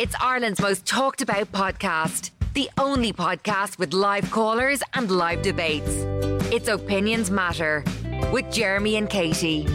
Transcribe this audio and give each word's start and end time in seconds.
It's 0.00 0.14
Ireland's 0.18 0.62
most 0.62 0.86
talked 0.86 1.20
about 1.20 1.52
podcast. 1.52 2.30
The 2.54 2.70
only 2.78 3.12
podcast 3.12 3.78
with 3.78 3.92
live 3.92 4.30
callers 4.30 4.82
and 4.94 5.10
live 5.10 5.42
debates. 5.42 5.90
It's 6.50 6.68
Opinions 6.68 7.30
Matter 7.30 7.84
with 8.32 8.50
Jeremy 8.50 8.96
and 8.96 9.10
Katie. 9.10 9.66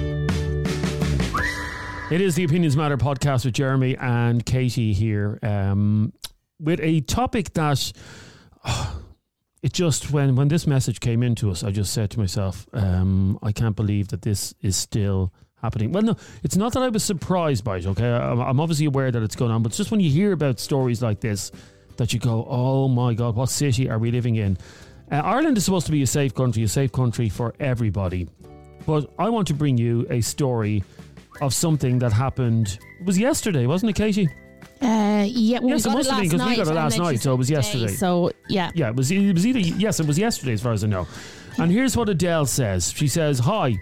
It 2.09 2.21
is 2.21 2.33
the 2.33 2.43
Opinions 2.43 2.75
Matter 2.75 2.97
podcast 2.97 3.45
with 3.45 3.53
Jeremy 3.53 3.97
and 3.97 4.43
Katie 4.43 4.93
here, 4.93 5.37
um, 5.43 6.11
with 6.59 6.79
a 6.81 7.01
topic 7.01 7.53
that 7.53 7.93
oh, 8.63 9.03
it 9.61 9.73
just 9.73 10.09
when 10.09 10.35
when 10.35 10.47
this 10.47 10.65
message 10.65 11.01
came 11.01 11.21
into 11.21 11.51
us, 11.51 11.63
I 11.63 11.69
just 11.69 11.93
said 11.93 12.09
to 12.09 12.19
myself, 12.19 12.65
um, 12.73 13.37
I 13.43 13.51
can't 13.51 13.75
believe 13.75 14.07
that 14.07 14.23
this 14.23 14.55
is 14.59 14.75
still 14.75 15.31
happening. 15.65 15.91
Well, 15.91 16.03
no, 16.03 16.15
it's 16.43 16.55
not 16.55 16.73
that 16.73 16.83
I 16.83 16.89
was 16.89 17.03
surprised 17.03 17.63
by 17.63 17.77
it. 17.77 17.85
Okay, 17.87 18.09
I'm, 18.09 18.59
obviously 18.59 18.85
aware 18.85 19.11
that 19.11 19.23
it's 19.23 19.35
going 19.35 19.51
on, 19.51 19.63
but 19.63 19.69
it's 19.71 19.77
just 19.77 19.91
when 19.91 19.99
you 19.99 20.09
hear 20.09 20.31
about 20.31 20.59
stories 20.59 21.01
like 21.01 21.19
this 21.19 21.51
that 21.97 22.13
you 22.13 22.19
go, 22.19 22.45
"Oh 22.49 22.87
my 22.87 23.13
God, 23.13 23.35
what 23.35 23.49
city 23.49 23.89
are 23.89 23.99
we 23.99 24.11
living 24.11 24.35
in?" 24.35 24.57
Uh, 25.11 25.15
Ireland 25.17 25.57
is 25.57 25.65
supposed 25.65 25.85
to 25.87 25.91
be 25.91 26.01
a 26.03 26.07
safe 26.07 26.33
country, 26.33 26.63
a 26.63 26.67
safe 26.67 26.91
country 26.91 27.29
for 27.29 27.53
everybody. 27.59 28.27
But 28.85 29.09
I 29.19 29.29
want 29.29 29.47
to 29.47 29.53
bring 29.53 29.77
you 29.77 30.05
a 30.09 30.21
story 30.21 30.83
of 31.41 31.53
something 31.53 31.99
that 31.99 32.13
happened. 32.13 32.77
It 32.99 33.05
was 33.05 33.17
yesterday, 33.17 33.65
wasn't 33.65 33.89
it, 33.91 33.95
Katie? 33.95 34.29
Uh, 34.81 35.25
yeah, 35.27 35.59
well, 35.59 35.69
Yes, 35.69 35.85
it 35.85 35.89
we 35.89 35.93
got 35.93 35.97
must 35.97 36.09
have 36.11 36.21
been, 36.21 36.29
'cause 36.29 36.47
we 36.49 36.55
got 36.57 36.67
it 36.67 36.73
last 36.73 36.97
night, 36.99 37.19
so 37.21 37.33
it 37.33 37.37
was 37.37 37.49
yesterday. 37.49 37.85
today, 37.87 37.97
So 37.97 38.31
yeah, 38.49 38.71
Yeah, 38.75 38.89
it 38.89 38.95
was. 38.95 39.09
It 39.11 39.33
was 39.33 39.45
either 39.47 39.59
yes, 39.59 39.99
it 39.99 40.05
was 40.07 40.17
yesterday, 40.19 40.53
as 40.53 40.61
far 40.61 40.73
as 40.73 40.83
I 40.83 40.87
know. 40.87 41.07
And 41.57 41.71
here's 41.71 41.95
what 41.95 42.09
Adele 42.09 42.45
says. 42.45 42.91
She 42.95 43.07
says, 43.07 43.39
"Hi, 43.39 43.77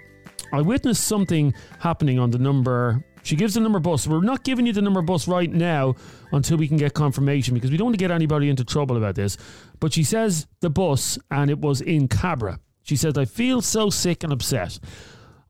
I 0.54 0.62
witnessed 0.62 1.04
something 1.04 1.54
happening 1.80 2.20
on 2.20 2.32
the 2.32 2.38
number." 2.38 3.04
She 3.24 3.36
gives 3.38 3.54
the 3.54 3.62
number 3.62 3.80
bus. 3.80 4.06
We're 4.06 4.22
not 4.22 4.44
giving 4.44 4.66
you 4.66 4.74
the 4.74 4.82
number 4.82 5.02
bus 5.02 5.30
right 5.30 5.52
now 5.52 5.96
until 6.34 6.58
we 6.58 6.68
can 6.68 6.76
get 6.76 6.94
confirmation 6.94 7.54
because 7.54 7.72
we 7.72 7.78
don't 7.78 7.86
want 7.86 7.96
to 7.96 8.06
get 8.06 8.12
anybody 8.12 8.50
into 8.50 8.66
trouble 8.66 8.98
about 8.98 9.16
this. 9.16 9.38
But 9.80 9.94
she 9.94 10.04
says 10.04 10.46
the 10.60 10.70
bus, 10.70 11.18
and 11.32 11.50
it 11.50 11.60
was 11.60 11.80
in 11.80 12.08
Cabra. 12.08 12.60
She 12.84 12.98
says, 12.98 13.18
"I 13.18 13.26
feel 13.26 13.62
so 13.62 13.90
sick 13.90 14.24
and 14.24 14.34
upset." 14.34 14.80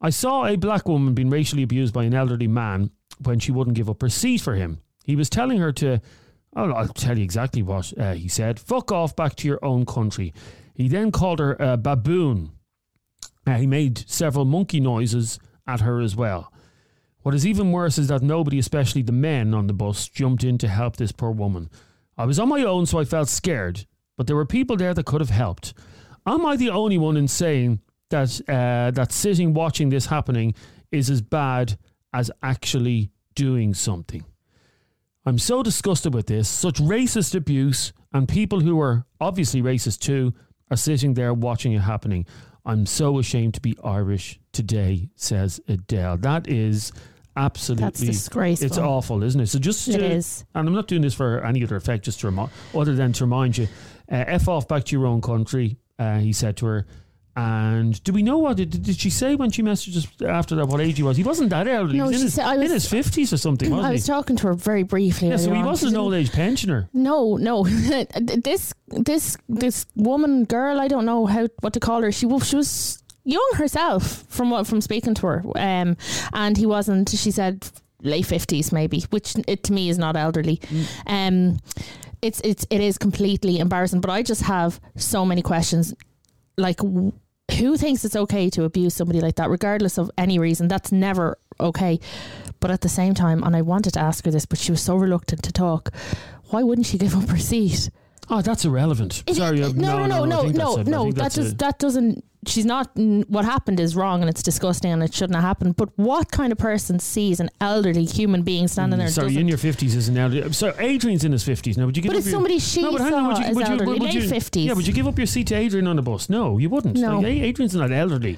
I 0.01 0.09
saw 0.09 0.45
a 0.45 0.57
black 0.57 0.87
woman 0.87 1.13
being 1.13 1.29
racially 1.29 1.63
abused 1.63 1.93
by 1.93 2.03
an 2.03 2.13
elderly 2.13 2.47
man 2.47 2.91
when 3.23 3.39
she 3.39 3.51
wouldn't 3.51 3.77
give 3.77 3.89
up 3.89 4.01
her 4.01 4.09
seat 4.09 4.41
for 4.41 4.53
him. 4.53 4.79
He 5.05 5.15
was 5.15 5.29
telling 5.29 5.59
her 5.59 5.71
to, 5.73 6.01
oh, 6.55 6.71
I'll 6.71 6.89
tell 6.89 7.17
you 7.17 7.23
exactly 7.23 7.63
what 7.63 7.97
uh, 7.97 8.13
he 8.13 8.27
said 8.27 8.59
fuck 8.59 8.91
off 8.91 9.15
back 9.15 9.35
to 9.37 9.47
your 9.47 9.63
own 9.63 9.85
country. 9.85 10.33
He 10.75 10.87
then 10.87 11.11
called 11.11 11.39
her 11.39 11.55
a 11.59 11.77
baboon. 11.77 12.51
He 13.45 13.67
made 13.67 14.09
several 14.09 14.45
monkey 14.45 14.79
noises 14.79 15.39
at 15.67 15.81
her 15.81 15.99
as 15.99 16.15
well. 16.15 16.51
What 17.21 17.35
is 17.35 17.47
even 17.47 17.71
worse 17.71 17.97
is 17.97 18.09
that 18.09 18.21
nobody, 18.21 18.59
especially 18.59 19.01
the 19.01 19.13
men 19.13 19.53
on 19.53 19.67
the 19.67 19.73
bus, 19.73 20.07
jumped 20.09 20.43
in 20.43 20.57
to 20.59 20.67
help 20.67 20.97
this 20.97 21.11
poor 21.11 21.31
woman. 21.31 21.69
I 22.17 22.25
was 22.25 22.37
on 22.37 22.49
my 22.49 22.63
own, 22.63 22.85
so 22.85 22.99
I 22.99 23.05
felt 23.05 23.29
scared, 23.29 23.85
but 24.17 24.27
there 24.27 24.35
were 24.35 24.45
people 24.45 24.75
there 24.75 24.93
that 24.93 25.05
could 25.05 25.21
have 25.21 25.29
helped. 25.29 25.73
Am 26.25 26.45
I 26.45 26.55
the 26.55 26.69
only 26.69 26.97
one 26.97 27.17
in 27.17 27.27
saying 27.27 27.79
that 28.09 28.41
uh, 28.47 28.91
that 28.91 29.11
sitting 29.11 29.53
watching 29.53 29.89
this 29.89 30.05
happening 30.05 30.53
is 30.91 31.09
as 31.09 31.21
bad 31.21 31.77
as 32.13 32.29
actually 32.41 33.11
doing 33.35 33.73
something? 33.73 34.23
I'm 35.25 35.39
so 35.39 35.63
disgusted 35.63 36.13
with 36.13 36.27
this. 36.27 36.49
Such 36.49 36.79
racist 36.79 37.33
abuse, 37.35 37.93
and 38.11 38.27
people 38.27 38.59
who 38.59 38.79
are 38.81 39.05
obviously 39.21 39.61
racist 39.61 39.99
too 39.99 40.33
are 40.69 40.77
sitting 40.77 41.13
there 41.13 41.33
watching 41.33 41.71
it 41.71 41.79
happening. 41.79 42.25
I'm 42.65 42.85
so 42.85 43.19
ashamed 43.19 43.53
to 43.55 43.61
be 43.61 43.75
Irish 43.83 44.39
today, 44.53 45.09
says 45.15 45.59
Adele. 45.67 46.17
That 46.17 46.47
is 46.47 46.91
absolutely 47.35 47.85
That's 47.85 47.99
disgraceful. 47.99 48.65
It's 48.67 48.77
awful, 48.77 49.23
isn't 49.23 49.41
it? 49.41 49.47
So 49.47 49.59
just 49.59 49.87
It 49.87 49.97
to- 49.97 50.05
is. 50.05 50.45
and 50.55 50.67
I'm 50.67 50.73
not 50.73 50.87
doing 50.87 51.01
this 51.01 51.13
for 51.13 51.43
any 51.45 51.63
other 51.63 51.75
effect, 51.75 52.05
just 52.05 52.19
to 52.21 52.27
remind, 52.27 52.51
other 52.73 52.95
than 52.95 53.11
to 53.13 53.23
remind 53.25 53.57
you, 53.57 53.67
uh, 54.11 54.23
f 54.27 54.47
off 54.47 54.67
back 54.67 54.85
to 54.85 54.95
your 54.95 55.05
own 55.07 55.21
country. 55.21 55.77
Uh, 55.99 56.19
he 56.19 56.31
said 56.33 56.57
to 56.57 56.65
her. 56.67 56.87
And 57.35 58.03
do 58.03 58.13
we 58.13 58.21
know 58.21 58.37
what 58.37 58.57
did, 58.57 58.83
did 58.83 58.95
she 58.99 59.09
say 59.09 59.33
when 59.33 59.49
she 59.49 59.63
messaged 59.63 59.97
us 59.97 60.07
after 60.21 60.53
that? 60.55 60.67
What 60.67 60.81
age 60.81 60.97
he 60.97 61.03
was? 61.03 61.17
He 61.17 61.23
wasn't 61.23 61.49
that 61.49 61.67
elderly. 61.67 61.97
No, 61.97 62.03
he 62.05 62.09
was 62.09 62.15
in 62.15 62.19
she 62.19 62.23
his, 62.25 62.33
said- 62.35 62.45
I 62.45 62.57
was- 62.57 62.65
in 62.67 62.71
his 62.73 62.87
fifties 62.87 63.33
or 63.33 63.37
something. 63.37 63.71
Wasn't 63.71 63.87
I 63.87 63.91
was 63.91 64.05
he? 64.05 64.11
talking 64.11 64.35
to 64.35 64.47
her 64.47 64.53
very 64.53 64.83
briefly. 64.83 65.29
Yeah, 65.29 65.37
so 65.37 65.51
he 65.51 65.59
on. 65.59 65.65
wasn't 65.65 65.93
an 65.93 65.97
old 65.99 66.13
age 66.13 66.31
pensioner. 66.31 66.89
No, 66.93 67.35
no. 67.37 67.63
this 68.21 68.73
this 68.87 69.35
this 69.49 69.85
woman, 69.95 70.43
girl, 70.45 70.79
I 70.79 70.87
don't 70.87 71.05
know 71.05 71.25
how 71.25 71.47
what 71.61 71.73
to 71.73 71.79
call 71.79 72.03
her. 72.03 72.11
She 72.11 72.27
she 72.41 72.55
was 72.55 73.01
young 73.23 73.51
herself 73.55 74.25
from 74.29 74.51
what 74.51 74.67
from 74.67 74.79
speaking 74.81 75.15
to 75.15 75.25
her. 75.27 75.43
Um, 75.55 75.97
and 76.33 76.55
he 76.55 76.67
wasn't. 76.67 77.09
She 77.09 77.31
said 77.31 77.67
late 78.03 78.27
fifties 78.27 78.71
maybe, 78.71 79.05
which 79.09 79.33
it 79.47 79.63
to 79.63 79.73
me 79.73 79.89
is 79.89 79.97
not 79.97 80.15
elderly. 80.15 80.61
Um, 81.07 81.57
it's 82.21 82.39
it's 82.43 82.67
it 82.69 82.79
is 82.81 82.99
completely 82.99 83.57
embarrassing. 83.57 84.01
But 84.01 84.11
I 84.11 84.21
just 84.21 84.43
have 84.43 84.79
so 84.97 85.25
many 85.25 85.41
questions. 85.41 85.95
Like, 86.55 86.79
who 87.51 87.77
thinks 87.77 88.05
it's 88.05 88.15
okay 88.15 88.49
to 88.51 88.63
abuse 88.63 88.93
somebody 88.93 89.21
like 89.21 89.35
that, 89.35 89.49
regardless 89.49 89.97
of 89.97 90.09
any 90.17 90.39
reason? 90.39 90.67
That's 90.67 90.91
never 90.91 91.37
okay. 91.59 91.99
But 92.59 92.71
at 92.71 92.81
the 92.81 92.89
same 92.89 93.13
time, 93.13 93.43
and 93.43 93.55
I 93.55 93.61
wanted 93.61 93.93
to 93.93 93.99
ask 93.99 94.25
her 94.25 94.31
this, 94.31 94.45
but 94.45 94.59
she 94.59 94.71
was 94.71 94.81
so 94.81 94.95
reluctant 94.95 95.43
to 95.43 95.51
talk. 95.51 95.93
Why 96.49 96.63
wouldn't 96.63 96.87
she 96.87 96.97
give 96.97 97.15
up 97.15 97.29
her 97.29 97.37
seat? 97.37 97.89
Oh, 98.35 98.41
that's 98.41 98.65
irrelevant. 98.65 99.23
Is 99.27 99.37
it- 99.37 99.41
Sorry, 99.41 99.61
uh, 99.63 99.69
no, 99.75 100.05
no, 100.07 100.25
no, 100.25 100.25
no, 100.25 100.41
no, 100.49 100.75
a- 100.77 100.83
no. 100.83 101.11
That 101.11 101.33
does 101.33 101.53
that 101.55 101.77
doesn't. 101.79 102.23
She's 102.45 102.65
not. 102.65 102.89
What 102.95 103.45
happened 103.45 103.79
is 103.79 103.95
wrong 103.95 104.21
and 104.21 104.29
it's 104.29 104.43
disgusting 104.43 104.91
and 104.91 105.01
it 105.01 105.13
shouldn't 105.13 105.35
have 105.35 105.45
happened. 105.45 105.77
But 105.77 105.89
what 105.97 106.29
kind 106.31 106.51
of 106.51 106.57
person 106.57 106.99
sees 106.99 107.39
an 107.39 107.49
elderly 107.61 108.03
human 108.03 108.41
being 108.41 108.67
standing 108.67 108.97
there? 108.97 109.07
and 109.07 109.15
Mm, 109.15 109.21
Sorry, 109.21 109.37
in 109.37 109.47
your 109.47 109.57
fifties 109.57 109.95
is 109.95 110.09
an 110.09 110.17
elderly. 110.17 110.51
So 110.51 110.73
Adrian's 110.79 111.23
in 111.23 111.31
his 111.31 111.43
fifties 111.43 111.77
now. 111.77 111.85
Would 111.85 111.95
you 111.95 112.03
give 112.03 112.09
But 112.09 112.15
up 112.15 112.19
it's 112.19 112.27
your, 112.27 112.33
somebody 112.35 112.59
she 112.59 112.81
no, 112.81 112.91
but 112.91 113.01
hang 113.01 113.13
on, 113.13 113.27
would 113.27 113.37
saw 113.37 113.43
you, 113.47 113.55
would 113.55 113.65
you, 113.67 113.71
elderly, 113.73 113.99
would 113.99 114.13
you, 114.13 114.19
late 114.21 114.29
50s. 114.31 114.65
Yeah, 114.65 114.73
would 114.73 114.87
you 114.87 114.93
give 114.93 115.07
up 115.07 115.17
your 115.17 115.27
seat 115.27 115.47
to 115.47 115.55
Adrian 115.55 115.87
on 115.87 115.95
the 115.95 116.01
bus? 116.01 116.29
No, 116.29 116.57
you 116.57 116.69
wouldn't. 116.69 116.97
No. 116.97 117.19
Like, 117.19 117.27
Adrian's 117.27 117.75
not 117.75 117.91
elderly. 117.93 118.37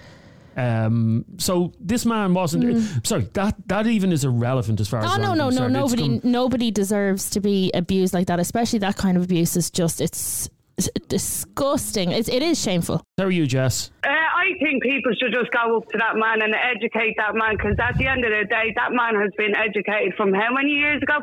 Um, 0.58 1.26
so 1.38 1.74
this 1.80 2.06
man 2.06 2.34
wasn't. 2.34 3.06
Sorry, 3.06 3.28
that 3.34 3.56
that 3.68 3.88
even 3.88 4.12
is 4.14 4.24
irrelevant 4.24 4.80
as 4.80 4.88
far 4.88 5.02
as 5.02 5.06
Mm. 5.06 5.14
Oh 5.16 5.22
no 5.22 5.32
I'm 5.32 5.38
no 5.38 5.68
no! 5.68 5.84
It's 5.86 5.94
Nobody 5.94 6.20
come- 6.20 6.32
nobody 6.32 6.72
deserves 6.72 7.30
to 7.32 7.40
be 7.42 7.72
abused 7.74 8.14
like 8.14 8.28
that. 8.28 8.40
Especially 8.40 8.80
that 8.80 8.96
kind 8.96 9.18
of 9.18 9.24
abuse 9.24 9.58
is 9.58 9.70
just 9.70 10.00
it's, 10.02 10.50
it's 10.78 10.90
disgusting. 11.08 12.12
It's, 12.12 12.30
it 12.30 12.42
is 12.42 12.62
shameful. 12.62 13.02
How 13.18 13.26
are 13.26 13.32
you, 13.32 13.46
Jess? 13.48 13.92
Uh, 14.04 14.10
I 14.10 14.54
think 14.62 14.84
people 14.84 15.12
should 15.20 15.34
just 15.34 15.52
go 15.52 15.78
up 15.78 15.90
to 15.92 15.98
that 15.98 16.16
man 16.16 16.42
and 16.42 16.54
educate 16.56 17.16
that 17.18 17.36
man 17.36 17.56
because 17.58 17.76
at 17.80 17.98
the 17.98 18.08
end 18.08 18.24
of 18.24 18.32
the 18.32 18.46
day, 18.50 18.74
that 18.76 18.92
man 18.92 19.16
has 19.16 19.32
been 19.38 19.56
educated 19.56 20.14
from 20.16 20.34
how 20.34 20.54
many 20.54 20.72
years 20.72 21.02
ago? 21.02 21.20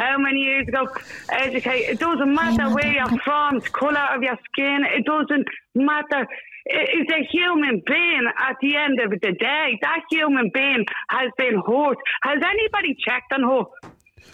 How 0.00 0.16
many 0.16 0.40
years 0.40 0.66
ago? 0.66 0.88
Educate. 1.30 1.84
It 1.92 1.98
doesn't 1.98 2.34
matter 2.34 2.72
where 2.74 2.90
you're 2.90 3.18
from, 3.22 3.58
the 3.58 3.68
colour 3.68 4.06
of 4.16 4.22
your 4.22 4.38
skin. 4.50 4.80
It 4.96 5.04
doesn't 5.04 5.46
matter. 5.74 6.26
It's 6.64 7.10
a 7.12 7.22
human 7.30 7.82
being 7.86 8.24
at 8.38 8.56
the 8.62 8.76
end 8.76 8.98
of 9.00 9.10
the 9.10 9.32
day. 9.32 9.78
That 9.82 10.00
human 10.10 10.50
being 10.54 10.86
has 11.10 11.30
been 11.36 11.60
hurt. 11.66 11.98
Has 12.22 12.40
anybody 12.42 12.96
checked 13.06 13.30
on 13.34 13.42
her? 13.42 13.64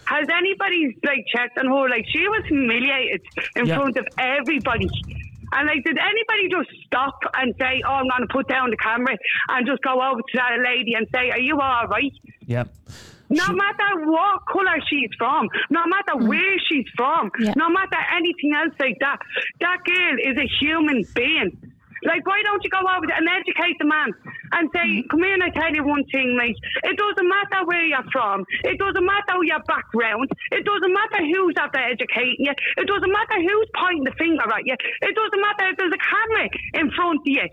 Has 0.05 0.27
anybody 0.33 0.95
like 1.05 1.25
checked 1.35 1.57
on 1.57 1.65
her? 1.65 1.89
Like 1.89 2.05
she 2.13 2.27
was 2.29 2.43
humiliated 2.47 3.21
in 3.57 3.65
Yeah. 3.65 3.75
front 3.75 3.97
of 3.97 4.05
everybody. 4.17 4.87
And 5.51 5.67
like, 5.67 5.83
did 5.83 5.97
anybody 5.97 6.49
just 6.51 6.69
stop 6.85 7.17
and 7.35 7.53
say, 7.59 7.81
"Oh, 7.85 7.91
I'm 7.99 8.07
going 8.09 8.21
to 8.27 8.31
put 8.31 8.47
down 8.49 8.69
the 8.69 8.77
camera," 8.77 9.15
and 9.49 9.65
just 9.65 9.81
go 9.81 10.01
over 10.01 10.19
to 10.21 10.35
that 10.35 10.59
lady 10.63 10.93
and 10.93 11.07
say, 11.13 11.29
"Are 11.31 11.39
you 11.39 11.59
all 11.59 11.87
right?" 11.87 12.11
Yeah. 12.45 12.65
No 13.29 13.47
matter 13.53 14.05
what 14.05 14.45
colour 14.51 14.79
she's 14.89 15.09
from, 15.17 15.49
no 15.69 15.85
matter 15.85 16.13
mm. 16.15 16.27
where 16.27 16.59
she's 16.69 16.85
from, 16.95 17.31
Yeah. 17.39 17.53
no 17.55 17.69
matter 17.69 17.97
anything 18.15 18.53
else 18.55 18.73
like 18.79 18.97
that, 18.99 19.19
that 19.59 19.83
girl 19.83 20.15
is 20.23 20.37
a 20.37 20.47
human 20.59 21.03
being. 21.13 21.73
Like, 22.05 22.25
why 22.27 22.41
don't 22.43 22.63
you 22.63 22.69
go 22.69 22.77
over 22.79 23.09
and 23.09 23.27
educate 23.27 23.75
the 23.79 23.85
man 23.85 24.13
and 24.53 24.69
say, 24.71 24.85
mm. 25.01 25.09
come 25.09 25.23
here 25.23 25.33
and 25.33 25.43
I 25.43 25.49
tell 25.49 25.73
you 25.73 25.83
one 25.83 26.05
thing, 26.11 26.37
mate. 26.37 26.55
It 26.83 26.95
doesn't 26.95 27.27
matter 27.27 27.65
where 27.65 27.83
you're 27.83 28.05
from. 28.11 28.45
It 28.63 28.77
doesn't 28.77 29.03
matter 29.05 29.43
your 29.43 29.59
background. 29.65 30.29
It 30.51 30.63
doesn't 30.63 30.93
matter 30.93 31.25
who's 31.25 31.55
after 31.57 31.79
educating 31.79 32.45
you. 32.47 32.53
It 32.77 32.87
doesn't 32.87 33.11
matter 33.11 33.41
who's 33.41 33.69
pointing 33.75 34.03
the 34.05 34.13
finger 34.17 34.45
at 34.45 34.65
you. 34.65 34.75
It 35.01 35.15
doesn't 35.15 35.41
matter 35.41 35.69
if 35.71 35.77
there's 35.77 35.93
a 35.93 36.03
camera 36.05 36.49
in 36.75 36.91
front 36.91 37.19
of 37.21 37.27
you. 37.27 37.47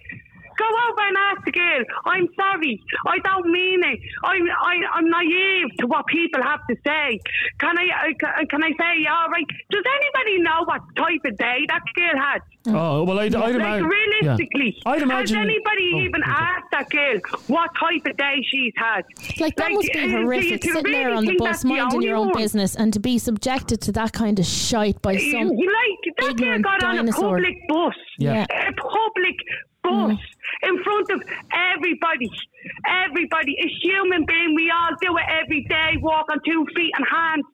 Go 0.59 0.65
over 0.89 1.03
and 1.09 1.17
ask 1.31 1.45
the 1.45 1.53
girl, 1.53 1.83
I'm 2.07 2.29
sorry, 2.37 2.83
I 3.07 3.19
don't 3.21 3.51
mean 3.51 3.83
it. 3.85 3.99
I'm, 4.25 4.43
I, 4.63 4.75
I'm 4.95 5.09
naive 5.11 5.67
to 5.81 5.87
what 5.87 6.07
people 6.07 6.43
have 6.43 6.61
to 6.71 6.77
say. 6.87 7.21
Can 7.59 7.77
I, 7.79 8.13
I 8.41 8.45
can 8.47 8.63
I 8.63 8.71
say, 8.71 9.07
all 9.11 9.29
right? 9.31 9.47
Does 9.71 9.85
anybody 9.99 10.43
know 10.43 10.65
what 10.65 10.81
type 10.97 11.21
of 11.25 11.37
day 11.39 11.59
that 11.69 11.83
girl 11.95 12.17
had? 12.23 12.41
Oh 12.67 13.05
well, 13.05 13.19
I'd, 13.19 13.35
I'd 13.35 13.41
Like 13.41 13.55
imagine. 13.57 13.87
realistically, 13.89 14.75
yeah. 14.85 14.93
I'd 14.93 15.03
imagine. 15.03 15.37
has 15.37 15.45
anybody 15.45 15.91
Oh, 15.95 16.01
even 16.01 16.23
okay. 16.23 16.31
asked 16.33 16.71
that 16.73 16.89
girl 16.91 17.19
what 17.49 17.71
type 17.79 18.07
of 18.07 18.17
day 18.17 18.37
she's 18.51 18.73
had? 18.77 19.03
Like 19.39 19.57
that 19.57 19.71
must 19.73 19.89
uh, 19.91 19.93
be 19.93 20.01
do 20.01 20.07
you 20.09 20.17
horrific. 20.17 20.65
really 20.65 20.73
Sitting 20.75 20.93
there 20.93 21.13
on 21.15 21.25
the 21.27 21.37
bus, 21.37 21.47
that's 21.49 21.63
the 21.63 21.69
minding 21.69 22.03
your 22.03 22.17
own 22.17 22.29
one? 22.29 22.37
business, 22.39 22.75
and 22.75 22.93
to 22.95 23.01
be 23.01 23.19
subjected 23.19 23.83
to 23.83 23.93
that 23.93 24.13
kind 24.13 24.39
of 24.39 24.47
shite 24.47 25.01
by 25.03 25.13
You, 25.13 25.31
some 25.33 25.49
you 25.53 25.67
like 25.73 26.17
that 26.17 26.37
girl 26.37 26.55
ignorant 26.55 26.65
got 26.65 26.83
on 26.85 27.07
a 27.09 27.13
public 27.13 27.55
bus, 27.69 27.95
Yeah. 28.19 28.47
a 28.51 28.73
public 28.73 29.37
bus 29.83 29.85
Mm. 29.85 30.19
In 30.69 30.83
front 30.85 31.11
of 31.13 31.23
everybody. 31.77 32.31
Everybody, 32.87 33.57
a 33.61 33.69
human 33.83 34.25
being, 34.27 34.55
we 34.55 34.71
all 34.71 34.95
do 35.01 35.17
it 35.17 35.29
every 35.29 35.65
day, 35.69 35.97
walk 36.01 36.27
on 36.31 36.39
two 36.45 36.67
feet 36.75 36.93
and 36.97 37.07
hands. 37.09 37.45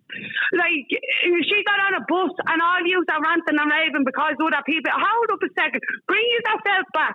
Like, 0.52 0.90
she 1.22 1.58
got 1.62 1.78
on 1.86 1.94
a 1.94 2.04
bus 2.08 2.34
and 2.50 2.58
all 2.58 2.82
you 2.82 2.98
are 3.06 3.22
ranting 3.22 3.58
and 3.58 3.70
raving 3.70 4.04
because 4.04 4.34
other 4.42 4.62
people. 4.66 4.90
Hold 4.90 5.30
up 5.30 5.42
a 5.42 5.50
second. 5.54 5.80
Bring 6.06 6.26
yourself 6.34 6.86
back. 6.92 7.14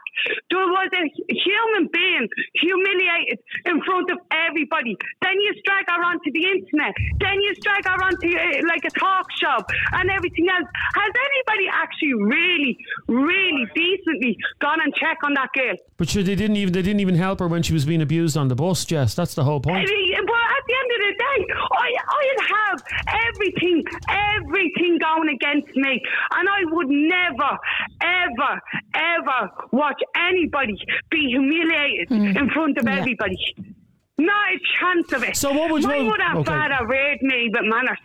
There 0.50 0.64
was 0.64 0.90
a 0.96 1.04
human 1.28 1.90
being 1.92 2.28
humiliated 2.56 3.40
in 3.66 3.84
front 3.84 4.12
of 4.12 4.20
everybody. 4.32 4.96
Then 5.22 5.36
you 5.40 5.52
drag 5.66 5.86
her 5.92 6.02
onto 6.04 6.32
the 6.32 6.44
internet. 6.48 6.94
Then 7.20 7.42
you 7.42 7.52
drag 7.60 7.84
her 7.86 8.00
onto 8.00 8.32
uh, 8.32 8.64
like 8.68 8.84
a 8.88 8.94
talk 8.96 9.28
show 9.36 9.60
and 10.00 10.10
everything 10.10 10.48
else. 10.48 10.68
Has 10.96 11.12
anybody 11.12 11.68
actually 11.72 12.16
really, 12.16 12.78
really 13.08 13.66
decently 13.76 14.38
gone 14.60 14.80
and 14.80 14.94
checked 14.96 15.24
on 15.24 15.34
that 15.36 15.50
girl? 15.54 15.76
But 15.98 16.10
sure, 16.10 16.24
they 16.24 16.36
didn't 16.36 16.58
even 16.58 16.74
they 16.74 16.82
didn't 16.82 17.00
even 17.00 17.16
help 17.16 17.40
her 17.40 17.48
when 17.48 17.64
she 17.64 17.74
was 17.74 17.85
being 17.86 18.02
abused 18.02 18.38
on 18.38 18.48
the 18.48 18.56
bus, 18.56 18.86
Jess. 18.86 19.16
That's 19.16 19.36
the 19.36 19.44
whole 19.44 19.60
point. 19.60 19.90
mean, 19.90 20.26
but 20.26 20.34
at 20.36 20.64
the 20.68 20.76
end 20.82 20.92
of 20.96 21.00
the 21.06 21.14
day, 21.18 21.54
I, 21.72 21.90
I'd 22.18 22.42
have 22.56 22.84
everything, 23.30 23.84
everything 24.10 24.98
going 25.00 25.30
against 25.30 25.76
me. 25.76 26.02
And 26.36 26.50
I 26.50 26.62
would 26.66 26.90
never, 26.90 27.58
ever, 28.02 28.62
ever 28.96 29.50
watch 29.72 30.02
anybody 30.16 30.76
be 31.10 31.28
humiliated 31.30 32.10
hmm. 32.10 32.38
in 32.38 32.50
front 32.50 32.78
of 32.78 32.86
Yeah. 32.86 33.00
everybody. 33.00 33.38
Not 34.18 34.54
a 34.54 34.60
chance 34.80 35.14
of 35.14 35.24
it. 35.24 35.36
So 35.36 35.52
what 35.52 35.72
would 35.72 35.84
you- 35.84 35.90
My 35.90 36.00
mother 36.00 36.24
and 36.24 36.38
okay. 36.40 36.52
father 36.52 36.88
reared 36.88 37.22
me 37.22 37.50
with 37.54 37.64
manners. 37.64 38.00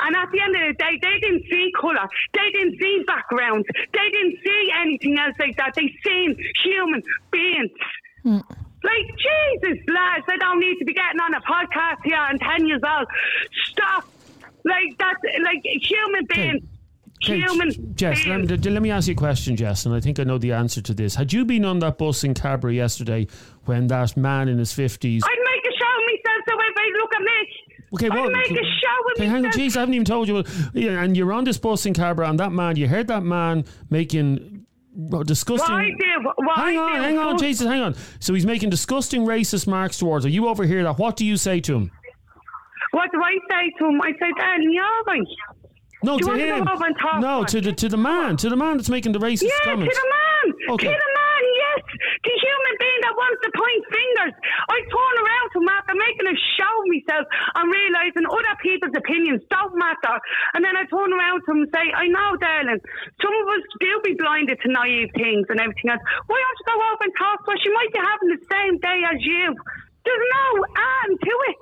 And 0.00 0.16
at 0.16 0.28
the 0.32 0.40
end 0.40 0.54
of 0.54 0.62
the 0.68 0.74
day, 0.74 0.98
they 1.00 1.18
didn't 1.20 1.44
see 1.50 1.72
colour. 1.80 2.08
They 2.34 2.50
didn't 2.52 2.78
see 2.80 3.04
background. 3.06 3.64
They 3.92 4.10
didn't 4.10 4.36
see 4.44 4.72
anything 4.80 5.18
else 5.18 5.34
like 5.38 5.56
that. 5.56 5.74
They 5.74 5.92
seen 6.04 6.36
human 6.62 7.02
beings. 7.30 7.70
Hmm. 8.22 8.38
Like, 8.82 9.06
Jesus, 9.06 9.78
lads, 9.88 10.24
I 10.28 10.36
don't 10.38 10.60
need 10.60 10.78
to 10.78 10.84
be 10.84 10.92
getting 10.92 11.20
on 11.20 11.34
a 11.34 11.40
podcast 11.40 12.02
here. 12.04 12.16
I'm 12.16 12.38
10 12.38 12.66
years 12.66 12.80
old. 12.82 13.06
Stop. 13.70 14.04
Like, 14.64 14.96
that's 14.98 15.20
like 15.44 15.62
human 15.64 16.26
beings. 16.26 16.62
Okay, 17.24 17.40
Human 17.40 17.94
Jess, 17.94 18.26
let 18.26 18.40
me, 18.40 18.56
let 18.56 18.82
me 18.82 18.90
ask 18.90 19.06
you 19.06 19.12
a 19.12 19.16
question, 19.16 19.54
Jess, 19.54 19.86
and 19.86 19.94
I 19.94 20.00
think 20.00 20.18
I 20.18 20.24
know 20.24 20.38
the 20.38 20.50
answer 20.52 20.82
to 20.82 20.92
this. 20.92 21.14
Had 21.14 21.32
you 21.32 21.44
been 21.44 21.64
on 21.64 21.78
that 21.78 21.96
bus 21.96 22.24
in 22.24 22.34
Cabra 22.34 22.74
yesterday 22.74 23.28
when 23.64 23.86
that 23.86 24.16
man 24.16 24.48
in 24.48 24.58
his 24.58 24.72
50s. 24.72 25.20
I'd 25.22 25.38
make 25.44 25.64
a 25.64 25.76
show 25.78 25.86
of 25.86 26.02
myself 26.04 26.42
so 26.48 26.54
everybody 26.54 26.92
look 26.98 27.14
at 27.14 27.22
me. 27.22 27.48
Okay, 27.94 28.06
I'd 28.06 28.14
well, 28.14 28.30
make 28.30 28.50
a 28.50 28.54
show 28.54 28.60
of 28.60 29.12
okay, 29.16 29.26
hang 29.26 29.36
on, 29.36 29.42
myself. 29.42 29.54
jeez, 29.54 29.76
I 29.76 29.80
haven't 29.80 29.94
even 29.94 30.04
told 30.04 30.26
you. 30.26 30.42
And 30.88 31.16
you're 31.16 31.32
on 31.32 31.44
this 31.44 31.58
bus 31.58 31.86
in 31.86 31.94
Cabra, 31.94 32.28
and 32.28 32.40
that 32.40 32.50
man, 32.50 32.74
you 32.74 32.88
heard 32.88 33.06
that 33.06 33.22
man 33.22 33.66
making 33.88 34.51
disgusting. 35.24 35.74
I 35.74 35.86
do, 35.90 36.30
what 36.36 36.58
hang 36.58 36.78
on, 36.78 36.96
hang 37.02 37.18
on, 37.18 37.38
Jesus, 37.38 37.66
hang 37.66 37.80
on. 37.82 37.94
So 38.20 38.34
he's 38.34 38.46
making 38.46 38.70
disgusting 38.70 39.22
racist 39.24 39.66
marks 39.66 39.98
towards 39.98 40.24
her. 40.24 40.30
You 40.30 40.48
overhear 40.48 40.82
that. 40.84 40.98
What 40.98 41.16
do 41.16 41.24
you 41.24 41.36
say 41.36 41.60
to 41.60 41.74
him? 41.74 41.90
What 42.92 43.10
do 43.12 43.22
I 43.22 43.32
say 43.50 43.72
to 43.78 43.86
him? 43.86 44.00
I 44.02 44.12
say, 44.12 44.30
Dan, 44.38 44.70
you're 44.70 45.02
right. 45.06 45.20
No, 46.04 46.18
Do 46.18 46.26
to 46.26 46.30
to 46.32 46.38
him. 46.56 46.64
go 46.64 46.72
over 46.72 46.84
and 46.86 46.96
talk 47.00 47.20
no, 47.20 47.44
to 47.44 47.60
to 47.60 47.60
the 47.60 47.72
to 47.72 47.88
the 47.88 47.96
man, 47.96 48.36
to 48.38 48.48
the 48.50 48.56
man 48.56 48.76
that's 48.76 48.88
making 48.90 49.12
the 49.12 49.20
racist 49.20 49.44
Yeah, 49.44 49.50
comments. 49.72 49.94
to 49.96 50.02
the 50.02 50.08
man. 50.10 50.74
Okay. 50.74 50.86
To 50.88 50.92
the. 50.92 51.11
The 52.22 52.34
human 52.38 52.74
being 52.78 53.00
that 53.02 53.14
wants 53.18 53.40
to 53.42 53.50
point 53.50 53.82
fingers. 53.90 54.34
I 54.70 54.78
turn 54.86 55.14
around 55.18 55.46
to 55.52 55.58
him 55.58 55.70
after 55.74 55.94
making 55.98 56.28
a 56.30 56.36
show 56.54 56.70
of 56.70 56.86
myself 56.86 57.24
and 57.58 57.66
realising 57.66 58.24
other 58.30 58.56
people's 58.62 58.94
opinions 58.94 59.42
don't 59.50 59.74
matter. 59.74 60.14
And 60.54 60.62
then 60.62 60.78
I 60.78 60.86
turn 60.86 61.10
around 61.10 61.42
to 61.42 61.48
him 61.50 61.66
and 61.66 61.70
say, 61.74 61.82
I 61.90 62.06
know, 62.06 62.38
darling, 62.38 62.78
some 63.18 63.34
of 63.34 63.46
us 63.50 63.64
do 63.82 63.90
be 64.06 64.14
blinded 64.14 64.54
to 64.62 64.68
naive 64.70 65.10
things 65.18 65.50
and 65.50 65.58
everything 65.58 65.90
else. 65.90 66.04
Why 66.30 66.38
don't 66.38 66.58
you 66.62 66.66
go 66.70 66.78
over 66.78 67.02
and 67.10 67.14
talk 67.18 67.38
to 67.42 67.48
her? 67.50 67.58
She 67.58 67.70
might 67.74 67.90
be 67.90 67.98
having 67.98 68.30
the 68.38 68.42
same 68.46 68.74
day 68.78 68.98
as 69.02 69.18
you. 69.18 69.46
There's 70.06 70.26
no 70.30 70.46
end 70.62 71.14
to 71.18 71.34
it. 71.50 71.56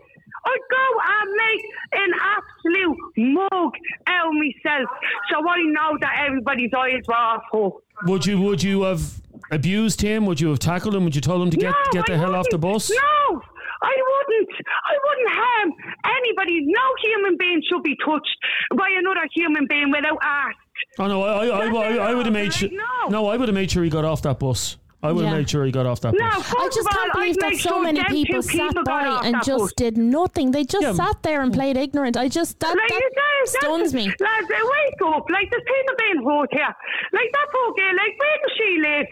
I'd 0.45 0.67
go 0.71 0.87
and 1.05 1.29
make 1.37 1.62
an 1.93 2.12
absolute 2.21 2.99
mug 3.17 3.73
out 4.07 4.29
of 4.29 4.35
myself 4.35 4.89
so 5.29 5.37
I 5.41 5.62
know 5.69 5.99
that 6.01 6.25
everybody's 6.27 6.73
eyes 6.77 7.05
were 7.07 7.41
her. 7.53 7.71
Would 8.07 8.25
you 8.25 8.41
would 8.41 8.62
you 8.62 8.83
have 8.83 9.20
abused 9.50 10.00
him? 10.00 10.26
Would 10.26 10.41
you 10.41 10.49
have 10.49 10.58
tackled 10.58 10.94
him? 10.94 11.05
Would 11.05 11.14
you 11.14 11.20
told 11.20 11.43
him 11.43 11.50
to 11.50 11.56
get 11.56 11.70
no, 11.70 11.93
get 11.93 12.06
the 12.06 12.14
I 12.14 12.17
hell 12.17 12.35
off 12.35 12.47
the 12.50 12.56
wouldn't. 12.58 12.75
bus? 12.75 12.91
No, 12.91 13.41
I 13.82 13.94
wouldn't. 14.11 14.50
I 14.58 14.94
wouldn't 15.05 15.31
harm 15.31 15.73
anybody. 16.19 16.61
No 16.67 16.82
human 17.02 17.37
being 17.38 17.62
should 17.69 17.82
be 17.82 17.97
touched 18.05 18.37
by 18.76 18.88
another 18.99 19.26
human 19.35 19.67
being 19.69 19.91
without 19.91 20.19
ask. 20.23 20.56
Oh 20.99 21.06
no, 21.06 21.23
I 21.23 21.47
I, 21.47 21.67
I, 21.67 21.67
I, 21.69 22.11
I 22.11 22.14
would 22.14 22.26
have 22.26 22.32
made 22.32 22.52
sure. 22.52 22.69
No. 22.70 23.08
No, 23.08 23.26
I 23.29 23.37
would 23.37 23.49
have 23.49 23.55
made 23.55 23.70
sure 23.70 23.82
he 23.85 23.91
got 23.91 24.05
off 24.05 24.23
that 24.23 24.38
bus. 24.38 24.76
I 25.02 25.12
would 25.12 25.25
have 25.25 25.32
Yeah. 25.32 25.38
made 25.38 25.49
sure 25.49 25.64
he 25.64 25.73
got 25.73 25.87
off 25.87 26.02
that 26.02 26.12
No, 26.12 26.29
bus. 26.29 26.44
first 26.44 26.56
I 26.61 26.69
just 26.76 26.88
can't 26.91 27.12
believe 27.14 27.37
I'd 27.43 27.52
that 27.52 27.56
so 27.56 27.69
sure 27.70 27.82
many 27.82 28.05
people 28.05 28.43
sat 28.43 28.52
people 28.69 28.82
by 28.85 29.20
and 29.25 29.37
just 29.43 29.58
bus. 29.64 29.73
did 29.73 29.97
nothing. 29.97 30.50
They 30.50 30.64
just 30.64 30.82
Yeah. 30.82 30.93
sat 30.93 31.23
there 31.23 31.41
and 31.41 31.55
played 31.55 31.79
ignorant. 31.79 32.19
I 32.19 32.29
just 32.29 32.61
that, 32.61 32.76
Like, 32.76 32.88
that 32.88 33.00
you 33.00 33.11
guys, 33.17 33.52
that's- 33.52 33.64
stuns 33.64 33.94
me. 33.94 34.05
Lads, 34.20 34.49
wake 34.50 35.14
up. 35.17 35.25
Like, 35.31 35.49
there's 35.50 35.62
people 35.64 35.94
being 36.05 36.20
hurt 36.29 36.50
here. 36.52 36.75
Like, 37.17 37.32
that 37.32 37.47
poor 37.50 37.73
girl, 37.81 37.97
like, 37.97 38.14
where 38.20 38.38
does 38.44 38.52
she 38.58 38.79
live? 38.82 39.06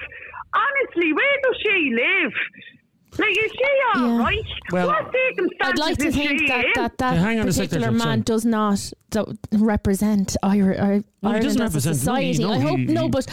Honestly, 0.54 1.12
where 1.12 1.36
does 1.42 1.56
she 1.62 1.94
live? 1.94 2.32
Like, 3.18 3.30
is 3.30 3.52
she 3.52 3.98
alright? 4.00 4.38
Well, 4.70 4.86
what 4.88 5.12
circumstances 5.12 5.56
I'd 5.62 5.78
like 5.78 5.98
to 5.98 6.12
think 6.12 6.46
that 6.48 6.64
that, 6.76 6.98
that 6.98 7.14
Yeah, 7.14 7.20
hang 7.20 7.40
on 7.40 7.48
a 7.48 7.52
sec 7.52 7.70
there, 7.70 7.80
particular 7.80 7.90
man 7.98 8.18
sorry. 8.18 8.20
does 8.22 8.44
not 8.44 8.92
do- 9.10 9.38
represent 9.52 10.36
Irish, 10.42 10.78
Ireland 10.78 11.04
doesn't 11.22 11.46
as 11.46 11.56
a 11.56 11.62
represent- 11.64 12.06
no, 12.06 12.14
he- 12.14 12.34
society. 12.34 12.38
no, 12.44 12.52
I 12.52 12.58
hope 12.60 12.78
he- 12.78 12.84
no, 12.86 13.08
but 13.08 13.26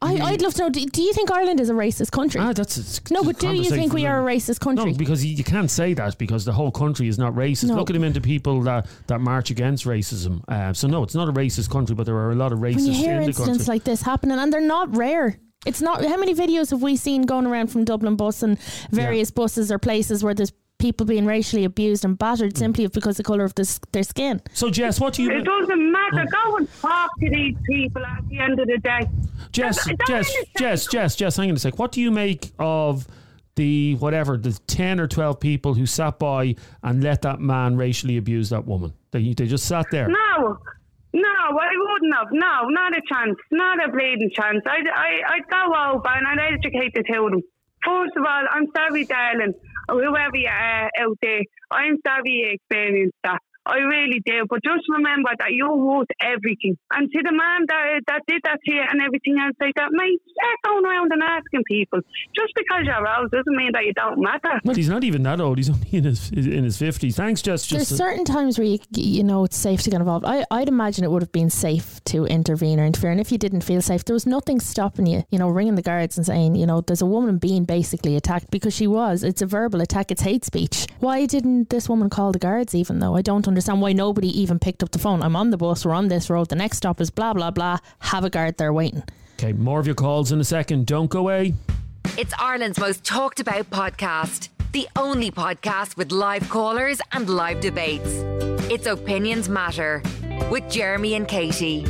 I, 0.00 0.14
I'd 0.16 0.42
love 0.42 0.54
to 0.54 0.62
know. 0.62 0.70
Do, 0.70 0.84
do 0.86 1.02
you 1.02 1.12
think 1.12 1.30
Ireland 1.30 1.60
is 1.60 1.68
a 1.70 1.74
racist 1.74 2.10
country? 2.10 2.40
Ah, 2.40 2.52
that's 2.52 2.76
it's 2.78 3.10
no, 3.10 3.22
but 3.22 3.38
do 3.38 3.52
you 3.52 3.64
think 3.70 3.92
we 3.92 4.04
another- 4.04 4.20
are 4.20 4.28
a 4.28 4.34
racist 4.34 4.60
country? 4.60 4.92
No, 4.92 4.96
because 4.98 5.24
you, 5.24 5.34
you 5.34 5.44
can't 5.44 5.70
say 5.70 5.94
that 5.94 6.16
because 6.18 6.44
the 6.44 6.52
whole 6.52 6.70
country 6.72 7.06
is 7.06 7.18
not 7.18 7.34
racist. 7.34 7.68
No. 7.68 7.76
Look 7.76 7.90
at 7.90 7.96
him 7.96 8.04
into 8.04 8.20
people 8.20 8.62
that, 8.62 8.86
that 9.08 9.20
march 9.20 9.50
against 9.50 9.84
racism. 9.84 10.42
Uh, 10.48 10.72
so 10.72 10.88
no, 10.88 11.02
it's 11.02 11.14
not 11.14 11.28
a 11.28 11.32
racist 11.32 11.70
country, 11.70 11.94
but 11.94 12.04
there 12.06 12.16
are 12.16 12.30
a 12.32 12.34
lot 12.34 12.52
of 12.52 12.60
racists 12.60 12.76
when 12.76 12.84
you 12.86 12.92
hear 12.94 13.12
in 13.14 13.20
the 13.20 13.26
incidents 13.26 13.58
country. 13.58 13.66
like 13.74 13.84
this 13.84 14.02
happening, 14.02 14.38
and 14.38 14.52
they're 14.52 14.60
not 14.60 14.96
rare. 14.96 15.38
It's 15.66 15.80
not. 15.80 16.04
How 16.04 16.16
many 16.16 16.34
videos 16.34 16.70
have 16.70 16.82
we 16.82 16.96
seen 16.96 17.22
going 17.22 17.46
around 17.46 17.68
from 17.68 17.84
Dublin 17.84 18.16
bus 18.16 18.42
and 18.42 18.58
various 18.90 19.30
buses 19.30 19.70
or 19.70 19.78
places 19.78 20.24
where 20.24 20.34
there's 20.34 20.52
people 20.78 21.06
being 21.06 21.24
racially 21.26 21.64
abused 21.64 22.04
and 22.04 22.14
Mm. 22.16 22.18
battered 22.18 22.58
simply 22.58 22.86
because 22.88 23.12
of 23.18 23.18
the 23.18 23.22
colour 23.22 23.44
of 23.44 23.54
this, 23.54 23.78
their 23.92 24.02
skin? 24.02 24.40
so 24.52 24.68
Jess, 24.70 24.98
what 24.98 25.14
do 25.14 25.22
you? 25.22 25.30
It 25.30 25.44
doesn't 25.44 25.92
matter. 25.92 26.26
Go 26.32 26.56
and 26.56 26.68
talk 26.80 27.10
to 27.20 27.30
these 27.30 27.54
people 27.68 28.04
at 28.04 28.28
the 28.28 28.40
end 28.40 28.58
of 28.58 28.66
the 28.66 28.78
day. 28.78 29.08
Jess, 29.52 29.84
Don't- 29.84 29.98
don't 29.98 30.08
Jess. 30.08 30.34
Jess, 30.58 30.86
Jess, 30.88 31.16
Jess, 31.16 31.36
hang 31.36 31.50
on 31.50 31.56
a 31.56 31.58
sec. 31.60 31.78
What 31.78 31.92
do 31.92 32.00
you 32.00 32.10
make 32.10 32.50
of 32.58 33.06
the 33.54 33.94
whatever 33.96 34.36
the 34.36 34.58
ten 34.66 34.98
or 34.98 35.06
twelve 35.06 35.38
people 35.38 35.74
who 35.74 35.86
sat 35.86 36.18
by 36.18 36.56
and 36.82 37.04
let 37.04 37.22
that 37.22 37.38
man 37.38 37.76
racially 37.76 38.16
abuse 38.16 38.50
that 38.50 38.66
woman? 38.66 38.92
They 39.12 39.34
they 39.34 39.46
just 39.46 39.66
sat 39.66 39.86
there. 39.92 40.08
No, 40.08 40.58
no, 41.12 41.28
I 41.28 41.70
wouldn't 41.76 42.14
have. 42.14 42.28
No, 42.32 42.68
not 42.68 42.96
a 42.96 43.02
chance. 43.12 43.36
Not 43.50 43.84
a 43.84 43.90
bleeding 43.90 44.30
chance. 44.34 44.60
I'd, 44.66 44.88
I, 44.88 45.20
I'd 45.34 45.48
go 45.50 45.66
over 45.66 46.08
and 46.08 46.26
I'd 46.26 46.54
educate 46.54 46.94
the 46.94 47.04
them. 47.08 47.42
First 47.84 48.16
of 48.16 48.24
all, 48.24 48.44
I'm 48.50 48.66
sorry, 48.76 49.04
darling, 49.04 49.54
whoever 49.88 50.36
you 50.36 50.48
are 50.48 50.90
out 50.98 51.18
there. 51.20 51.42
I'm 51.70 51.96
sorry 52.06 52.22
you 52.30 52.50
experienced 52.52 53.16
that. 53.24 53.40
I 53.66 53.78
really 53.78 54.20
do. 54.24 54.44
But 54.48 54.62
just 54.64 54.84
remember 54.88 55.30
that 55.38 55.52
you're 55.52 55.76
worth 55.76 56.08
everything. 56.20 56.76
And 56.92 57.10
to 57.10 57.22
the 57.22 57.32
man 57.32 57.66
that, 57.68 58.00
that 58.08 58.22
did 58.26 58.40
that 58.44 58.58
to 58.64 58.74
you 58.74 58.82
and 58.82 59.00
everything 59.00 59.38
else 59.38 59.54
like 59.60 59.74
that, 59.76 59.90
mate, 59.92 60.20
start 60.34 60.58
going 60.64 60.84
around 60.84 61.12
and 61.12 61.22
asking 61.22 61.62
people. 61.68 62.00
Just 62.34 62.52
because 62.56 62.82
you're 62.84 63.08
old 63.18 63.30
doesn't 63.30 63.56
mean 63.56 63.70
that 63.72 63.84
you 63.84 63.92
don't 63.94 64.20
matter. 64.20 64.60
Well, 64.64 64.74
he's 64.74 64.88
not 64.88 65.04
even 65.04 65.22
that 65.24 65.40
old. 65.40 65.58
He's 65.58 65.70
only 65.70 65.88
in 65.92 66.04
his 66.04 66.30
in 66.30 66.64
his 66.64 66.76
fifties. 66.78 67.16
Thanks, 67.16 67.42
Jess. 67.42 67.68
There's 67.68 67.88
Just 67.88 67.98
certain 67.98 68.24
times 68.24 68.58
where 68.58 68.66
you, 68.66 68.78
you 68.92 69.22
know 69.22 69.44
it's 69.44 69.56
safe 69.56 69.82
to 69.82 69.90
get 69.90 70.00
involved. 70.00 70.24
I, 70.26 70.44
I'd 70.50 70.68
imagine 70.68 71.04
it 71.04 71.10
would 71.10 71.22
have 71.22 71.32
been 71.32 71.50
safe 71.50 72.02
to 72.04 72.26
intervene 72.26 72.80
or 72.80 72.84
interfere. 72.84 73.10
And 73.10 73.20
if 73.20 73.30
you 73.30 73.38
didn't 73.38 73.62
feel 73.62 73.82
safe, 73.82 74.04
there 74.04 74.14
was 74.14 74.26
nothing 74.26 74.60
stopping 74.60 75.06
you, 75.06 75.24
you 75.30 75.38
know, 75.38 75.48
ringing 75.48 75.76
the 75.76 75.82
guards 75.82 76.16
and 76.16 76.26
saying, 76.26 76.56
you 76.56 76.66
know, 76.66 76.80
there's 76.80 77.02
a 77.02 77.06
woman 77.06 77.38
being 77.38 77.64
basically 77.64 78.16
attacked 78.16 78.50
because 78.50 78.74
she 78.74 78.86
was. 78.86 79.22
It's 79.22 79.42
a 79.42 79.46
verbal 79.46 79.80
attack. 79.80 80.10
It's 80.10 80.22
hate 80.22 80.44
speech. 80.44 80.86
Why 80.98 81.26
didn't 81.26 81.70
this 81.70 81.88
woman 81.88 82.10
call 82.10 82.32
the 82.32 82.38
guards 82.38 82.74
even 82.74 82.98
though? 82.98 83.14
I 83.14 83.22
don't 83.22 83.46
understand 83.52 83.80
why 83.82 83.92
nobody 83.92 84.28
even 84.40 84.58
picked 84.58 84.82
up 84.82 84.90
the 84.90 84.98
phone. 84.98 85.22
I'm 85.22 85.36
on 85.36 85.50
the 85.50 85.56
bus. 85.56 85.84
We're 85.84 85.94
on 85.94 86.08
this 86.08 86.28
road. 86.30 86.48
The 86.48 86.56
next 86.56 86.78
stop 86.78 87.00
is 87.00 87.10
blah, 87.10 87.32
blah, 87.34 87.50
blah. 87.50 87.78
Have 88.00 88.24
a 88.24 88.30
guard 88.30 88.56
there 88.56 88.72
waiting. 88.72 89.02
okay. 89.38 89.52
More 89.52 89.78
of 89.78 89.86
your 89.86 89.94
calls 89.94 90.32
in 90.32 90.40
a 90.40 90.44
second. 90.44 90.86
Don't 90.86 91.10
go 91.10 91.20
away. 91.20 91.54
It's 92.18 92.32
Ireland's 92.38 92.78
most 92.78 93.04
talked 93.04 93.40
about 93.40 93.70
podcast. 93.70 94.48
The 94.72 94.88
only 94.96 95.30
podcast 95.30 95.96
with 95.96 96.12
live 96.12 96.48
callers 96.48 97.00
and 97.12 97.28
live 97.28 97.60
debates. 97.60 98.08
It's 98.70 98.86
Opinions 98.86 99.48
Matter 99.48 100.02
with 100.50 100.68
Jeremy 100.70 101.14
and 101.14 101.28
Katie. 101.28 101.84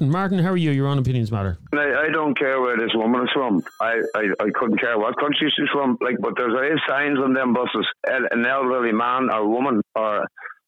Martin, 0.00 0.38
how 0.38 0.50
are 0.50 0.56
you? 0.56 0.70
You're 0.70 0.88
on 0.88 0.98
Opinions 0.98 1.32
Matter. 1.32 1.58
I, 1.72 2.06
I 2.06 2.08
don't 2.12 2.36
care 2.38 2.60
where 2.60 2.76
this 2.76 2.90
woman 2.94 3.22
is 3.22 3.30
from. 3.32 3.62
I, 3.80 4.00
I, 4.14 4.22
I 4.40 4.46
couldn't 4.54 4.78
care 4.78 4.98
what 4.98 5.16
country 5.18 5.52
she's 5.56 5.68
from. 5.72 5.96
Like, 6.00 6.16
but 6.20 6.34
there's 6.36 6.52
always 6.54 6.78
signs 6.88 7.18
on 7.18 7.32
them 7.34 7.54
buses. 7.54 7.86
An 8.06 8.26
an 8.30 8.46
elderly 8.46 8.92
man 8.92 9.30
or 9.32 9.48
woman 9.48 9.80
or 9.94 10.26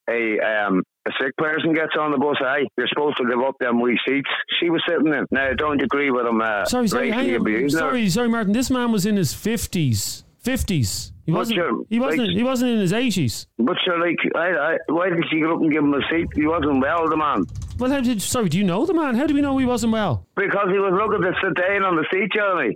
a 0.08 0.40
um, 0.40 0.82
a 1.06 1.10
sick 1.20 1.36
person 1.36 1.74
gets 1.74 1.92
on 1.98 2.12
the 2.12 2.18
bus, 2.18 2.36
aye, 2.40 2.64
you're 2.76 2.88
supposed 2.88 3.16
to 3.18 3.24
give 3.24 3.40
up 3.40 3.54
them 3.60 3.80
wee 3.80 3.98
seats. 4.06 4.28
She 4.60 4.70
was 4.70 4.82
sitting 4.88 5.06
in. 5.12 5.24
Now, 5.30 5.48
I 5.50 5.54
don't 5.54 5.80
agree 5.82 6.10
with 6.10 6.26
him. 6.26 6.40
Uh, 6.40 6.64
Sorry, 6.66 6.88
sorry, 6.88 7.10
racially 7.10 7.24
hang 7.26 7.34
on. 7.34 7.40
abusing 7.40 7.78
sorry, 7.78 8.08
sorry, 8.08 8.28
Martin. 8.28 8.52
This 8.52 8.70
man 8.70 8.92
was 8.92 9.06
in 9.06 9.16
his 9.16 9.32
fifties. 9.34 10.24
Fifties. 10.40 11.12
He 11.26 11.32
wasn't. 11.32 11.56
you're- 11.56 11.84
He 11.90 12.00
wasn't. 12.00 12.28
like- 12.28 12.36
he 12.36 12.42
wasn't 12.42 12.70
in 12.72 12.78
his 12.80 12.92
eighties. 12.92 13.46
But 13.58 13.76
you're 13.86 14.00
like, 14.00 14.16
I, 14.34 14.48
I, 14.48 14.76
why 14.88 15.10
did 15.10 15.24
she 15.30 15.40
get 15.40 15.50
up 15.50 15.60
and 15.60 15.70
give 15.70 15.82
him 15.84 15.92
a 15.92 16.00
seat? 16.10 16.26
He 16.34 16.46
wasn't 16.46 16.80
well, 16.80 17.08
the 17.08 17.16
man. 17.16 17.44
Well, 17.78 17.90
how 17.90 18.00
did? 18.00 18.22
Sorry, 18.22 18.48
do 18.48 18.56
you 18.58 18.64
know 18.64 18.86
the 18.86 18.94
man? 18.94 19.14
How 19.14 19.26
do 19.26 19.34
we 19.34 19.40
know 19.42 19.56
he 19.58 19.66
wasn't 19.66 19.92
well? 19.92 20.26
Because 20.36 20.68
he 20.72 20.78
was 20.78 20.92
looking 20.94 21.22
to 21.22 21.32
sit 21.42 21.54
down 21.54 21.82
on 21.84 21.96
the 21.96 22.06
seat, 22.12 22.30
Jeremy. 22.34 22.74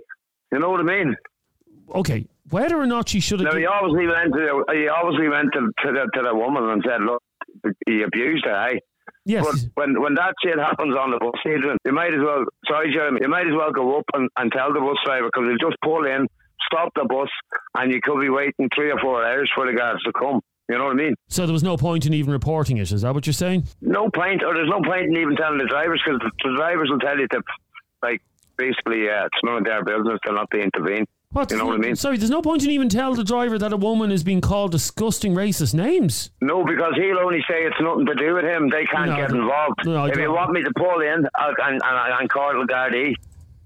You 0.51 0.59
know 0.59 0.69
what 0.69 0.81
I 0.81 0.83
mean? 0.83 1.15
Okay, 1.95 2.27
whether 2.51 2.77
or 2.77 2.85
not 2.85 3.09
she 3.09 3.19
should 3.19 3.39
have. 3.39 3.53
Now, 3.53 3.57
he 3.59 3.65
obviously 3.65 4.07
went 4.07 4.33
to, 4.33 4.63
he 4.71 4.87
obviously 4.87 5.29
went 5.29 5.49
to, 5.53 5.59
to, 5.83 5.91
the, 5.91 6.09
to 6.13 6.21
the 6.21 6.35
woman 6.35 6.63
and 6.69 6.83
said, 6.87 7.01
look, 7.01 7.21
he 7.87 8.03
abused 8.03 8.45
her, 8.45 8.69
eh? 8.69 8.77
yes. 9.25 9.43
But 9.45 9.55
when 9.75 9.99
when 10.01 10.13
that 10.15 10.33
shit 10.43 10.57
happens 10.59 10.95
on 10.95 11.11
the 11.11 11.17
bus, 11.17 11.33
Adrian, 11.45 11.77
you 11.85 11.91
might 11.91 12.13
as 12.13 12.21
well. 12.23 12.45
Sorry, 12.69 12.93
Jeremy. 12.93 13.19
You 13.23 13.29
might 13.29 13.47
as 13.47 13.53
well 13.57 13.71
go 13.71 13.97
up 13.97 14.05
and, 14.13 14.29
and 14.37 14.51
tell 14.51 14.71
the 14.71 14.79
bus 14.79 14.97
driver 15.03 15.27
because 15.33 15.49
he'll 15.49 15.69
just 15.69 15.81
pull 15.83 16.05
in, 16.05 16.27
stop 16.73 16.89
the 16.95 17.05
bus, 17.07 17.29
and 17.77 17.91
you 17.93 17.99
could 18.03 18.19
be 18.19 18.29
waiting 18.29 18.69
three 18.75 18.91
or 18.91 18.99
four 18.99 19.23
hours 19.25 19.49
for 19.55 19.65
the 19.65 19.73
guards 19.77 20.01
to 20.03 20.11
come. 20.19 20.41
You 20.69 20.77
know 20.77 20.85
what 20.85 20.91
I 20.93 20.95
mean? 20.95 21.15
so 21.27 21.45
there 21.45 21.53
was 21.53 21.61
no 21.63 21.75
point 21.75 22.05
in 22.05 22.13
even 22.13 22.31
reporting 22.31 22.77
it. 22.77 22.91
Is 22.91 23.01
that 23.01 23.13
what 23.13 23.27
you're 23.27 23.33
saying? 23.33 23.65
No 23.81 24.09
point, 24.09 24.43
or 24.43 24.53
there's 24.53 24.69
no 24.69 24.81
point 24.81 25.07
in 25.07 25.17
even 25.17 25.35
telling 25.35 25.57
the 25.57 25.65
drivers 25.65 26.01
because 26.05 26.21
the, 26.21 26.55
drivers 26.55 26.89
will 26.89 26.99
tell 26.99 27.19
you 27.19 27.27
to, 27.27 27.41
like, 28.01 28.21
basically, 28.57 29.09
uh, 29.09 29.25
it's 29.25 29.37
none 29.43 29.57
of 29.57 29.65
their 29.65 29.83
business 29.83 30.19
to 30.25 30.31
not 30.33 30.49
to 30.51 30.59
intervene. 30.61 31.05
What? 31.31 31.51
You 31.51 31.57
know 31.57 31.65
what 31.65 31.75
I 31.75 31.79
mean? 31.79 31.95
Sorry, 31.95 32.15
there's 32.17 32.29
no 32.29 32.41
point 32.43 32.63
in 32.63 32.69
even 32.69 32.89
tell 32.89 33.13
the 33.15 33.23
driver 33.23 33.57
that 33.57 33.73
a 33.73 33.77
woman 33.77 34.11
is 34.11 34.23
being 34.23 34.39
called 34.39 34.71
disgusting 34.71 35.33
racist 35.33 35.73
names. 35.73 36.29
No, 36.41 36.63
because 36.63 36.93
he'll 36.95 37.17
only 37.19 37.39
say 37.49 37.63
it's 37.65 37.75
nothing 37.81 38.05
to 38.05 38.13
do 38.15 38.35
with 38.35 38.45
him. 38.45 38.69
They 38.69 38.85
can't 38.85 39.09
No, 39.09 39.15
get 39.17 39.31
involved. 39.31 39.79
no, 39.83 40.05
if 40.05 40.15
you 40.15 40.31
want 40.31 40.51
me 40.51 40.61
to 40.63 40.71
pull 40.77 41.01
in 41.01 41.27
I'll, 41.35 41.49
and, 41.49 41.81
and, 41.83 42.13
and 42.21 42.29
call 42.29 42.53
the 42.53 42.71
Gardaí, 42.71 43.15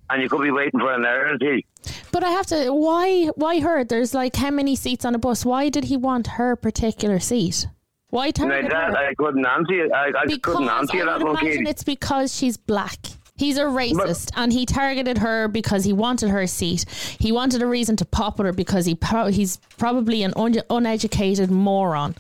and 0.10 0.22
you 0.22 0.30
could 0.30 0.42
be 0.42 0.52
waiting 0.52 0.80
for 0.80 0.94
an 0.94 1.02
eternity. 1.02 1.66
But 2.12 2.24
I 2.24 2.30
have 2.30 2.46
to. 2.48 2.72
Why? 2.72 3.28
Why 3.36 3.60
her? 3.60 3.84
There's 3.84 4.14
like 4.14 4.36
how 4.36 4.52
many 4.52 4.76
seats 4.76 5.06
on 5.06 5.16
a 5.16 5.20
bus? 5.20 5.46
Why 5.46 5.70
did 5.70 5.86
he 5.86 5.98
want 5.98 6.28
her 6.28 6.56
particular 6.56 7.20
seat? 7.20 7.68
Why 8.10 8.32
target 8.32 8.70
that, 8.72 8.92
her? 8.92 8.98
I 8.98 9.14
couldn't 9.16 9.46
answer 9.46 9.74
you. 9.74 9.92
I, 9.94 10.12
I 10.18 10.26
because 10.26 10.56
couldn't 10.56 10.70
answer 10.70 11.02
I 11.02 11.06
that 11.06 11.24
would 11.24 11.40
imagine 11.42 11.68
it's 11.68 11.84
because 11.84 12.36
she's 12.36 12.58
black. 12.58 12.98
He's 13.36 13.58
a 13.58 13.66
racist, 13.66 14.32
and 14.36 14.52
he 14.52 14.66
targeted 14.66 15.20
her 15.20 15.48
because 15.48 15.84
he 15.84 15.94
wanted 15.94 16.30
her 16.30 16.48
seat. 16.48 16.86
He 17.20 17.32
wanted 17.32 17.62
a 17.62 17.68
reason 17.68 17.96
to 17.98 18.06
pop 18.06 18.40
at 18.40 18.48
her 18.48 18.54
because 18.54 18.88
he 18.88 18.96
pro- 18.96 19.28
he's 19.28 19.58
probably 19.78 20.24
an 20.24 20.34
un- 20.36 20.64
uneducated 20.72 21.52
moron. 21.52 22.16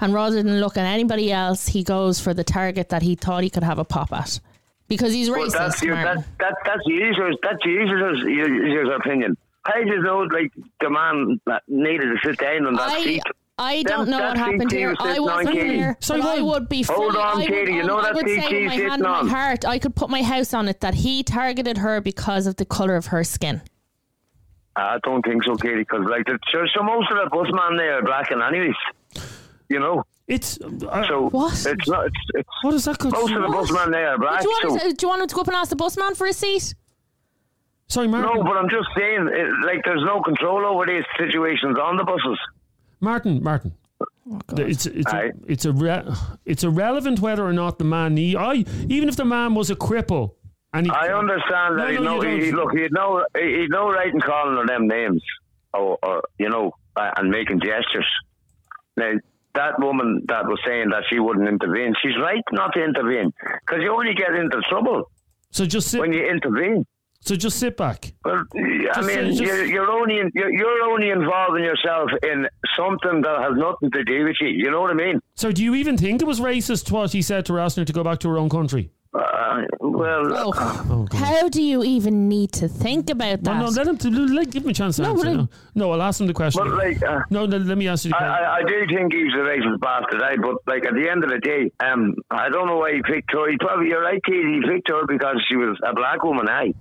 And 0.00 0.12
rather 0.12 0.42
than 0.42 0.60
look 0.60 0.76
at 0.76 0.84
anybody 0.84 1.30
else, 1.30 1.68
he 1.68 1.84
goes 1.84 2.18
for 2.18 2.34
the 2.34 2.42
target 2.42 2.88
that 2.88 3.02
he 3.02 3.14
thought 3.14 3.44
he 3.44 3.50
could 3.50 3.62
have 3.62 3.78
a 3.78 3.84
pop 3.84 4.12
at 4.12 4.40
because 4.88 5.12
he's 5.12 5.28
But 5.28 5.38
racist. 5.38 5.52
that's 5.52 5.82
your, 5.82 5.94
Martin. 5.96 6.16
that, 6.22 6.38
that, 6.38 6.54
that's 6.64 6.80
the 6.86 6.92
user's, 6.92 7.36
that's 7.42 7.58
the 7.64 7.70
user's, 7.70 8.22
user's 8.26 8.88
opinion. 8.96 9.36
I 9.64 9.82
just 9.84 10.02
know, 10.02 10.20
like, 10.20 10.52
the 10.80 10.90
man 10.90 11.40
that 11.46 11.62
needed 11.68 12.06
to 12.06 12.16
sit 12.24 12.38
down 12.38 12.66
on 12.66 12.74
that 12.74 12.88
I 12.88 13.02
seat. 13.04 13.22
I 13.60 13.82
don't 13.82 14.08
know 14.08 14.18
that 14.18 14.28
what 14.28 14.36
happened 14.38 14.70
here. 14.70 14.94
I 15.00 15.04
sitting 15.08 15.22
on 15.28 15.36
wasn't 15.36 15.56
Katie. 15.56 15.76
there, 15.78 15.96
Sorry, 16.00 16.22
I 16.22 16.40
would 16.40 16.68
be. 16.68 16.82
Hold 16.82 17.12
fully- 17.12 17.18
on, 17.18 17.32
I 17.32 17.34
would, 17.34 17.48
Katie, 17.48 17.72
you 17.72 17.82
know 17.82 17.98
I 17.98 18.02
that 18.02 18.14
would 18.14 18.26
say 18.28 18.36
CT 18.40 18.52
with 18.52 18.66
my 18.66 18.74
hand 18.76 19.06
on 19.06 19.06
on. 19.06 19.26
my 19.26 19.30
heart, 19.32 19.64
I 19.64 19.78
could 19.80 19.96
put 19.96 20.10
my 20.10 20.22
house 20.22 20.54
on 20.54 20.68
it 20.68 20.80
that 20.80 20.94
he 20.94 21.22
targeted 21.24 21.78
her 21.78 22.00
because 22.00 22.46
of 22.46 22.54
the 22.56 22.64
color 22.64 22.94
of 22.94 23.06
her 23.06 23.24
skin. 23.24 23.60
I 24.76 24.98
don't 25.02 25.22
think 25.22 25.42
so, 25.44 25.56
Katie, 25.56 25.78
because, 25.78 26.06
like, 26.08 26.24
the, 26.26 26.38
so, 26.52 26.64
so 26.72 26.84
most 26.84 27.10
of 27.10 27.18
the 27.18 27.28
busman 27.30 27.76
there 27.76 27.98
are 27.98 28.02
black 28.02 28.30
and 28.30 28.40
anyways. 28.42 28.76
You 29.68 29.80
know? 29.80 30.04
It's. 30.28 30.58
Uh, 30.60 31.06
So 31.08 31.28
What? 31.30 31.52
it's 31.66 31.88
not, 31.88 32.06
it's, 32.06 32.16
it's 32.34 32.48
what 32.62 32.74
is 32.74 32.84
that? 32.84 32.98
Good 32.98 33.12
most 33.12 33.32
of 33.32 33.42
the 33.42 33.48
what? 33.48 33.52
busman 33.68 33.90
there 33.90 34.10
are 34.10 34.18
black. 34.18 34.42
Do 34.42 34.48
you, 34.48 34.50
want 34.50 34.80
so, 34.80 34.88
to, 34.88 34.94
do 34.94 35.04
you 35.06 35.08
want 35.08 35.22
him 35.22 35.28
to 35.28 35.34
go 35.34 35.40
up 35.40 35.48
and 35.48 35.56
ask 35.56 35.70
the 35.70 35.76
busman 35.76 36.14
for 36.14 36.26
a 36.26 36.32
seat? 36.32 36.74
Sorry, 37.88 38.06
Martin. 38.06 38.36
no, 38.36 38.42
but 38.44 38.56
I'm 38.58 38.68
just 38.68 38.88
saying, 38.94 39.28
it, 39.32 39.48
like, 39.64 39.80
there's 39.84 40.04
no 40.04 40.20
control 40.20 40.66
over 40.66 40.84
these 40.84 41.04
situations 41.18 41.78
on 41.82 41.96
the 41.96 42.04
buses. 42.04 42.38
Martin. 43.00 43.42
Martin. 43.42 43.72
Oh, 44.30 44.38
It's 44.58 44.84
it's 44.84 45.10
a, 45.10 45.30
it's 45.46 45.64
a 45.64 45.72
re- 45.72 46.04
it's 46.44 46.62
irrelevant 46.62 47.20
whether 47.20 47.42
or 47.46 47.54
not 47.54 47.78
the 47.78 47.84
man 47.84 48.14
need. 48.14 48.36
I 48.36 48.64
even 48.88 49.08
if 49.08 49.16
the 49.16 49.24
man 49.24 49.54
was 49.54 49.70
a 49.70 49.74
cripple 49.74 50.34
and 50.74 50.84
he, 50.84 50.92
I 50.92 51.08
understand 51.18 51.78
that 51.78 51.84
No, 51.84 51.86
he 51.88 51.94
no, 51.94 52.02
know, 52.20 52.22
you 52.28 52.44
he, 52.44 52.52
look, 52.52 52.72
he'd 52.76 52.92
no, 52.92 53.24
he'd 53.34 53.70
no 53.70 53.88
right 53.90 54.12
in 54.12 54.20
calling 54.20 54.58
her 54.58 54.66
them 54.66 54.86
names, 54.86 55.22
or, 55.72 55.96
or 56.02 56.22
you 56.38 56.50
know, 56.50 56.72
uh, 56.94 57.10
and 57.16 57.30
making 57.30 57.60
gestures. 57.60 58.06
Now, 58.98 59.12
that 59.54 59.78
woman 59.80 60.22
that 60.28 60.46
was 60.46 60.58
saying 60.66 60.90
that 60.90 61.04
she 61.10 61.18
wouldn't 61.18 61.48
intervene, 61.48 61.94
she's 62.02 62.16
right 62.22 62.42
not 62.52 62.72
to 62.74 62.84
intervene, 62.84 63.32
because 63.66 63.82
you 63.82 63.92
only 63.92 64.14
get 64.14 64.34
into 64.34 64.60
trouble 64.68 65.10
So 65.50 65.64
just 65.66 65.88
sit. 65.88 66.00
when 66.00 66.12
you 66.12 66.24
intervene. 66.28 66.84
so 67.20 67.34
just 67.34 67.58
sit 67.58 67.76
back. 67.76 68.12
Well, 68.24 68.44
I 68.54 68.92
Just 68.94 69.08
mean, 69.08 69.16
say- 69.16 69.28
just- 69.30 69.40
you're, 69.42 69.64
you're 69.64 69.90
only 69.90 70.18
in, 70.20 70.30
you're, 70.34 70.52
you're 70.52 70.82
only 70.84 71.10
involving 71.10 71.64
yourself 71.64 72.10
in 72.22 72.46
something 72.76 73.22
that 73.22 73.38
has 73.42 73.52
nothing 73.56 73.90
to 73.90 74.04
do 74.04 74.24
with 74.24 74.36
you. 74.40 74.48
You 74.48 74.70
know 74.70 74.80
what 74.80 74.90
I 74.90 74.94
mean? 74.94 75.20
So 75.34 75.50
do 75.50 75.64
you 75.64 75.74
even 75.74 75.96
think 75.96 76.22
it 76.22 76.26
was 76.26 76.38
racist 76.40 76.90
what 76.92 77.12
he 77.12 77.22
said 77.22 77.44
to 77.46 77.54
her, 77.54 77.60
asking 77.60 77.82
her 77.82 77.86
to 77.86 77.92
go 77.92 78.04
back 78.04 78.20
to 78.20 78.28
her 78.28 78.38
own 78.38 78.48
country? 78.48 78.90
Uh, 79.14 79.62
well, 79.80 80.52
Oh, 80.52 81.06
how 81.14 81.48
do 81.48 81.62
you 81.62 81.82
even 81.82 82.28
need 82.28 82.52
to 82.52 82.68
think 82.68 83.08
about 83.10 83.42
that? 83.42 83.54
No, 83.56 83.64
no, 83.64 83.68
let 83.70 83.86
him. 83.86 83.96
To, 83.98 84.10
let, 84.10 84.50
give 84.50 84.64
him 84.64 84.70
a 84.70 84.74
chance 84.74 84.96
to 84.96 85.02
No, 85.02 85.10
answer. 85.12 85.24
but 85.24 85.30
I- 85.30 85.34
No, 85.36 85.48
no, 85.74 85.92
I'll 85.92 86.02
ask 86.02 86.20
him 86.20 86.26
the 86.26 86.34
question. 86.34 86.62
but 86.62 86.74
like. 86.76 87.02
Uh, 87.02 87.20
no, 87.30 87.44
let, 87.44 87.62
let 87.62 87.78
me 87.78 87.88
ask 87.88 88.04
you 88.04 88.10
the 88.10 88.16
I, 88.16 88.20
question. 88.20 88.44
I, 88.44 88.56
I 88.56 88.62
do 88.62 88.94
think 88.94 89.12
he's 89.14 89.32
a 89.32 89.38
racist 89.38 89.80
bastard, 89.80 90.22
eh? 90.22 90.36
but 90.42 90.56
like 90.66 90.84
at 90.84 90.94
the 90.94 91.08
end 91.10 91.24
of 91.24 91.30
the 91.30 91.38
day, 91.38 91.70
um, 91.80 92.14
I 92.30 92.48
don't 92.50 92.66
know 92.66 92.76
why 92.76 92.92
he 92.94 93.02
picked 93.02 93.32
her. 93.32 93.50
He 93.50 93.56
probably, 93.58 93.88
you're 93.88 94.02
right, 94.02 94.22
Katie, 94.24 94.60
he 94.62 94.68
picked 94.68 94.88
her 94.90 95.06
because 95.06 95.36
she 95.48 95.56
was 95.56 95.78
a 95.84 95.94
black 95.94 96.22
woman, 96.22 96.46
eh? 96.48 96.72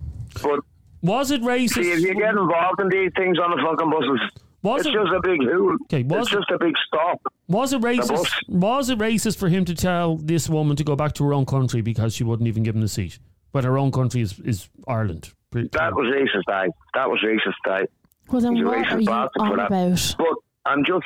But 0.43 0.59
was 1.01 1.31
it 1.31 1.41
racist? 1.41 1.75
see, 1.75 1.91
if 1.91 1.99
you 2.01 2.13
get 2.15 2.31
involved 2.35 2.81
in 2.81 2.89
these 2.89 3.11
things 3.15 3.37
on 3.39 3.51
the 3.51 3.63
fucking 3.63 3.89
buses, 3.89 4.43
Was 4.67 4.85
it's 4.85 4.89
it- 4.89 4.93
just 4.99 5.11
a 5.15 5.21
big 5.23 5.41
hool. 5.41 5.77
Okay, 5.83 6.03
was 6.03 6.27
it's 6.27 6.33
it- 6.33 6.37
just 6.39 6.51
a 6.51 6.57
big 6.59 6.73
stop. 6.85 7.21
Was 7.47 7.73
it 7.73 7.81
racist? 7.81 8.31
Was 8.49 8.89
it 8.89 8.99
racist 8.99 9.37
for 9.39 9.47
him 9.49 9.63
to 9.65 9.73
tell 9.75 10.17
this 10.17 10.49
woman 10.49 10.75
to 10.75 10.83
go 10.83 10.95
back 10.95 11.13
to 11.13 11.23
her 11.25 11.33
own 11.33 11.45
country 11.45 11.81
because 11.81 12.13
she 12.13 12.23
wouldn't 12.23 12.47
even 12.47 12.63
give 12.63 12.75
him 12.75 12.81
the 12.81 12.87
seat? 12.87 13.19
But 13.53 13.63
her 13.63 13.77
own 13.77 13.91
country 13.91 14.21
is, 14.21 14.39
is 14.39 14.69
Ireland. 14.87 15.33
That 15.51 15.93
was 15.95 16.07
racist, 16.13 16.47
eh? 16.53 16.67
That 16.93 17.09
was 17.09 17.19
racist, 17.23 17.79
eh? 17.81 17.85
well, 18.29 18.41
then 18.41 18.55
he's 18.57 18.65
what 18.65 18.77
racist 18.77 18.91
are 18.91 18.99
you 18.99 19.05
bastard 19.07 19.31
for 19.39 19.45
on 19.51 19.57
that. 19.57 19.67
about? 19.67 20.15
But 20.17 20.35
I'm 20.65 20.83
just 20.83 21.05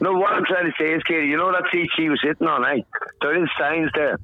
no. 0.00 0.12
What 0.14 0.32
I'm 0.32 0.44
trying 0.44 0.66
to 0.66 0.72
say 0.78 0.92
is, 0.92 1.02
Katie, 1.04 1.28
you 1.28 1.36
know 1.36 1.52
that 1.52 1.62
seat 1.72 1.88
she 1.96 2.08
was 2.08 2.20
sitting 2.24 2.48
on, 2.48 2.64
eh? 2.64 2.82
There 3.20 3.40
is 3.40 3.48
signs 3.58 3.90
there 3.94 4.18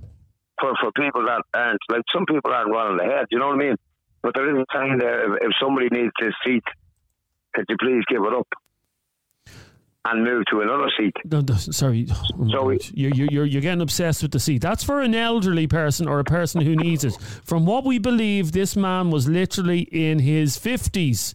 for 0.61 0.73
for 0.81 0.91
people 0.93 1.25
that 1.27 1.43
aren't 1.55 1.79
like 1.89 2.03
some 2.13 2.27
people 2.27 2.51
aren't 2.53 2.71
well 2.73 2.91
in 2.91 2.97
the 2.97 3.05
head. 3.05 3.27
You 3.31 3.39
know 3.39 3.47
what 3.49 3.55
I 3.63 3.65
mean? 3.67 3.77
But 4.23 4.35
there 4.35 4.51
is 4.51 4.57
a 4.59 4.67
sign 4.77 4.99
there. 4.99 5.37
If, 5.37 5.43
if 5.43 5.53
somebody 5.63 5.89
needs 5.93 6.13
this 6.21 6.35
seat, 6.45 6.65
could 7.55 7.65
you 7.69 7.77
please 7.81 8.03
give 8.09 8.23
it 8.25 8.33
up 8.35 8.49
and 10.05 10.25
move 10.25 10.45
to 10.51 10.61
another 10.61 10.91
seat? 10.99 11.15
No, 11.25 11.41
no, 11.41 11.55
sorry, 11.55 12.07
oh 12.11 12.49
So 12.51 12.71
you're, 12.93 13.13
you're, 13.15 13.45
you're 13.45 13.63
getting 13.63 13.83
obsessed 13.83 14.23
with 14.23 14.33
the 14.33 14.41
seat. 14.41 14.61
That's 14.63 14.83
for 14.83 15.01
an 15.01 15.15
elderly 15.15 15.67
person 15.67 16.09
or 16.09 16.19
a 16.19 16.25
person 16.25 16.61
who 16.61 16.77
needs 16.77 17.05
it. 17.05 17.17
From 17.45 17.67
what 17.67 17.85
we 17.85 17.99
believe, 17.99 18.53
this 18.53 18.77
man 18.77 19.11
was 19.11 19.29
literally 19.29 19.81
in 19.81 20.19
his 20.19 20.59
50s. 20.59 21.35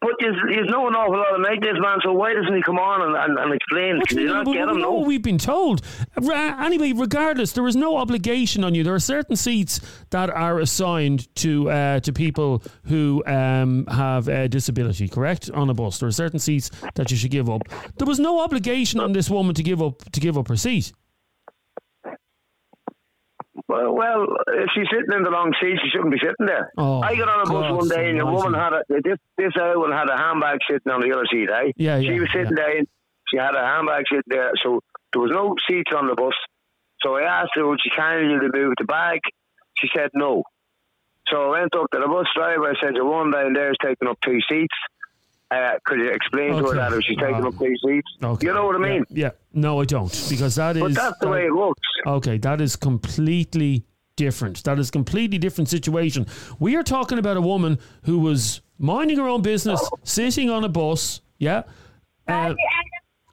But 0.00 0.12
you, 0.20 0.32
you 0.50 0.64
know 0.64 0.86
an 0.86 0.94
awful 0.94 1.16
lot 1.16 1.40
about 1.40 1.60
this 1.60 1.76
man, 1.80 1.98
so 2.04 2.12
why 2.12 2.32
doesn't 2.32 2.54
he 2.54 2.62
come 2.62 2.78
on 2.78 3.02
and, 3.02 3.16
and, 3.16 3.38
and 3.38 3.52
explain? 3.52 4.00
Do 4.08 4.14
you 4.14 4.28
you 4.28 4.32
not 4.32 4.46
get 4.46 4.68
him? 4.68 4.80
No, 4.80 5.00
we've 5.00 5.22
been 5.22 5.38
told. 5.38 5.82
Anyway, 6.16 6.92
regardless, 6.92 7.50
there 7.52 7.66
is 7.66 7.74
no 7.74 7.96
obligation 7.96 8.62
on 8.62 8.76
you. 8.76 8.84
There 8.84 8.94
are 8.94 9.00
certain 9.00 9.34
seats 9.34 9.80
that 10.10 10.30
are 10.30 10.60
assigned 10.60 11.34
to 11.36 11.68
uh, 11.70 12.00
to 12.00 12.12
people 12.12 12.62
who 12.84 13.24
um, 13.26 13.86
have 13.86 14.28
a 14.28 14.48
disability. 14.48 15.08
Correct 15.08 15.50
on 15.50 15.68
a 15.68 15.74
bus, 15.74 15.98
there 15.98 16.08
are 16.08 16.12
certain 16.12 16.38
seats 16.38 16.70
that 16.94 17.10
you 17.10 17.16
should 17.16 17.32
give 17.32 17.50
up. 17.50 17.62
There 17.96 18.06
was 18.06 18.20
no 18.20 18.40
obligation 18.40 19.00
on 19.00 19.12
this 19.12 19.28
woman 19.28 19.54
to 19.56 19.64
give 19.64 19.82
up 19.82 20.04
to 20.12 20.20
give 20.20 20.38
up 20.38 20.46
her 20.46 20.56
seat. 20.56 20.92
Well, 23.68 23.92
well, 23.94 24.24
if 24.48 24.70
she's 24.74 24.88
sitting 24.90 25.12
in 25.12 25.22
the 25.22 25.30
long 25.30 25.52
seat, 25.60 25.76
she 25.84 25.90
shouldn't 25.90 26.10
be 26.10 26.18
sitting 26.18 26.46
there. 26.46 26.72
Oh, 26.78 27.00
I 27.00 27.14
got 27.14 27.28
on 27.28 27.46
a 27.46 27.50
bus 27.52 27.70
one 27.70 27.88
day 27.88 28.08
and 28.08 28.20
a 28.20 28.24
woman 28.24 28.54
had 28.54 28.72
a 28.72 28.82
this 28.88 29.20
this 29.36 29.52
one 29.56 29.92
had 29.92 30.08
a 30.08 30.16
handbag 30.16 30.58
sitting 30.64 30.90
on 30.90 31.02
the 31.02 31.12
other 31.12 31.28
seat. 31.30 31.50
Eh? 31.52 31.72
Yeah, 31.76 31.98
yeah 31.98 32.00
She 32.00 32.18
was 32.18 32.30
sitting 32.32 32.56
yeah. 32.56 32.64
there. 32.64 32.82
She 33.28 33.36
had 33.36 33.54
a 33.54 33.60
handbag 33.60 34.04
sitting 34.08 34.32
there, 34.32 34.52
so 34.64 34.80
there 35.12 35.20
was 35.20 35.32
no 35.32 35.54
seats 35.68 35.92
on 35.94 36.08
the 36.08 36.14
bus. 36.14 36.32
So 37.02 37.16
I 37.16 37.28
asked 37.28 37.52
her, 37.54 37.68
would 37.68 37.78
she 37.84 37.90
kindly 37.94 38.40
move 38.40 38.72
the 38.78 38.84
bag? 38.84 39.20
She 39.76 39.88
said 39.94 40.10
no. 40.14 40.42
So 41.28 41.52
I 41.52 41.60
went 41.60 41.76
up 41.76 41.90
to 41.92 42.00
the 42.00 42.08
bus 42.08 42.26
driver. 42.34 42.72
I 42.72 42.74
said, 42.80 42.96
the 42.96 43.04
one 43.04 43.30
down 43.30 43.52
there 43.52 43.70
is 43.70 43.76
taking 43.84 44.08
up 44.08 44.18
two 44.24 44.40
seats. 44.48 44.74
Uh, 45.50 45.72
could 45.84 45.98
you 45.98 46.08
explain 46.10 46.50
to 46.52 46.64
her 46.68 46.74
that 46.74 46.92
if 46.92 47.02
she's 47.04 47.16
taking 47.16 47.40
Wow. 47.40 47.48
up 47.48 47.58
two 47.58 47.74
seats? 47.84 48.08
Okay. 48.22 48.46
You 48.46 48.52
know 48.52 48.66
what 48.66 48.76
I 48.76 48.78
mean? 48.78 49.04
Yeah. 49.08 49.26
yeah. 49.26 49.30
No, 49.54 49.80
I 49.80 49.84
don't, 49.86 50.12
because 50.28 50.56
that 50.56 50.76
is. 50.76 50.82
But 50.82 50.94
that's 50.94 51.18
the 51.20 51.26
that- 51.26 51.32
way 51.32 51.46
it 51.46 51.54
works. 51.54 51.80
Okay, 52.06 52.36
that 52.38 52.60
is 52.60 52.76
completely 52.76 53.84
different. 54.16 54.62
That 54.64 54.78
is 54.78 54.90
completely 54.90 55.38
different 55.38 55.68
situation. 55.70 56.26
We 56.58 56.76
are 56.76 56.82
talking 56.82 57.18
about 57.18 57.36
a 57.36 57.40
woman 57.40 57.78
who 58.02 58.18
was 58.18 58.60
minding 58.78 59.16
her 59.18 59.26
own 59.28 59.42
business, 59.42 59.80
sitting 60.04 60.50
on 60.50 60.64
a 60.64 60.68
bus. 60.68 61.20
Yeah. 61.38 61.62
Uh, 62.26 62.54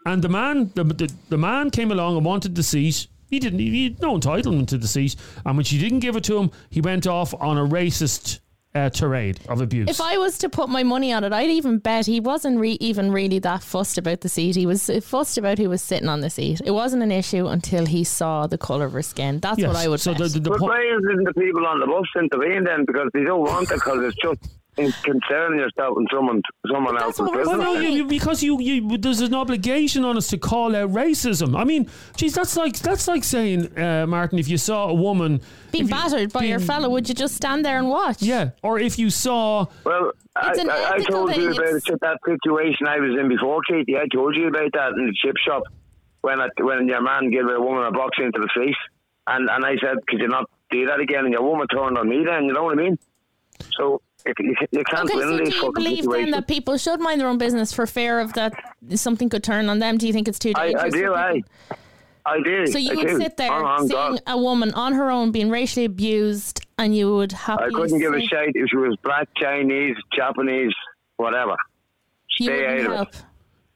And 0.06 0.22
the 0.24 0.30
man, 0.30 0.72
the, 0.76 0.84
the, 0.84 1.12
the 1.30 1.38
man 1.38 1.72
came 1.72 1.92
along 1.92 2.16
and 2.16 2.24
wanted 2.26 2.54
the 2.56 2.62
seat. 2.64 3.08
He 3.28 3.40
didn't. 3.40 3.58
He 3.60 3.86
had 3.86 4.00
no 4.02 4.18
entitlement 4.18 4.68
to 4.68 4.78
the 4.78 4.88
seat. 4.88 5.16
And 5.46 5.58
when 5.58 5.64
she 5.66 5.80
didn't 5.80 6.00
give 6.00 6.16
it 6.16 6.24
to 6.26 6.38
him, 6.38 6.52
he 6.70 6.80
went 6.80 7.08
off 7.08 7.34
on 7.34 7.58
a 7.58 7.66
racist 7.66 8.40
uh, 8.76 8.90
tirade 8.90 9.40
of 9.50 9.62
abuse. 9.62 9.90
If 9.90 10.02
I 10.02 10.18
was 10.18 10.38
to 10.40 10.50
put 10.50 10.70
my 10.70 10.84
money 10.84 11.12
on 11.14 11.24
it, 11.24 11.32
I'd 11.34 11.50
even 11.50 11.80
bet 11.80 12.06
he 12.06 12.20
wasn't 12.20 12.60
re- 12.60 12.78
even 12.82 13.12
really 13.12 13.40
that 13.40 13.64
fussed 13.64 13.98
about 13.98 14.22
the 14.22 14.30
seat. 14.30 14.56
He 14.56 14.66
was 14.66 14.90
fussed 15.02 15.38
about 15.38 15.58
who 15.58 15.70
was 15.70 15.82
sitting 15.82 16.10
on 16.10 16.22
the 16.22 16.30
seat. 16.30 16.62
It 16.66 16.72
wasn't 16.72 17.02
an 17.04 17.12
issue 17.12 17.48
until 17.48 17.86
he 17.86 18.04
saw 18.04 18.48
the 18.48 18.58
colour 18.58 18.86
of 18.86 18.94
her 18.94 19.02
skin. 19.02 19.40
That's 19.40 19.58
Yes, 19.60 19.68
what 19.70 19.78
I 19.78 19.88
would 19.88 20.00
say. 20.00 20.14
so 20.14 20.20
bet. 20.20 20.32
the, 20.34 20.40
the, 20.40 20.40
the 20.42 20.50
But 20.52 20.60
point. 20.60 20.72
why 20.72 20.82
isn't 20.82 21.24
the 21.24 21.34
people 21.34 21.66
on 21.66 21.80
the 21.80 21.88
bus 21.88 22.06
intervene 22.18 22.64
then? 22.66 22.86
Because 22.86 23.10
they 23.14 23.24
don't 23.24 23.42
want 23.42 23.72
it 23.72 23.76
because 23.76 24.00
it's 24.04 24.18
just 24.22 24.58
in 24.78 24.92
concerning 25.04 25.60
yourself 25.60 25.96
and 25.98 26.08
someone 26.14 26.42
someone 26.70 26.96
That's 26.96 27.04
else's 27.06 27.20
what 27.22 27.32
we're 27.32 27.46
Well, 27.46 27.58
business. 27.60 27.74
no, 27.76 27.80
you, 27.80 27.90
you- 27.98 28.06
because 28.08 28.44
you, 28.44 28.60
you, 28.60 28.98
there's 28.98 29.22
an 29.22 29.34
obligation 29.34 30.04
on 30.04 30.18
us 30.18 30.28
to 30.30 30.38
call 30.38 30.76
out 30.76 30.92
racism. 30.92 31.58
I 31.58 31.64
mean, 31.64 31.90
geez, 32.18 32.34
that's 32.36 32.58
like 32.58 32.78
that's 32.80 33.08
like 33.08 33.24
saying, 33.24 33.78
uh, 33.78 34.06
Martin, 34.08 34.38
if 34.40 34.48
you 34.50 34.58
saw 34.58 34.90
a 34.90 34.94
woman 34.94 35.40
Being 35.72 35.86
if 35.86 35.90
you- 35.90 35.96
battered 35.96 36.34
by 36.34 36.44
your 36.44 36.60
fellow, 36.60 36.90
would 36.90 37.08
you 37.08 37.16
just 37.16 37.36
stand 37.36 37.64
there 37.64 37.78
and 37.78 37.88
watch? 37.90 38.22
yeah, 38.22 38.50
or 38.64 38.78
if 38.80 39.00
you 39.00 39.10
saw, 39.10 39.66
Well, 39.86 40.12
I, 40.36 40.52
an 40.60 40.70
I, 40.70 40.74
I 40.74 40.96
ethical 40.96 41.28
told 41.28 41.36
you 41.38 41.52
about 41.52 41.60
it's- 41.68 42.00
that 42.02 42.18
situation 42.28 42.88
I 42.88 43.00
was 43.00 43.18
in 43.20 43.30
before, 43.30 43.62
Katie. 43.70 43.96
I 43.98 44.08
told 44.14 44.36
you 44.36 44.48
about 44.50 44.72
that 44.74 44.90
in 44.98 45.06
the 45.08 45.14
chip 45.24 45.36
shop 45.38 45.64
when 46.22 46.42
I, 46.42 46.50
when 46.60 46.88
your 46.88 47.02
man 47.02 47.30
gave 47.32 47.46
a 47.48 47.62
woman 47.62 47.86
a 47.86 47.92
box 47.92 48.18
into 48.20 48.40
the 48.42 48.50
face, 48.54 48.76
and 49.28 49.50
and 49.50 49.64
I 49.66 49.76
said, 49.82 49.96
could 50.08 50.20
you 50.20 50.28
not 50.28 50.50
do 50.70 50.86
that 50.88 51.00
again? 51.00 51.24
And 51.26 51.32
your 51.34 51.44
woman 51.44 51.68
turned 51.68 51.98
on 51.98 52.10
me. 52.10 52.26
Then 52.26 52.44
you 52.46 52.52
know 52.54 52.64
what 52.64 52.78
I 52.78 52.82
mean? 52.82 52.98
So 53.78 54.02
if 54.26 54.40
you, 54.40 54.56
you 54.72 54.84
can't 54.86 55.10
Okay, 55.10 55.18
win 55.18 55.38
so 55.38 55.44
do 55.46 55.52
you 55.56 55.72
believe 55.74 56.06
then 56.10 56.32
that 56.32 56.48
people 56.48 56.78
should 56.78 57.00
mind 57.00 57.22
their 57.22 57.28
own 57.28 57.38
business 57.38 57.72
for 57.74 57.86
fear 57.86 58.20
of 58.20 58.34
that 58.34 58.54
something 58.96 59.30
could 59.30 59.44
turn 59.44 59.70
on 59.70 59.80
them? 59.80 59.98
Do 59.98 60.08
you 60.08 60.14
think 60.14 60.28
it's 60.28 60.40
too 60.40 60.52
I, 60.56 60.68
dangerous? 60.68 60.84
I 60.84 60.90
for 60.90 60.98
do. 60.98 61.14
I. 61.16 61.42
I 62.28 62.40
do. 62.44 62.66
So 62.68 62.80
you 62.80 62.92
I 62.94 62.96
would 62.96 63.08
do. 63.08 63.18
sit 63.20 63.38
there 63.38 63.52
Oh, 63.52 63.78
seeing 63.80 63.90
God. 63.90 64.22
a 64.26 64.38
woman 64.38 64.74
on 64.74 64.94
her 64.94 65.12
own 65.12 65.32
being 65.32 65.52
racially 65.52 65.86
abused, 65.86 66.66
and 66.80 66.96
you 66.96 67.14
would 67.14 67.32
have? 67.34 67.60
I 67.60 67.70
couldn't 67.70 68.00
give 68.00 68.14
a 68.14 68.20
shit 68.20 68.52
if 68.56 68.70
she 68.70 68.78
was 68.78 68.98
black, 69.04 69.28
Chinese, 69.38 69.96
Japanese, 70.16 70.74
whatever. 71.18 71.56
Stay 72.32 72.66
out 72.66 72.78
of 72.80 72.86
help. 72.96 73.10
it. 73.10 73.24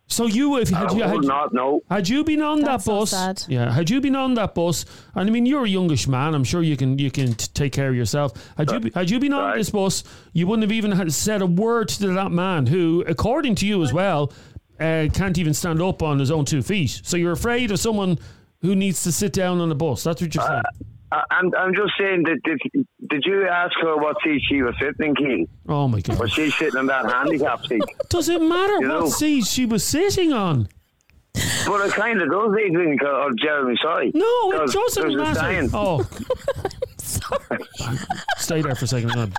So 0.10 0.25
you 0.25 0.58
if 0.58 0.70
had 0.70 0.89
I 0.89 0.94
you 0.96 1.04
had, 1.04 1.13
would 1.13 1.25
not 1.25 1.54
know. 1.54 1.82
had 1.89 2.10
you 2.10 2.24
been 2.24 2.42
on 2.42 2.62
That's 2.62 2.84
that 2.86 2.92
so 2.92 3.00
bus, 3.00 3.10
sad. 3.12 3.44
yeah, 3.48 3.72
had 3.72 3.89
you 3.89 4.01
been 4.01 4.16
on 4.16 4.34
that 4.34 4.56
bus, 4.56 4.84
and 5.16 5.30
I 5.30 5.32
mean 5.32 5.46
you're 5.46 5.63
a 5.66 5.70
youngish 5.70 6.08
man, 6.08 6.34
I'm 6.36 6.44
sure 6.44 6.62
you 6.63 6.75
can 6.75 6.98
you 7.00 7.12
can 7.12 7.34
t- 7.36 7.48
take 7.54 7.72
care 7.74 7.89
of 7.89 7.96
yourself. 7.96 8.34
Had 8.58 8.72
you 8.72 8.92
had 8.94 9.10
you 9.10 9.20
been 9.20 9.34
on 9.34 9.44
Right. 9.44 9.58
this 9.58 9.70
bus, 9.70 10.04
you 10.34 10.48
wouldn't 10.48 10.63
have 10.63 10.72
even 10.72 10.92
had 10.92 11.13
said 11.13 11.42
a 11.42 11.46
word 11.46 11.89
to 11.89 12.08
that 12.08 12.32
man 12.32 12.66
who, 12.66 13.04
according 13.08 13.56
to 13.56 13.66
you 13.68 13.82
as 13.84 13.94
well, 13.94 14.34
uh, 14.80 15.08
can't 15.13 15.38
even 15.38 15.54
stand 15.54 15.82
up 15.82 16.01
on 16.04 16.20
his 16.20 16.32
own 16.32 16.44
two 16.46 16.62
feet. 16.62 17.01
So 17.04 17.16
you're 17.16 17.32
afraid 17.34 17.72
of 17.72 17.80
someone 17.80 18.18
who 18.62 18.75
needs 18.75 19.04
to 19.04 19.12
sit 19.12 19.32
down 19.34 19.62
on 19.62 19.70
the 19.70 19.75
bus. 19.75 20.04
That's 20.04 20.22
what 20.22 20.34
you're 20.36 20.44
saying. 20.46 20.63
I, 21.12 21.24
I'm, 21.32 21.51
I'm 21.58 21.74
just 21.74 21.94
saying, 22.00 22.24
did, 22.24 22.38
did, 22.44 22.60
did 23.10 23.24
you 23.25 23.48
ask 23.48 23.74
her 23.82 23.98
what 23.98 24.18
seat 24.24 24.42
she 24.48 24.62
was 24.62 24.75
sitting 24.80 25.08
in, 25.08 25.16
Keane? 25.16 25.48
Oh 25.68 25.88
my 25.88 26.01
god. 26.01 26.20
Was 26.20 26.32
she 26.32 26.51
sitting 26.51 26.80
in 26.80 26.86
that 26.88 27.06
handicap 27.06 27.66
seat? 27.66 27.82
Does 28.10 28.30
it 28.30 28.42
matter 28.42 28.74
You 28.82 28.89
what 28.89 29.00
know. 29.00 29.10
seat 29.10 29.46
she 29.46 29.66
was 29.66 29.84
sitting 29.84 30.34
on? 30.34 30.68
But 31.66 31.88
it 31.88 31.94
kind 31.94 32.22
of 32.22 32.30
does, 32.30 32.51
even, 32.66 32.98
or 33.06 33.32
Jeremy, 33.42 33.75
sorry. 33.82 34.12
No, 34.13 34.51
it 34.51 34.58
'Cause 34.58 34.74
doesn't 34.74 35.01
there's 35.04 35.16
a 35.16 35.18
matter. 35.18 35.36
sign. 35.39 35.70
Oh, 35.74 36.08
Sorry, 36.98 37.60
stay 38.38 38.62
there 38.62 38.75
for 38.75 38.86
a 38.86 38.88
second. 38.88 39.10
No, 39.16 39.22
I'm 39.24 39.32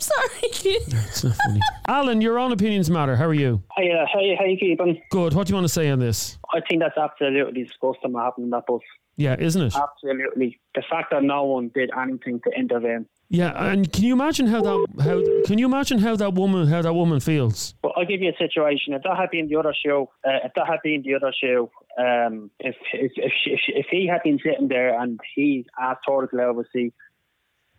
sorry. 0.00 0.28
It's 0.44 1.24
not 1.24 1.34
funny. 1.36 1.60
Alan, 1.88 2.20
your 2.20 2.38
own 2.38 2.52
opinions 2.52 2.90
matter. 2.90 3.16
How 3.16 3.26
are 3.26 3.34
you? 3.34 3.62
Hey, 3.76 3.90
uh, 3.90 4.04
how, 4.12 4.20
you- 4.20 4.36
how 4.38 4.44
you 4.44 4.56
keeping? 4.58 5.00
Good. 5.10 5.32
What 5.34 5.46
do 5.46 5.52
you 5.52 5.54
want 5.54 5.64
to 5.66 5.72
say 5.72 5.88
on 5.90 5.98
this? 5.98 6.38
I 6.52 6.60
think 6.68 6.80
that's 6.82 6.96
absolutely 6.98 7.64
disgusting 7.64 8.12
what 8.12 8.24
happened 8.24 8.44
in 8.44 8.50
that 8.50 8.66
bus. 8.66 8.80
Yeah, 9.16 9.36
isn't 9.38 9.60
it? 9.62 9.74
Absolutely. 9.76 10.58
The 10.74 10.82
fact 10.90 11.10
that 11.10 11.22
no 11.22 11.44
one 11.44 11.70
did 11.74 11.90
anything 11.96 12.40
to 12.44 12.50
intervene. 12.58 13.06
Yeah, 13.28 13.52
and 13.70 13.90
can 13.90 14.04
you 14.04 14.12
imagine 14.12 14.46
how 14.46 14.60
that 14.62 14.86
how 15.02 15.22
can 15.46 15.58
you 15.58 15.64
imagine 15.66 15.98
how 15.98 16.16
that 16.16 16.34
woman 16.34 16.66
how 16.66 16.82
that 16.82 16.92
woman 16.94 17.18
feels? 17.20 17.74
Well, 17.82 17.92
I'll 17.96 18.04
give 18.04 18.20
you 18.20 18.30
a 18.30 18.36
situation. 18.36 18.92
If 18.92 19.02
that 19.04 19.16
had 19.16 19.30
been 19.30 19.48
the 19.48 19.56
other 19.56 19.74
shoe, 19.74 20.08
uh, 20.26 20.38
if 20.44 20.52
that 20.54 20.66
had 20.66 20.80
been 20.84 21.02
the 21.02 21.14
other 21.14 21.32
shoe, 21.38 21.70
um, 21.98 22.50
if 22.60 22.74
if 22.92 23.12
if, 23.16 23.32
she, 23.42 23.50
if, 23.52 23.60
she- 23.64 23.72
if 23.74 23.86
he 23.90 24.06
had 24.06 24.22
been 24.22 24.38
sitting 24.44 24.68
there 24.68 24.98
and 25.00 25.18
he 25.34 25.66
asked 25.80 26.00
her 26.06 26.26
to 26.26 26.36
get 26.36 26.40
out 26.44 26.50
of 26.50 26.58
a 26.58 26.64
seat, 26.74 26.92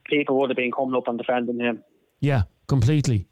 people 0.06 0.40
would 0.40 0.50
have 0.50 0.58
been 0.58 0.72
coming 0.72 0.96
up 0.96 1.08
and 1.08 1.18
defending 1.18 1.60
him. 1.60 1.84
Yeah, 2.20 2.44
completely. 2.68 3.28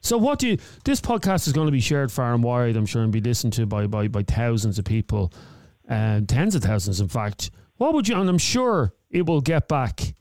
So 0.00 0.16
what 0.16 0.38
do 0.38 0.48
you? 0.48 0.58
This 0.84 1.00
podcast 1.02 1.46
is 1.46 1.52
going 1.52 1.66
to 1.66 1.72
be 1.72 1.80
shared 1.80 2.10
far 2.10 2.32
and 2.32 2.42
wide, 2.42 2.76
I'm 2.76 2.86
sure, 2.86 3.02
and 3.02 3.12
be 3.12 3.20
listened 3.20 3.52
to 3.54 3.66
by 3.66 3.86
by, 3.86 4.08
by 4.08 4.22
thousands 4.22 4.78
of 4.78 4.86
people, 4.86 5.30
uh, 5.90 6.20
tens 6.26 6.54
of 6.54 6.62
thousands, 6.62 7.00
in 7.00 7.08
fact. 7.08 7.50
What 7.76 7.94
would 7.94 8.08
you? 8.08 8.18
And 8.18 8.28
I'm 8.28 8.38
sure 8.38 8.94
it 9.10 9.26
will 9.26 9.40
get 9.40 9.68
back 9.68 10.14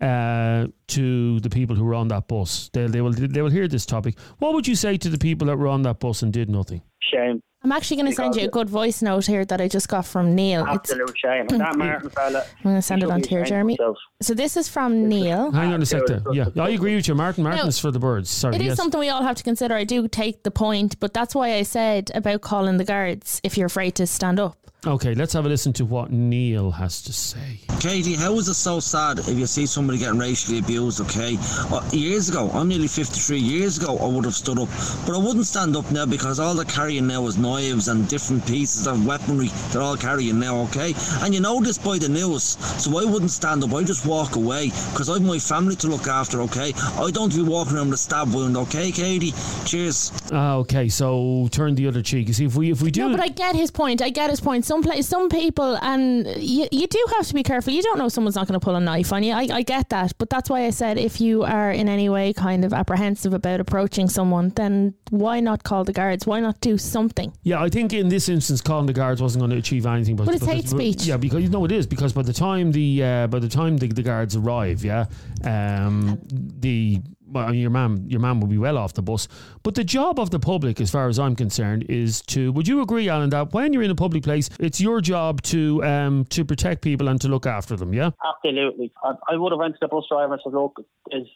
uh, 0.00 0.68
to 0.88 1.40
the 1.40 1.50
people 1.50 1.74
who 1.76 1.84
were 1.84 1.94
on 1.94 2.08
that 2.08 2.28
bus. 2.28 2.70
They 2.72 2.86
they 2.86 3.00
will 3.00 3.12
they 3.12 3.42
will 3.42 3.50
hear 3.50 3.68
this 3.68 3.86
topic. 3.86 4.18
What 4.38 4.54
would 4.54 4.66
you 4.66 4.74
say 4.74 4.96
to 4.98 5.08
the 5.08 5.18
people 5.18 5.46
that 5.48 5.58
were 5.58 5.68
on 5.68 5.82
that 5.82 5.98
bus 6.00 6.22
and 6.22 6.32
did 6.32 6.48
nothing? 6.48 6.82
Shame. 7.12 7.42
I'm 7.66 7.72
actually 7.72 7.96
going 7.96 8.06
to 8.06 8.14
send 8.14 8.36
you 8.36 8.44
a 8.44 8.48
good 8.48 8.70
voice 8.70 9.02
note 9.02 9.26
here 9.26 9.44
that 9.44 9.60
I 9.60 9.66
just 9.66 9.88
got 9.88 10.06
from 10.06 10.36
Neil. 10.36 10.64
It's, 10.66 10.92
Absolute 10.92 11.18
shame. 11.18 11.46
And 11.50 11.60
that 11.60 11.76
Martin 11.76 12.10
fella. 12.10 12.44
I'm 12.58 12.62
going 12.62 12.76
to 12.76 12.82
send 12.82 13.02
it 13.02 13.10
on 13.10 13.22
to 13.22 13.28
here, 13.28 13.44
Jeremy. 13.44 13.76
So 14.22 14.34
this 14.34 14.56
is 14.56 14.68
from 14.68 15.08
Neil. 15.08 15.50
Hang 15.50 15.72
on 15.72 15.82
a 15.82 15.86
sec 15.86 16.06
there. 16.06 16.22
Yeah, 16.32 16.46
I 16.56 16.68
agree 16.68 16.94
with 16.94 17.08
you, 17.08 17.16
Martin. 17.16 17.42
Martin's 17.42 17.80
for 17.80 17.90
the 17.90 17.98
birds. 17.98 18.30
Sorry. 18.30 18.54
It 18.54 18.60
is 18.60 18.66
yes. 18.68 18.76
something 18.76 19.00
we 19.00 19.08
all 19.08 19.24
have 19.24 19.34
to 19.34 19.42
consider. 19.42 19.74
I 19.74 19.82
do 19.82 20.06
take 20.06 20.44
the 20.44 20.52
point, 20.52 21.00
but 21.00 21.12
that's 21.12 21.34
why 21.34 21.54
I 21.54 21.64
said 21.64 22.12
about 22.14 22.40
calling 22.40 22.76
the 22.76 22.84
guards 22.84 23.40
if 23.42 23.58
you're 23.58 23.66
afraid 23.66 23.96
to 23.96 24.06
stand 24.06 24.38
up. 24.38 24.66
Okay, 24.86 25.16
let's 25.16 25.32
have 25.32 25.44
a 25.44 25.48
listen 25.48 25.72
to 25.72 25.84
what 25.84 26.12
Neil 26.12 26.70
has 26.70 27.02
to 27.02 27.12
say. 27.12 27.58
Katie, 27.80 28.14
how 28.14 28.38
is 28.38 28.46
it 28.46 28.54
so 28.54 28.78
sad 28.78 29.18
if 29.18 29.30
you 29.30 29.46
see 29.46 29.66
somebody 29.66 29.98
getting 29.98 30.20
racially 30.20 30.60
abused, 30.60 31.00
okay? 31.00 31.36
Uh, 31.72 31.82
years 31.92 32.28
ago, 32.28 32.48
I'm 32.54 32.68
nearly 32.68 32.86
53, 32.86 33.36
years 33.36 33.78
ago 33.78 33.98
I 33.98 34.06
would 34.06 34.24
have 34.24 34.34
stood 34.34 34.60
up, 34.60 34.68
but 35.04 35.16
I 35.16 35.18
wouldn't 35.18 35.46
stand 35.46 35.76
up 35.76 35.90
now 35.90 36.06
because 36.06 36.38
all 36.38 36.54
they're 36.54 36.64
carrying 36.64 37.08
now 37.08 37.26
is 37.26 37.36
knives 37.56 37.88
and 37.88 38.08
different 38.08 38.46
pieces 38.46 38.86
of 38.86 39.06
weaponry 39.06 39.48
they're 39.72 39.82
all 39.82 39.96
carrying 39.96 40.38
now, 40.38 40.62
okay? 40.62 40.94
And 41.22 41.34
you 41.34 41.40
know 41.40 41.60
this 41.60 41.78
by 41.78 41.98
the 41.98 42.08
news, 42.08 42.42
so 42.82 42.98
I 42.98 43.04
wouldn't 43.04 43.30
stand 43.30 43.64
up, 43.64 43.72
I 43.72 43.82
just 43.82 44.06
walk 44.06 44.36
away 44.36 44.66
because 44.92 45.08
I've 45.08 45.22
my 45.22 45.38
family 45.38 45.76
to 45.76 45.88
look 45.88 46.06
after, 46.06 46.40
okay? 46.42 46.72
I 46.98 47.10
don't 47.10 47.34
be 47.34 47.42
walking 47.42 47.76
around 47.76 47.90
with 47.90 47.94
a 47.94 48.02
stab 48.02 48.32
wound, 48.32 48.56
okay, 48.56 48.92
Katie? 48.92 49.32
Cheers. 49.64 50.12
Ah, 50.32 50.54
okay, 50.56 50.88
so 50.88 51.48
turn 51.50 51.74
the 51.74 51.86
other 51.88 52.02
cheek. 52.02 52.28
You 52.28 52.34
see, 52.34 52.44
if 52.44 52.56
we 52.56 52.70
if 52.70 52.82
we 52.82 52.90
do, 52.90 53.08
No, 53.08 53.10
but 53.10 53.20
I 53.20 53.28
get 53.28 53.56
his 53.56 53.70
point. 53.70 54.02
I 54.02 54.10
get 54.10 54.30
his 54.30 54.40
point. 54.40 54.64
Some 54.64 54.82
place, 54.82 55.06
some 55.06 55.28
people, 55.28 55.78
and 55.82 56.26
you, 56.36 56.68
you 56.70 56.86
do 56.86 57.04
have 57.16 57.26
to 57.26 57.34
be 57.34 57.42
careful. 57.42 57.72
You 57.72 57.82
don't 57.82 57.98
know 57.98 58.08
someone's 58.08 58.36
not 58.36 58.46
going 58.46 58.58
to 58.58 58.64
pull 58.64 58.76
a 58.76 58.80
knife 58.80 59.12
on 59.12 59.22
you. 59.22 59.32
I, 59.32 59.48
I 59.50 59.62
get 59.62 59.88
that, 59.90 60.12
but 60.18 60.30
that's 60.30 60.50
why 60.50 60.64
I 60.66 60.70
said 60.70 60.98
if 60.98 61.20
you 61.20 61.42
are 61.42 61.70
in 61.70 61.88
any 61.88 62.08
way 62.08 62.32
kind 62.32 62.64
of 62.64 62.72
apprehensive 62.72 63.32
about 63.34 63.60
approaching 63.60 64.08
someone, 64.08 64.50
then 64.56 64.94
why 65.10 65.40
not 65.40 65.64
call 65.64 65.84
the 65.84 65.92
guards? 65.92 66.26
Why 66.26 66.40
not 66.40 66.60
do 66.60 66.78
something? 66.78 67.32
Yeah, 67.46 67.62
I 67.62 67.68
think 67.68 67.92
in 67.92 68.08
this 68.08 68.28
instance, 68.28 68.60
calling 68.60 68.86
the 68.86 68.92
guards 68.92 69.22
wasn't 69.22 69.42
going 69.42 69.52
to 69.52 69.56
achieve 69.56 69.86
anything. 69.86 70.16
But 70.16 70.26
But 70.26 70.34
it's 70.34 70.44
because- 70.44 70.54
hate 70.56 70.68
speech. 70.68 71.06
Yeah, 71.06 71.16
because 71.16 71.44
you 71.44 71.48
know 71.48 71.64
it 71.64 71.70
is 71.70 71.86
because 71.86 72.12
by 72.12 72.22
the 72.22 72.32
time 72.32 72.72
the 72.72 73.04
uh, 73.04 73.26
by 73.28 73.38
the 73.38 73.48
time 73.48 73.76
the, 73.76 73.86
the 73.86 74.02
guards 74.02 74.34
arrive, 74.34 74.84
yeah, 74.84 75.04
um, 75.44 76.18
the 76.60 77.00
well, 77.28 77.54
your 77.54 77.70
man 77.70 78.04
your 78.08 78.18
man 78.18 78.40
will 78.40 78.48
be 78.48 78.58
well 78.58 78.76
off 78.76 78.94
the 78.94 79.02
bus. 79.02 79.28
But 79.62 79.76
the 79.76 79.84
job 79.84 80.18
of 80.18 80.30
the 80.30 80.40
public, 80.40 80.80
as 80.80 80.90
far 80.90 81.08
as 81.08 81.20
I'm 81.20 81.36
concerned, 81.36 81.86
is 81.88 82.20
to. 82.22 82.50
Would 82.50 82.66
you 82.66 82.80
agree, 82.82 83.08
Alan, 83.08 83.30
that 83.30 83.52
when 83.52 83.72
you're 83.72 83.84
in 83.84 83.92
a 83.92 83.94
public 84.06 84.24
place, 84.24 84.50
it's 84.58 84.80
your 84.80 85.00
job 85.00 85.40
to 85.42 85.84
um 85.84 86.24
to 86.30 86.44
protect 86.44 86.82
people 86.82 87.06
and 87.06 87.20
to 87.20 87.28
look 87.28 87.46
after 87.46 87.76
them? 87.76 87.94
Yeah. 87.94 88.10
Absolutely. 88.34 88.92
I, 89.04 89.12
I 89.30 89.36
would 89.36 89.52
have 89.52 89.60
went 89.60 89.74
to 89.74 89.78
the 89.82 89.88
bus 89.88 90.04
driver 90.10 90.32
and 90.32 90.42
said, 90.42 90.52
look, 90.52 90.74
there's, 91.12 91.28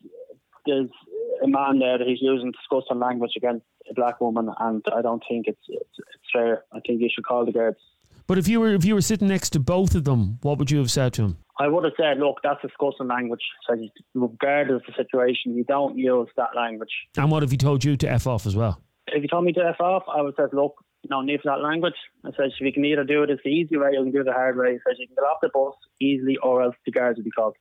there's 0.67 0.91
a 1.43 1.49
man 1.49 1.79
there 1.79 1.99
that 1.99 2.07
he's 2.07 2.21
using 2.21 2.53
disgusting 2.53 2.99
language 2.99 3.33
against 3.37 3.65
a 3.91 3.95
black 3.95 4.21
woman, 4.21 4.49
and 4.59 4.85
I 4.95 5.03
don't 5.03 5.23
think 5.29 5.47
it's, 5.47 5.61
it's, 5.69 5.89
it's 5.99 6.31
fair. 6.33 6.65
I 6.73 6.81
think 6.87 7.01
you 7.01 7.09
should 7.13 7.25
call 7.25 7.45
the 7.45 7.53
guards. 7.53 7.79
But 8.27 8.39
if 8.39 8.47
you 8.47 8.61
were 8.61 8.75
if 8.75 8.85
you 8.85 8.95
were 8.95 9.01
sitting 9.01 9.27
next 9.29 9.51
to 9.51 9.61
both 9.61 9.95
of 9.97 10.05
them, 10.05 10.39
what 10.43 10.59
would 10.59 10.71
you 10.71 10.79
have 10.79 10.91
said 10.91 11.13
to 11.15 11.23
him? 11.23 11.39
I 11.59 11.67
would 11.67 11.83
have 11.85 11.95
said, 11.97 12.19
look, 12.19 12.37
that's 12.45 12.63
disgusting 12.63 13.09
language. 13.09 13.41
So 13.67 13.75
you- 13.75 13.91
regardless 14.15 14.83
of 14.87 14.95
the 14.95 15.05
situation, 15.05 15.57
you 15.57 15.65
don't 15.65 15.99
use 15.99 16.29
that 16.37 16.51
language. 16.55 16.91
And 17.17 17.31
what 17.31 17.43
if 17.43 17.51
he 17.51 17.57
told 17.57 17.85
you 17.85 17.97
to 17.97 18.09
f 18.09 18.27
off 18.27 18.47
as 18.47 18.55
well? 18.55 18.81
If 19.09 19.23
you 19.23 19.29
told 19.29 19.45
me 19.45 19.53
to 19.55 19.61
F 19.61 19.81
off, 19.81 20.05
I 20.07 20.23
would 20.23 20.35
say, 20.37 20.45
look, 20.53 20.75
no 21.09 21.23
need 21.23 21.41
for 21.41 21.51
that 21.51 21.63
language. 21.63 21.95
I 22.25 22.31
said, 22.31 22.47
"If 22.47 22.55
we 22.61 22.71
can 22.73 22.85
either 22.85 23.03
do 23.03 23.23
it 23.25 23.31
it's 23.31 23.43
the 23.45 23.51
easy 23.51 23.77
way 23.77 23.89
or 23.89 23.91
you 23.91 24.03
can 24.05 24.13
do 24.13 24.21
it 24.21 24.25
the 24.25 24.33
hard 24.33 24.57
way. 24.57 24.69
I 24.69 24.79
said, 24.87 24.97
you 24.99 25.09
can 25.09 25.17
get 25.17 25.23
off 25.25 25.39
the 25.43 25.51
bus 25.53 25.75
easily 26.01 26.37
or 26.43 26.63
else 26.63 26.77
the 26.87 26.93
guards 26.93 27.17
will 27.17 27.25
be 27.25 27.31
called. 27.31 27.57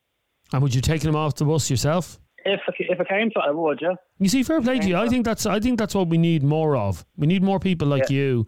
And 0.53 0.61
would 0.61 0.75
you 0.75 0.81
take 0.81 1.01
him 1.03 1.15
off 1.15 1.35
the 1.35 1.45
bus 1.45 1.69
yourself? 1.69 2.19
If, 2.45 2.61
if 2.79 2.99
it 2.99 3.07
came 3.09 3.29
to 3.31 3.39
it, 3.39 3.43
I 3.47 3.51
would, 3.51 3.79
yeah. 3.81 3.93
You 4.19 4.29
see, 4.29 4.43
fair 4.43 4.61
play 4.61 4.79
to 4.79 4.87
you. 4.87 4.95
I 4.97 5.07
think 5.07 5.25
that's 5.25 5.45
I 5.45 5.59
think 5.59 5.77
that's 5.79 5.95
what 5.95 6.07
we 6.09 6.17
need 6.17 6.43
more 6.43 6.75
of. 6.75 7.05
We 7.17 7.27
need 7.27 7.43
more 7.43 7.59
people 7.59 7.87
like 7.87 8.09
you, 8.09 8.45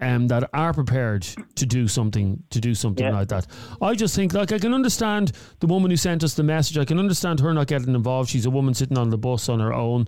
um, 0.00 0.28
that 0.28 0.48
are 0.52 0.72
prepared 0.72 1.22
to 1.54 1.66
do 1.66 1.86
something 1.88 2.42
to 2.50 2.60
do 2.60 2.74
something 2.74 3.04
Yeah. 3.06 3.12
like 3.18 3.28
that. 3.28 3.46
I 3.80 3.94
just 3.94 4.14
think 4.16 4.32
like 4.34 4.52
I 4.52 4.58
can 4.58 4.74
understand 4.74 5.32
the 5.60 5.66
woman 5.66 5.90
who 5.90 5.96
sent 5.96 6.24
us 6.24 6.34
the 6.34 6.42
message. 6.42 6.78
I 6.78 6.84
can 6.84 6.98
understand 6.98 7.40
her 7.40 7.52
not 7.54 7.66
getting 7.68 7.94
involved. 7.94 8.30
She's 8.30 8.46
a 8.46 8.50
woman 8.50 8.74
sitting 8.74 8.98
on 8.98 9.10
the 9.10 9.18
bus 9.18 9.48
on 9.48 9.60
her 9.60 9.72
own, 9.72 10.06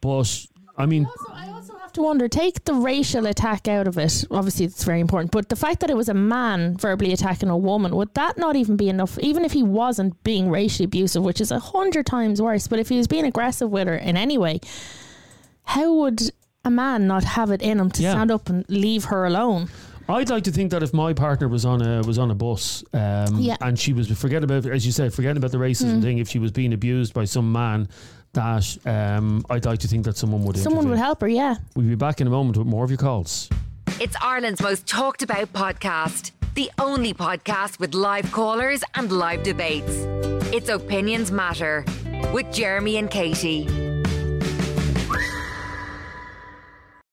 but 0.00 0.46
I 0.76 0.86
mean, 0.86 1.06
Also, 1.06 1.32
I 1.32 1.46
also 1.48 1.54
have 1.54 1.57
to 1.98 2.02
wonder 2.04 2.28
take 2.28 2.64
the 2.64 2.74
racial 2.74 3.26
attack 3.26 3.68
out 3.68 3.86
of 3.88 3.98
it. 3.98 4.24
Obviously, 4.30 4.64
it's 4.64 4.84
very 4.84 5.00
important, 5.00 5.30
but 5.32 5.48
the 5.48 5.56
fact 5.56 5.80
that 5.80 5.90
it 5.90 5.96
was 5.96 6.08
a 6.08 6.14
man 6.14 6.76
verbally 6.76 7.12
attacking 7.12 7.48
a 7.48 7.56
woman 7.56 7.94
would 7.96 8.12
that 8.14 8.38
not 8.38 8.56
even 8.56 8.76
be 8.76 8.88
enough? 8.88 9.18
Even 9.18 9.44
if 9.44 9.52
he 9.52 9.62
wasn't 9.62 10.22
being 10.24 10.48
racially 10.50 10.84
abusive, 10.84 11.22
which 11.22 11.40
is 11.40 11.50
a 11.50 11.58
hundred 11.58 12.06
times 12.06 12.40
worse, 12.40 12.68
but 12.68 12.78
if 12.78 12.88
he 12.88 12.96
was 12.96 13.06
being 13.08 13.24
aggressive 13.24 13.70
with 13.70 13.88
her 13.88 13.96
in 13.96 14.16
any 14.16 14.38
way, 14.38 14.60
how 15.64 15.92
would 15.94 16.30
a 16.64 16.70
man 16.70 17.06
not 17.06 17.24
have 17.24 17.50
it 17.50 17.62
in 17.62 17.78
him 17.78 17.90
to 17.90 18.02
Yeah. 18.02 18.12
stand 18.12 18.30
up 18.30 18.48
and 18.48 18.64
leave 18.68 19.04
her 19.06 19.24
alone? 19.26 19.68
I'd 20.10 20.30
like 20.30 20.44
to 20.44 20.50
think 20.52 20.70
that 20.70 20.82
if 20.82 20.94
my 20.94 21.12
partner 21.12 21.48
was 21.48 21.66
on 21.66 21.82
a 21.82 22.00
was 22.02 22.18
on 22.18 22.30
a 22.30 22.34
bus, 22.34 22.82
um, 22.94 23.38
Yeah. 23.40 23.56
and 23.60 23.78
she 23.78 23.92
was 23.92 24.08
forget 24.08 24.42
about 24.42 24.64
as 24.64 24.86
you 24.86 24.92
said, 24.92 25.12
forgetting 25.12 25.36
about 25.36 25.50
the 25.52 25.58
racism 25.58 25.98
Mm. 25.98 26.02
thing, 26.02 26.18
if 26.18 26.28
she 26.30 26.38
was 26.38 26.50
being 26.50 26.72
abused 26.72 27.12
by 27.12 27.24
some 27.26 27.52
man, 27.52 27.88
that 28.32 28.78
um, 28.86 29.44
I'd 29.50 29.64
like 29.64 29.80
to 29.80 29.88
think 29.88 30.04
that 30.04 30.16
someone 30.16 30.44
would. 30.44 30.56
Someone 30.56 30.84
intervene. 30.84 30.90
would 30.90 30.98
help 30.98 31.20
her, 31.20 31.28
yeah. 31.28 31.56
We'll 31.74 31.86
be 31.86 31.94
back 31.94 32.20
in 32.20 32.26
a 32.26 32.30
moment 32.30 32.56
with 32.56 32.66
more 32.66 32.84
of 32.84 32.90
your 32.90 32.98
calls. 32.98 33.48
It's 34.00 34.16
Ireland's 34.22 34.62
most 34.62 34.86
talked 34.86 35.22
about 35.22 35.52
podcast. 35.52 36.32
The 36.54 36.70
only 36.78 37.14
podcast 37.14 37.78
with 37.78 37.94
live 37.94 38.30
callers 38.32 38.82
and 38.94 39.10
live 39.12 39.42
debates. 39.42 39.92
It's 40.52 40.68
Opinions 40.68 41.30
Matter 41.30 41.84
with 42.32 42.52
Jeremy 42.52 42.96
and 42.96 43.10
Katie. 43.10 43.66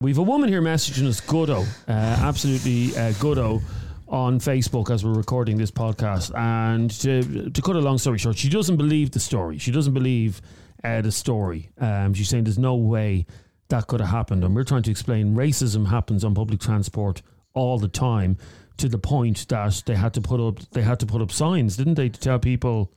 We've 0.01 0.17
a 0.17 0.23
woman 0.23 0.49
here 0.49 0.61
messaging 0.61 1.07
us, 1.07 1.21
Goodo, 1.21 1.65
uh, 1.87 1.91
absolutely 1.91 2.95
uh, 2.97 3.11
Goodo, 3.13 3.61
on 4.07 4.39
Facebook 4.39 4.89
as 4.91 5.03
we're 5.03 5.13
recording 5.13 5.57
this 5.57 5.71
podcast. 5.71 6.37
And 6.37 6.91
to, 7.01 7.49
to 7.49 7.61
cut 7.61 7.75
a 7.75 7.79
long 7.79 7.97
story 7.97 8.17
short, 8.17 8.37
she 8.37 8.49
doesn't 8.49 8.77
believe 8.77 9.11
the 9.11 9.19
story. 9.19 9.57
She 9.57 9.71
doesn't 9.71 9.93
believe 9.93 10.41
uh, 10.85 11.01
the 11.01 11.11
story. 11.11 11.71
Um, 11.79 12.13
she's 12.13 12.29
saying 12.29 12.43
there's 12.43 12.59
no 12.59 12.75
way 12.75 13.25
that 13.69 13.87
could 13.87 13.99
have 13.99 14.09
happened. 14.09 14.43
And 14.43 14.55
we're 14.55 14.63
trying 14.63 14.83
to 14.83 14.91
explain 14.91 15.35
racism 15.35 15.87
happens 15.87 16.23
on 16.23 16.35
public 16.35 16.59
transport 16.59 17.21
all 17.53 17.79
the 17.79 17.87
time 17.87 18.37
to 18.77 18.89
the 18.89 18.97
point 18.97 19.47
that 19.47 19.83
they 19.85 19.95
had 19.95 20.13
to 20.13 20.21
put 20.21 20.39
up 20.39 20.59
they 20.71 20.81
had 20.81 20.99
to 20.99 21.05
put 21.05 21.21
up 21.21 21.31
signs, 21.31 21.77
didn't 21.77 21.95
they, 21.95 22.09
to 22.09 22.19
tell 22.19 22.39
people 22.39 22.91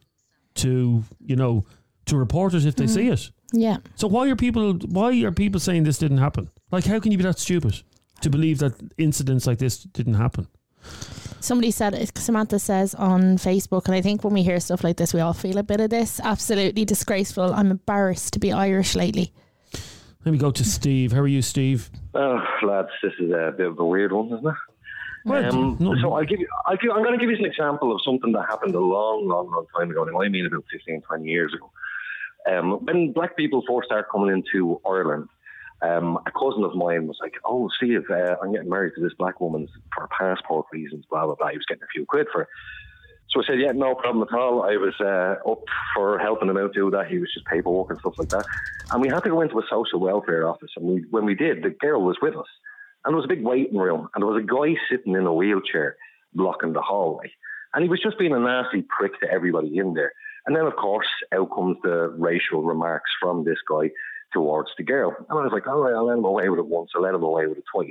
to, 0.57 1.05
you 1.21 1.37
know, 1.37 1.65
to 2.07 2.17
report 2.17 2.55
it 2.55 2.67
if 2.67 2.75
they 2.77 2.87
see 2.87 3.09
it. 3.09 3.31
Yeah. 3.53 3.79
So 3.95 4.09
why 4.09 4.29
are 4.29 4.37
people 4.37 4.75
why 4.75 5.23
are 5.23 5.33
people 5.33 5.61
saying 5.61 5.85
this 5.85 5.99
didn't 5.99 6.19
happen? 6.19 6.51
Like 6.71 6.85
how 6.85 6.99
can 7.01 7.13
you 7.13 7.19
be 7.19 7.25
that 7.25 7.39
stupid 7.39 7.83
to 8.21 8.31
believe 8.31 8.59
that 8.59 8.75
incidents 8.99 9.47
like 9.47 9.59
this 9.59 9.79
didn't 9.79 10.15
happen? 10.15 10.49
Somebody 11.41 11.71
said 11.71 11.95
it, 11.95 12.17
Samantha 12.19 12.59
says 12.59 12.95
on 12.95 13.37
Facebook, 13.39 13.87
and 13.87 13.95
I 13.95 14.01
think 14.03 14.25
when 14.25 14.35
we 14.35 14.43
hear 14.43 14.59
stuff 14.61 14.83
like 14.83 14.97
this, 14.97 15.15
we 15.15 15.21
all 15.21 15.33
feel 15.33 15.57
a 15.59 15.63
bit 15.63 15.81
of 15.81 15.89
this. 15.91 16.21
Absolutely 16.21 16.85
disgraceful. 16.85 17.55
I'm 17.55 17.71
embarrassed 17.71 18.33
to 18.35 18.39
be 18.41 18.53
Irish 18.53 18.95
lately. 18.97 19.33
Let 20.25 20.33
me 20.33 20.39
go 20.39 20.51
to 20.51 20.65
Steve. 20.65 21.13
How 21.13 21.21
are 21.21 21.29
you, 21.29 21.41
Steve? 21.43 21.91
Oh, 22.15 22.41
lads, 22.65 22.89
this 23.03 23.13
is 23.21 23.31
a 23.31 23.53
bit 23.57 23.69
of 23.69 23.79
a 23.79 23.85
weird 23.85 24.13
one, 24.13 24.27
isn't 24.27 24.47
it? 24.47 24.55
Well, 25.25 25.45
Um, 25.55 25.77
no- 25.81 25.95
so 26.01 26.13
I'll 26.15 26.25
give 26.25 26.41
you, 26.41 26.49
I'll 26.67 26.77
give, 26.77 26.91
I'm 26.91 27.03
going 27.05 27.19
to 27.19 27.25
give 27.25 27.31
you 27.31 27.37
an 27.37 27.45
example 27.45 27.95
of 27.95 28.01
something 28.05 28.33
that 28.33 28.47
happened 28.49 28.75
a 28.75 28.81
long, 28.81 29.27
long, 29.29 29.49
long 29.51 29.67
time 29.77 29.91
ago. 29.91 30.05
Now, 30.05 30.21
I 30.21 30.29
mean 30.29 30.45
about 30.47 30.65
15, 30.73 31.03
20 31.03 31.25
years 31.25 31.55
ago. 31.55 31.71
Um, 32.51 32.85
when 32.85 33.13
black 33.13 33.37
people 33.37 33.63
first 33.69 33.87
started 33.87 34.07
coming 34.11 34.31
into 34.35 34.81
Ireland, 34.89 35.29
um, 35.81 36.19
a 36.27 36.33
cousin 36.33 36.65
of 36.65 36.75
mine 36.75 37.07
was 37.07 37.19
like, 37.21 37.35
"Oh, 37.45 37.69
Steve, 37.77 38.03
uh, 38.11 38.37
I'm 38.43 38.53
getting 38.53 38.71
married 38.71 38.95
to 38.97 39.01
this 39.01 39.15
black 39.19 39.41
woman 39.41 39.69
for 39.95 40.09
passport 40.09 40.67
reasons." 40.73 41.05
Blah 41.11 41.27
blah 41.27 41.37
blah. 41.37 41.49
He 41.49 41.57
was 41.57 41.67
getting 41.67 41.85
a 41.85 41.93
few 41.95 42.05
quid 42.07 42.27
for 42.33 42.43
it. 42.43 42.49
So 43.31 43.41
I 43.41 43.47
said, 43.47 43.61
"Yeah, 43.61 43.73
no 43.73 43.95
problem 43.95 44.27
at 44.29 44.37
all." 44.37 44.63
I 44.63 44.77
was 44.77 44.95
uh, 45.01 45.37
up 45.49 45.63
for 45.95 46.19
helping 46.19 46.49
him 46.49 46.57
out 46.57 46.75
do 46.75 46.91
that. 46.91 47.07
He 47.07 47.19
was 47.19 47.33
just 47.33 47.47
paperwork 47.47 47.91
and 47.91 48.01
stuff 48.01 48.15
like 48.19 48.31
that. 48.31 48.45
And 48.91 49.03
we 49.03 49.09
had 49.09 49.21
to 49.21 49.31
go 49.31 49.41
into 49.41 49.59
a 49.59 49.67
social 49.71 50.01
welfare 50.01 50.49
office. 50.49 50.71
And 50.77 50.87
we, 50.87 51.05
when 51.11 51.27
we 51.27 51.35
did, 51.35 51.63
the 51.63 51.71
girl 51.71 52.03
was 52.03 52.17
with 52.23 52.35
us, 52.37 52.49
and 53.05 53.13
there 53.13 53.17
was 53.17 53.27
a 53.27 53.35
big 53.35 53.45
waiting 53.45 53.79
room, 53.79 54.09
and 54.15 54.23
there 54.23 54.31
was 54.31 54.43
a 54.43 54.47
guy 54.47 54.81
sitting 54.91 55.15
in 55.15 55.27
a 55.27 55.33
wheelchair 55.33 55.97
blocking 56.35 56.73
the 56.73 56.83
hallway, 56.83 57.31
and 57.73 57.85
he 57.85 57.89
was 57.89 58.03
just 58.03 58.19
being 58.19 58.35
a 58.35 58.39
nasty 58.39 58.83
prick 58.83 59.19
to 59.21 59.31
everybody 59.31 59.79
in 59.79 59.95
there. 59.95 60.13
And 60.47 60.57
then, 60.57 60.65
of 60.65 60.77
course, 60.77 61.07
out 61.35 61.51
comes 61.55 61.77
the 61.83 62.09
racial 62.19 62.63
remarks 62.63 63.11
from 63.21 63.45
this 63.45 63.59
guy 63.69 63.91
towards 64.33 64.71
the 64.77 64.85
girl. 64.85 65.15
And 65.29 65.39
I 65.39 65.43
was 65.43 65.53
like, 65.53 65.67
all 65.67 65.81
right, 65.81 65.95
I'll 65.95 66.07
let 66.07 66.19
him 66.19 66.25
away 66.25 66.49
with 66.49 66.59
it 66.59 66.67
once, 66.67 66.91
I'll 66.95 67.03
let 67.03 67.15
him 67.15 67.23
away 67.23 67.47
with 67.47 67.59
it 67.59 67.65
twice. 67.73 67.89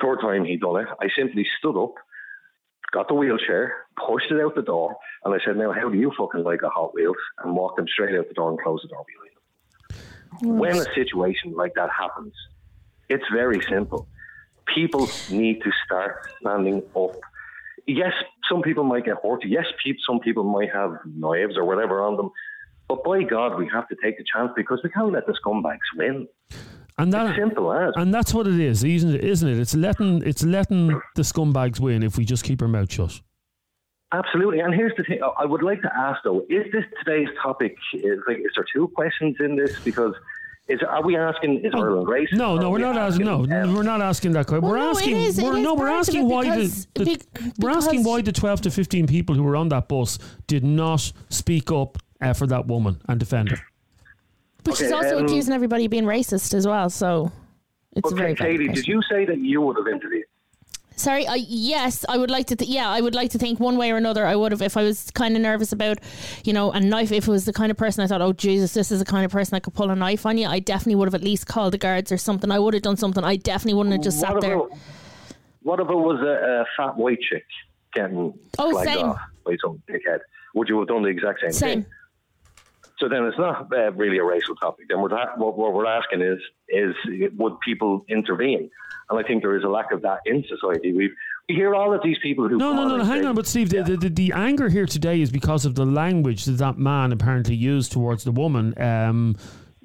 Third 0.00 0.20
time 0.20 0.44
he 0.44 0.56
done 0.56 0.80
it, 0.80 0.88
I 1.00 1.08
simply 1.16 1.46
stood 1.58 1.80
up, 1.80 1.94
got 2.92 3.08
the 3.08 3.14
wheelchair, 3.14 3.74
pushed 4.06 4.30
it 4.30 4.40
out 4.40 4.54
the 4.54 4.62
door, 4.62 4.96
and 5.24 5.34
I 5.34 5.38
said, 5.44 5.56
now, 5.56 5.72
how 5.72 5.88
do 5.88 5.98
you 5.98 6.12
fucking 6.16 6.42
like 6.42 6.62
a 6.62 6.68
Hot 6.68 6.94
Wheels? 6.94 7.16
And 7.42 7.54
walked 7.54 7.78
him 7.78 7.86
straight 7.88 8.18
out 8.18 8.28
the 8.28 8.34
door 8.34 8.50
and 8.50 8.60
closed 8.60 8.84
the 8.84 8.88
door 8.88 9.04
behind 9.06 9.30
him. 9.30 10.58
When 10.58 10.76
a 10.76 10.94
situation 10.94 11.54
like 11.54 11.74
that 11.74 11.90
happens, 11.90 12.34
it's 13.08 13.24
very 13.32 13.60
simple. 13.62 14.08
People 14.74 15.08
need 15.30 15.62
to 15.62 15.70
start 15.84 16.28
standing 16.40 16.82
up. 16.96 17.16
Yes, 17.86 18.14
some 18.48 18.62
people 18.62 18.82
might 18.82 19.04
get 19.04 19.18
hurt. 19.22 19.44
Yes, 19.44 19.66
some 20.06 20.18
people 20.18 20.42
might 20.42 20.72
have 20.72 20.98
knives 21.04 21.56
or 21.56 21.64
whatever 21.64 22.00
on 22.02 22.16
them. 22.16 22.30
But 22.88 23.02
by 23.04 23.22
God, 23.22 23.56
we 23.58 23.68
have 23.72 23.88
to 23.88 23.96
take 24.02 24.18
the 24.18 24.24
chance 24.32 24.52
because 24.56 24.80
we 24.84 24.90
can't 24.90 25.12
let 25.12 25.26
the 25.26 25.32
scumbags 25.44 25.78
win. 25.96 26.28
And 26.98 27.12
that 27.12 27.30
It's 27.30 27.38
simple 27.38 27.72
as. 27.72 27.92
and 27.96 28.14
that's 28.14 28.32
what 28.32 28.46
it 28.46 28.60
is, 28.60 28.84
isn't 28.84 29.14
it? 29.16 29.24
Isn't 29.24 29.48
it? 29.48 29.58
It's 29.58 29.74
letting 29.74 30.22
it's 30.24 30.44
letting 30.44 30.88
the 31.16 31.22
scumbags 31.22 31.80
win 31.80 32.02
if 32.04 32.16
we 32.16 32.24
just 32.24 32.44
keep 32.44 32.62
our 32.62 32.68
mouth 32.68 32.92
shut. 32.92 33.20
Absolutely. 34.12 34.60
And 34.60 34.72
here's 34.72 34.92
the 34.96 35.02
thing 35.02 35.18
I 35.38 35.44
would 35.44 35.62
like 35.62 35.82
to 35.82 35.90
ask 35.96 36.20
though, 36.22 36.42
is 36.48 36.70
this 36.72 36.84
today's 37.04 37.28
topic 37.42 37.74
is 37.94 38.20
like 38.28 38.36
is 38.38 38.52
there 38.54 38.64
two 38.72 38.86
questions 38.94 39.36
in 39.40 39.56
this? 39.56 39.76
Because 39.80 40.14
is 40.68 40.80
are 40.88 41.02
we 41.02 41.16
asking 41.16 41.64
is 41.64 41.72
Ireland 41.74 42.06
racist? 42.06 42.34
Oh, 42.34 42.36
No, 42.36 42.56
no, 42.58 42.70
we're 42.70 42.76
we 42.76 42.82
not 42.82 42.96
asking. 42.96 43.26
No, 43.26 43.42
um, 43.42 43.74
we're 43.74 43.82
not 43.82 44.00
asking 44.00 44.32
that. 44.32 44.46
question. 44.46 44.62
Well, 44.62 44.70
we're 44.72 44.78
no, 44.78 44.90
asking. 44.90 45.16
is- 45.16 45.40
we're, 45.42 45.56
is 45.56 45.62
no, 45.64 45.74
we're 45.74 45.88
asking 45.88 46.28
why 46.28 46.44
because- 46.44 46.86
the, 46.94 47.04
the 47.04 47.16
be- 47.16 47.52
we're 47.58 47.70
asking 47.70 48.04
why 48.04 48.20
the 48.22 48.30
twelve 48.30 48.60
to 48.60 48.70
fifteen 48.70 49.08
people 49.08 49.34
who 49.34 49.42
were 49.42 49.56
on 49.56 49.68
that 49.70 49.88
bus 49.88 50.18
did 50.46 50.62
not 50.62 51.12
speak 51.28 51.72
up 51.72 51.98
uh, 52.24 52.32
for 52.32 52.46
that 52.46 52.66
woman 52.66 53.00
and 53.08 53.20
defend 53.20 53.50
her. 53.50 53.58
But 54.62 54.76
she's 54.76 54.90
Okay, 54.90 54.94
also 54.96 55.18
um, 55.18 55.24
accusing 55.26 55.54
everybody 55.54 55.84
of 55.84 55.90
being 55.90 56.04
racist 56.04 56.54
as 56.54 56.66
well. 56.66 56.88
So 56.90 57.30
it's 57.96 58.10
a 58.10 58.14
very 58.14 58.32
Okay, 58.32 58.42
valid 58.44 58.52
Katie, 58.58 58.64
question. 58.66 58.84
did 58.84 58.88
you 58.94 59.02
say 59.10 59.24
that 59.26 59.38
you 59.38 59.60
would 59.60 59.76
have 59.76 59.86
interviewed? 59.88 60.24
Sorry, 60.96 61.26
I, 61.26 61.34
yes, 61.48 62.04
I 62.08 62.16
would 62.16 62.30
like 62.30 62.46
to. 62.46 62.56
Th- 62.56 62.70
yeah, 62.70 62.88
I 62.88 63.00
would 63.00 63.16
like 63.16 63.32
to 63.32 63.38
think 63.38 63.58
one 63.58 63.76
way 63.76 63.90
or 63.90 63.96
another. 63.96 64.24
I 64.26 64.36
would 64.36 64.52
have 64.52 64.62
if 64.62 64.76
I 64.76 64.84
was 64.84 65.10
kind 65.10 65.34
of 65.34 65.42
nervous 65.42 65.72
about, 65.72 65.98
you 66.44 66.52
know, 66.52 66.70
a 66.70 66.78
knife. 66.78 67.10
If 67.10 67.26
it 67.26 67.30
was 67.30 67.46
the 67.46 67.52
kind 67.52 67.72
of 67.72 67.76
person 67.76 68.04
I 68.04 68.06
thought, 68.06 68.22
oh 68.22 68.32
Jesus, 68.32 68.74
this 68.74 68.92
is 68.92 69.00
the 69.00 69.04
kind 69.04 69.24
of 69.24 69.32
person 69.32 69.56
that 69.56 69.64
could 69.64 69.74
pull 69.74 69.90
a 69.90 69.96
knife 69.96 70.24
on 70.24 70.38
you. 70.38 70.46
I 70.46 70.60
definitely 70.60 70.94
would 70.94 71.06
have 71.08 71.14
at 71.16 71.22
least 71.24 71.48
called 71.48 71.72
the 71.72 71.78
guards 71.78 72.12
or 72.12 72.16
something. 72.16 72.50
I 72.52 72.60
would 72.60 72.74
have 72.74 72.84
done 72.84 72.96
something. 72.96 73.24
I 73.24 73.34
definitely 73.36 73.74
wouldn't 73.74 73.92
have 73.94 74.02
just 74.04 74.20
sat 74.20 74.40
there. 74.40 74.54
About, 74.54 74.70
what 75.62 75.80
if 75.80 75.88
it 75.90 75.94
was 75.94 76.20
a, 76.20 76.62
a 76.62 76.64
fat 76.76 76.96
white 76.96 77.18
chick 77.28 77.44
getting 77.92 78.32
Oh, 78.58 78.70
flagged 78.70 78.88
same. 78.90 79.06
off 79.06 79.18
by 79.44 79.56
some 79.64 79.82
dickhead? 79.90 80.20
Would 80.54 80.68
you 80.68 80.78
have 80.78 80.86
done 80.86 81.02
the 81.02 81.08
exact 81.08 81.40
same, 81.40 81.50
Same. 81.52 81.82
thing? 81.82 81.90
So 82.98 83.08
then 83.08 83.24
it's 83.24 83.38
not 83.38 83.72
uh, 83.72 83.92
really 83.92 84.18
a 84.18 84.24
racial 84.24 84.54
topic. 84.54 84.86
Then 84.88 84.98
ta- 85.08 85.34
what, 85.36 85.58
what 85.58 85.72
we're 85.72 85.86
asking 85.86 86.22
is 86.22 86.38
is 86.68 86.94
would 87.36 87.58
people 87.60 88.04
intervene? 88.08 88.70
And 89.10 89.18
I 89.18 89.26
think 89.26 89.42
there 89.42 89.56
is 89.56 89.64
a 89.64 89.68
lack 89.68 89.92
of 89.92 90.02
that 90.02 90.20
in 90.26 90.44
society. 90.48 90.92
We 90.92 91.10
we 91.48 91.54
hear 91.54 91.74
all 91.74 91.92
of 91.92 92.02
these 92.02 92.16
people 92.22 92.48
who 92.48 92.56
No, 92.56 92.72
no, 92.72 92.88
no, 92.88 92.96
no. 92.96 93.04
Hang 93.04 93.26
on, 93.26 93.34
but 93.34 93.46
Steve, 93.46 93.68
the, 93.68 93.82
the, 93.82 93.96
the, 93.96 94.08
the 94.08 94.32
anger 94.32 94.68
here 94.70 94.86
today 94.86 95.20
is 95.20 95.30
because 95.30 95.66
of 95.66 95.74
the 95.74 95.84
language 95.84 96.46
that 96.46 96.52
that 96.52 96.78
man 96.78 97.12
apparently 97.12 97.54
used 97.54 97.92
towards 97.92 98.24
the 98.24 98.32
woman. 98.32 98.72
Um, 98.80 99.36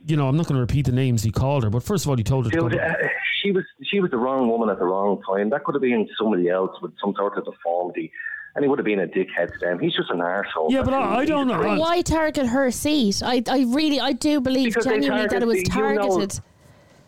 you 0.06 0.16
know, 0.16 0.30
I'm 0.30 0.38
not 0.38 0.48
going 0.48 0.56
to 0.56 0.62
repeat 0.62 0.86
the 0.86 0.94
names 0.94 1.22
he 1.22 1.32
called 1.32 1.64
her, 1.64 1.70
but 1.70 1.84
first 1.84 2.06
of 2.06 2.10
all, 2.10 2.18
he 2.18 2.24
told 2.24 2.46
her 2.46 2.52
to. 2.52 2.70
Dude, 2.70 2.80
uh, 2.80 2.94
she 3.42 3.52
was 3.52 3.66
she 3.84 4.00
was 4.00 4.10
the 4.12 4.18
wrong 4.18 4.48
woman 4.48 4.70
at 4.70 4.80
the 4.80 4.86
wrong 4.86 5.22
time. 5.28 5.50
That 5.50 5.64
could 5.66 5.76
have 5.76 5.82
been 5.82 6.08
somebody 6.18 6.50
else 6.50 6.72
with 6.82 6.94
some 7.02 7.14
sort 7.18 7.38
of 7.38 7.46
deformity, 7.46 8.12
and 8.56 8.64
he 8.64 8.70
would 8.70 8.80
have 8.80 8.86
been 8.86 9.00
a 9.00 9.08
dickhead 9.08 9.52
to 9.54 9.60
them. 9.62 9.80
He's 9.80 9.94
just 9.96 10.10
an 10.10 10.20
arsehole. 10.20 10.70
Yeah, 10.70 10.84
but 10.84 10.94
I- 10.94 11.20
I 11.20 11.26
don't 11.26 11.48
know. 11.48 11.62
He's 11.62 11.78
a 11.78 11.80
Why 11.82 12.02
target 12.02 12.48
her 12.48 12.72
seat? 12.72 13.22
I, 13.24 13.44
I 13.50 13.66
really, 13.70 14.00
I 14.00 14.14
do 14.14 14.42
believe 14.42 14.70
Because 14.70 14.86
they 14.86 14.92
genuinely 15.00 15.28
that 15.28 15.42
it 15.42 15.46
was 15.48 15.64
target- 15.64 15.94
you 15.94 15.96
know- 15.96 16.08
targeted. 16.10 16.40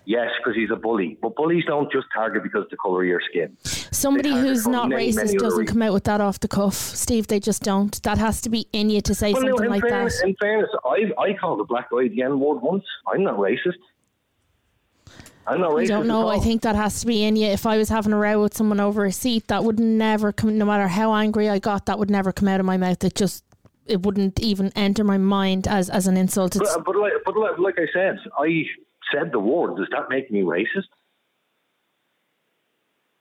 Yes, 0.04 0.32
because 0.40 0.56
he's 0.56 0.72
a 0.72 0.76
bully. 0.76 1.18
But 1.22 1.36
bullies 1.36 1.64
don't 1.66 1.90
just 1.92 2.08
target 2.14 2.42
because 2.42 2.64
of 2.64 2.70
the 2.72 2.78
colour 2.78 3.04
of 3.04 3.08
your 3.08 3.22
skin. 3.30 3.56
Somebody 3.64 4.32
who's 4.32 4.68
not 4.68 4.90
many, 4.90 5.10
racist 5.12 5.16
many 5.28 5.38
doesn't 5.38 5.68
come 5.68 5.82
out 5.84 5.94
with 5.94 6.06
that 6.06 6.20
off 6.20 6.40
the 6.40 6.48
cuff, 6.48 6.74
Steve. 6.74 7.28
They 7.28 7.40
just 7.40 7.62
don't. 7.62 8.02
That 8.02 8.18
has 8.18 8.42
to 8.42 8.50
be 8.50 8.68
in 8.74 8.90
you 8.90 9.02
to 9.02 9.14
say 9.14 9.32
Well, 9.32 9.44
something 9.44 9.66
in, 9.66 9.72
like 9.72 9.84
fairness, 9.84 10.20
that. 10.20 10.28
in 10.28 10.36
fairness, 10.42 10.70
I, 10.86 11.12
I 11.22 11.34
called 11.40 11.62
a 11.62 11.66
black 11.66 11.92
guy 11.92 12.08
the 12.08 12.24
N 12.24 12.40
word 12.40 12.62
once. 12.64 12.84
I'm 13.14 13.24
not 13.24 13.38
racist. 13.38 13.78
I'm 15.48 15.60
not 15.60 15.72
racist. 15.72 15.86
I 15.86 15.88
don't 15.88 16.08
know. 16.08 16.28
I 16.28 16.40
think 16.40 16.62
that 16.62 16.76
has 16.76 17.02
to 17.02 17.08
be 17.08 17.24
in 17.24 17.36
you. 17.36 17.48
If 17.48 17.66
I 17.66 17.78
was 17.78 17.90
having 17.90 18.14
a 18.14 18.18
row 18.18 18.42
with 18.42 18.56
someone 18.56 18.80
over 18.80 19.06
a 19.06 19.12
seat, 19.12 19.48
that 19.48 19.64
would 19.64 19.80
never 19.80 20.32
come. 20.32 20.58
No 20.58 20.66
matter 20.66 20.88
how 20.88 21.14
angry 21.14 21.50
I 21.50 21.60
got, 21.60 21.88
that 21.88 21.98
would 22.00 22.10
never 22.10 22.32
come 22.32 22.48
out 22.48 22.60
of 22.60 22.66
my 22.66 22.78
mouth. 22.78 23.04
It 23.04 23.16
just, 23.16 23.44
it 23.86 24.04
wouldn't 24.04 24.40
even 24.40 24.72
enter 24.76 25.04
my 25.04 25.18
mind 25.18 25.68
as 25.68 25.90
as 25.90 26.08
an 26.08 26.16
insult. 26.16 26.56
It's, 26.56 26.76
But, 26.76 26.86
but, 26.86 26.96
like, 26.96 27.14
but 27.26 27.36
like, 27.38 27.58
like 27.58 27.76
I 27.80 27.88
said, 27.92 28.20
I 28.38 28.66
said 29.12 29.32
the 29.32 29.40
word. 29.40 29.78
Does 29.78 29.88
that 29.92 30.10
make 30.10 30.32
me 30.32 30.42
racist? 30.42 30.88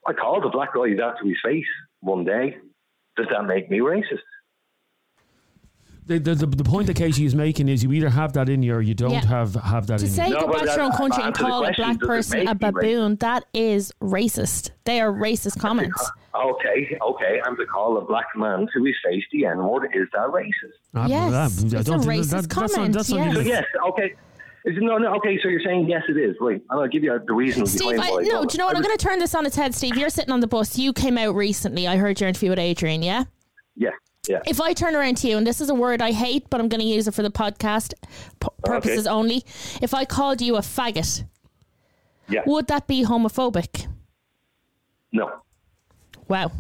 I 0.07 0.13
called 0.13 0.45
a 0.45 0.51
black 0.51 0.75
guy 0.75 0.95
that 0.97 1.15
to 1.23 1.29
his 1.29 1.39
face 1.45 1.65
one 2.01 2.25
day. 2.25 2.57
Does 3.17 3.27
that 3.31 3.45
make 3.45 3.71
me 3.71 3.79
racist? 3.79 4.21
The, 6.11 6.19
the, 6.19 6.35
the, 6.35 6.47
the 6.47 6.65
point 6.65 6.89
that 6.89 6.97
Katie 6.97 7.25
is 7.25 7.37
making 7.37 7.69
is 7.69 7.85
you 7.85 7.93
either 7.93 8.09
have 8.11 8.33
that 8.33 8.49
in 8.49 8.65
you 8.65 8.75
or 8.75 8.81
you 8.81 8.95
don't 8.95 9.13
Yeah. 9.13 9.25
have 9.27 9.55
have 9.55 9.87
that 9.87 10.01
To 10.01 10.07
in 10.07 10.11
say 10.11 10.27
you. 10.29 10.35
No, 10.35 10.41
go 10.49 10.53
back 10.55 10.63
to 10.63 10.73
your 10.75 10.81
own 10.83 10.91
country 10.91 11.23
and 11.23 11.27
answer 11.29 11.43
the 11.45 11.49
call 11.49 11.65
a 11.65 11.73
black 11.73 12.01
person 12.01 12.49
a 12.49 12.55
baboon, 12.57 13.15
that 13.21 13.45
is 13.55 13.93
racist. 14.03 14.71
They 14.85 15.01
are 15.01 15.13
racist 15.13 15.61
comments. 15.61 16.11
Okay, 16.35 16.99
okay, 17.01 17.41
and 17.47 17.57
to 17.57 17.65
call 17.67 17.97
a 17.99 18.05
black 18.05 18.27
man 18.35 18.67
to 18.75 18.83
his 18.85 18.97
face 19.05 19.23
the 19.31 19.47
N 19.47 19.59
word 19.59 19.89
is 19.95 20.09
that 20.13 20.27
racist? 20.31 20.51
Ah, 20.97 21.07
Yes, 21.07 21.31
that- 21.31 21.77
I 21.77 21.79
it's 21.79 21.89
a 21.89 21.93
don't 21.93 22.01
think 22.01 22.13
racist 22.13 22.31
that- 22.31 22.49
that's 22.49 22.57
not- 22.57 22.71
comment, 22.73 22.93
that's 22.95 23.11
not 23.11 23.19
yes. 23.27 23.35
So 23.35 23.41
yes, 23.43 23.65
okay. 23.91 24.15
Is 24.65 24.77
it, 24.77 24.83
no, 24.83 24.99
no, 24.99 25.15
okay. 25.15 25.39
So 25.41 25.49
you're 25.49 25.61
saying 25.65 25.89
yes, 25.89 26.03
it 26.09 26.17
is. 26.19 26.35
Wait, 26.41 26.63
and 26.71 26.81
I'll 26.81 26.89
give 26.89 27.05
you 27.05 27.19
the 27.25 27.33
reason 27.35 27.67
Steve, 27.67 27.93
behind 27.93 28.03
I, 28.03 28.23
no, 28.25 28.31
don't. 28.31 28.53
you 28.53 28.59
know 28.59 28.67
what? 28.67 28.75
I 28.75 28.79
I'm 28.79 28.83
going 28.85 28.97
to 28.99 29.03
turn 29.07 29.21
this 29.21 29.35
on 29.37 29.47
its 29.47 29.55
head, 29.55 29.77
Steve. 29.77 29.97
You're 29.97 30.11
sitting 30.11 30.33
on 30.33 30.41
the 30.41 30.49
bus. 30.49 30.77
You 30.77 30.93
came 30.93 31.17
out 31.17 31.37
recently. 31.37 31.87
I 31.87 31.97
heard 31.99 32.21
your 32.21 32.29
interview 32.29 32.51
with 32.51 32.59
Adrian, 32.59 33.01
yeah? 33.03 33.25
Yeah, 33.77 33.91
yeah. 34.29 34.41
If 34.47 34.61
I 34.61 34.73
turn 34.73 34.95
around 34.95 35.17
to 35.19 35.29
you, 35.29 35.37
and 35.39 35.47
this 35.47 35.61
is 35.61 35.71
a 35.71 35.75
word 35.75 36.03
I 36.03 36.13
hate, 36.13 36.49
but 36.51 36.61
I'm 36.61 36.69
going 36.69 36.81
to 36.81 36.87
use 36.87 37.09
it 37.09 37.15
for 37.15 37.23
the 37.23 37.31
podcast 37.31 37.95
p- 38.41 38.49
purposes 38.65 39.07
only. 39.07 39.45
If 39.83 39.95
I 39.95 40.05
called 40.05 40.41
you 40.41 40.57
a 40.57 40.61
faggot, 40.61 41.25
Yeah. 42.29 42.43
would 42.47 42.67
that 42.69 42.87
be 42.87 43.05
homophobic? 43.05 43.87
No, 45.13 45.31
Wow. 46.29 46.53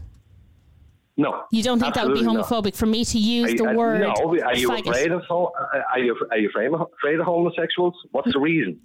no. 1.16 1.44
You 1.52 1.62
don't 1.62 1.78
think 1.78 1.94
that 1.94 2.04
would 2.06 2.14
be 2.14 2.20
Absolutely 2.20 2.42
not. 2.42 2.46
homophobic 2.48 2.74
for 2.76 2.86
me 2.86 3.04
to 3.04 3.18
use 3.18 3.52
Are 3.52 3.56
the 3.56 3.74
word 3.76 4.00
No, 4.00 4.12
are 4.42 4.56
you 4.56 4.68
faggot? 4.70 4.88
afraid 4.88 5.12
of 5.12 5.22
are 5.30 5.98
you 5.98 6.16
are 6.32 6.38
you 6.38 6.48
afraid 6.48 7.20
of 7.20 7.26
homosexuals? 7.26 7.94
What's 8.10 8.32
the 8.32 8.40
reason? 8.40 8.80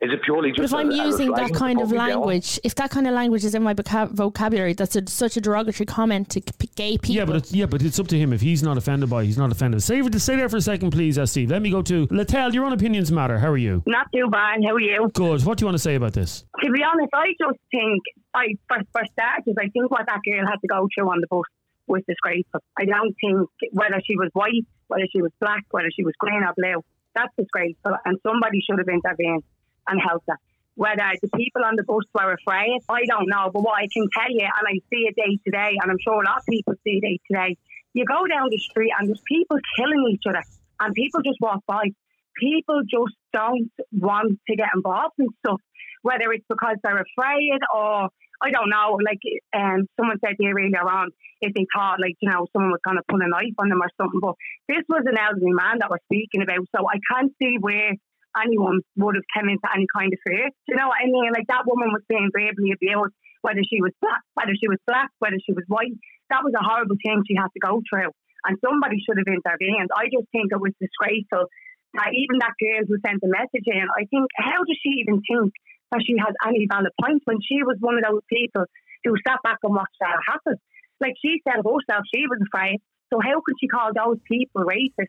Is 0.00 0.12
it 0.12 0.22
purely 0.22 0.50
just? 0.52 0.58
But 0.58 0.64
if 0.66 0.74
I'm 0.74 0.90
a- 0.92 1.02
a 1.02 1.06
using 1.06 1.32
that 1.32 1.52
kind 1.52 1.80
of 1.80 1.88
put 1.88 1.96
down? 1.96 2.08
language, 2.08 2.60
if 2.62 2.72
that 2.76 2.90
kind 2.90 3.08
of 3.08 3.14
language 3.14 3.44
is 3.44 3.56
in 3.56 3.64
my 3.64 3.74
voca- 3.74 4.08
vocabulary, 4.12 4.72
that's 4.72 4.94
a, 4.94 5.04
such 5.08 5.36
a 5.36 5.40
derogatory 5.40 5.86
comment 5.86 6.30
to 6.30 6.40
p- 6.40 6.70
gay 6.76 6.92
people. 6.98 7.16
Yeah, 7.16 7.24
but 7.24 7.34
it's, 7.36 7.52
yeah, 7.52 7.66
but 7.66 7.82
it's 7.82 7.98
up 7.98 8.06
to 8.08 8.16
him. 8.18 8.32
If 8.32 8.40
he's 8.40 8.62
not 8.62 8.76
offended 8.78 9.10
by, 9.10 9.22
it, 9.22 9.26
he's 9.26 9.38
not 9.38 9.50
offended. 9.50 9.82
Stay, 9.82 10.00
stay 10.18 10.36
there 10.36 10.48
for 10.48 10.58
a 10.58 10.60
second, 10.60 10.92
please, 10.92 11.18
uh, 11.18 11.26
Steve. 11.26 11.50
Let 11.50 11.62
me 11.62 11.70
go 11.72 11.82
to 11.82 12.06
Latel. 12.08 12.52
Your 12.54 12.64
own 12.64 12.72
opinions 12.72 13.10
matter. 13.10 13.38
How 13.40 13.48
are 13.50 13.56
you? 13.56 13.82
Not 13.86 14.06
too 14.14 14.28
bad. 14.30 14.60
How 14.64 14.74
are 14.74 14.80
you? 14.80 15.10
Good. 15.14 15.44
What 15.44 15.58
do 15.58 15.62
you 15.62 15.66
want 15.66 15.74
to 15.74 15.82
say 15.82 15.96
about 15.96 16.12
this? 16.12 16.44
To 16.62 16.70
be 16.70 16.80
honest, 16.84 17.10
I 17.12 17.26
just 17.40 17.58
think, 17.72 18.00
I 18.34 18.54
for, 18.68 18.78
for 18.92 19.02
starters, 19.12 19.54
I 19.58 19.68
think 19.70 19.90
what 19.90 20.06
that 20.06 20.20
girl 20.24 20.46
had 20.46 20.60
to 20.60 20.68
go 20.68 20.86
through 20.94 21.10
on 21.10 21.20
the 21.20 21.26
bus 21.26 21.42
was 21.88 22.02
disgraceful. 22.06 22.60
I 22.78 22.84
don't 22.84 23.14
think 23.20 23.48
whether 23.72 24.00
she 24.06 24.14
was 24.14 24.30
white, 24.34 24.64
whether 24.86 25.06
she 25.12 25.22
was 25.22 25.32
black, 25.40 25.64
whether 25.72 25.88
she 25.96 26.04
was 26.04 26.14
green 26.20 26.44
or 26.44 26.52
blue, 26.56 26.82
that's 27.16 27.32
disgraceful, 27.36 27.96
and 28.04 28.16
somebody 28.24 28.60
should 28.60 28.78
have 28.78 28.86
intervened 28.86 29.42
and 29.88 30.00
her. 30.00 30.36
Whether 30.74 31.10
the 31.20 31.28
people 31.34 31.64
on 31.64 31.74
the 31.74 31.82
bus 31.82 32.04
were 32.14 32.34
afraid, 32.34 32.78
I 32.88 33.02
don't 33.06 33.28
know. 33.28 33.50
But 33.52 33.62
what 33.62 33.82
I 33.82 33.88
can 33.92 34.06
tell 34.14 34.30
you, 34.30 34.46
and 34.46 34.66
I 34.68 34.78
see 34.90 35.10
it 35.10 35.16
day 35.16 35.38
to 35.44 35.50
day, 35.50 35.76
and 35.80 35.90
I'm 35.90 35.98
sure 35.98 36.22
a 36.22 36.24
lot 36.24 36.38
of 36.38 36.46
people 36.46 36.74
see 36.84 36.98
it 36.98 37.02
day 37.02 37.18
to 37.26 37.34
day, 37.34 37.56
you 37.94 38.04
go 38.04 38.26
down 38.26 38.48
the 38.50 38.58
street 38.58 38.92
and 38.96 39.08
there's 39.08 39.22
people 39.26 39.58
killing 39.76 40.06
each 40.12 40.22
other, 40.28 40.42
and 40.78 40.94
people 40.94 41.20
just 41.22 41.40
walk 41.40 41.64
by. 41.66 41.90
People 42.38 42.82
just 42.88 43.16
don't 43.32 43.72
want 43.90 44.38
to 44.48 44.56
get 44.56 44.68
involved 44.72 45.14
in 45.18 45.26
stuff, 45.44 45.60
whether 46.02 46.30
it's 46.30 46.46
because 46.48 46.76
they're 46.84 47.02
afraid 47.02 47.58
or 47.74 48.10
I 48.40 48.50
don't 48.50 48.70
know. 48.70 48.98
Like 49.02 49.18
um, 49.52 49.86
someone 49.98 50.18
said 50.24 50.36
here 50.38 50.54
earlier 50.54 50.88
on, 50.88 51.10
if 51.40 51.54
they 51.54 51.66
thought 51.74 52.00
like 52.00 52.14
you 52.20 52.30
know 52.30 52.46
someone 52.52 52.70
was 52.70 52.80
going 52.84 52.96
to 52.96 53.02
pull 53.08 53.20
a 53.20 53.28
knife 53.28 53.58
on 53.58 53.68
them 53.68 53.82
or 53.82 53.90
something, 54.00 54.20
but 54.20 54.34
this 54.68 54.84
was 54.88 55.02
an 55.06 55.18
elderly 55.18 55.52
man 55.52 55.78
that 55.80 55.90
we're 55.90 56.02
speaking 56.06 56.42
about, 56.42 56.66
so 56.74 56.86
I 56.86 56.98
can't 57.10 57.32
see 57.42 57.56
where 57.58 57.94
anyone 58.42 58.80
would 58.96 59.16
have 59.16 59.28
come 59.34 59.48
into 59.48 59.68
any 59.70 59.86
kind 59.90 60.12
of 60.12 60.20
fear. 60.26 60.48
Do 60.48 60.68
you 60.70 60.76
know 60.78 60.88
what 60.88 61.02
I 61.02 61.06
mean? 61.06 61.30
Like 61.34 61.46
that 61.48 61.66
woman 61.66 61.90
was 61.90 62.04
being 62.08 62.30
verbally 62.32 62.72
abused, 62.72 63.14
whether 63.42 63.62
she 63.66 63.82
was 63.82 63.92
black, 64.00 64.22
whether 64.34 64.54
she 64.54 64.68
was 64.68 64.78
black, 64.86 65.10
whether 65.18 65.38
she 65.42 65.52
was 65.52 65.64
white. 65.68 65.94
That 66.30 66.44
was 66.44 66.52
a 66.52 66.64
horrible 66.64 66.96
thing 67.00 67.24
she 67.24 67.36
had 67.36 67.48
to 67.54 67.60
go 67.62 67.80
through, 67.88 68.12
and 68.44 68.60
somebody 68.60 69.00
should 69.00 69.16
have 69.16 69.30
intervened. 69.30 69.88
I 69.96 70.12
just 70.12 70.28
think 70.30 70.52
it 70.52 70.60
was 70.60 70.76
disgraceful 70.76 71.48
that 71.96 72.12
even 72.12 72.36
that 72.44 72.52
girl 72.60 72.84
who 72.84 73.00
sent 73.00 73.24
the 73.24 73.32
message 73.32 73.64
in, 73.64 73.86
I 73.96 74.04
think, 74.12 74.28
how 74.36 74.60
does 74.60 74.78
she 74.82 75.00
even 75.00 75.24
think 75.24 75.56
that 75.88 76.04
she 76.04 76.20
has 76.20 76.36
any 76.44 76.68
valid 76.68 76.92
points 77.00 77.24
when 77.24 77.40
she 77.40 77.64
was 77.64 77.80
one 77.80 77.96
of 77.96 78.04
those 78.04 78.24
people 78.28 78.68
who 79.04 79.16
sat 79.24 79.40
back 79.40 79.56
and 79.64 79.72
watched 79.72 79.96
that 80.04 80.20
happen? 80.28 80.60
Like 81.00 81.16
she 81.16 81.40
said 81.48 81.64
herself, 81.64 82.04
she 82.12 82.28
was 82.28 82.44
afraid. 82.44 82.84
So 83.08 83.20
how 83.24 83.40
could 83.40 83.56
she 83.56 83.72
call 83.72 83.88
those 83.96 84.20
people 84.28 84.68
racist 84.68 85.08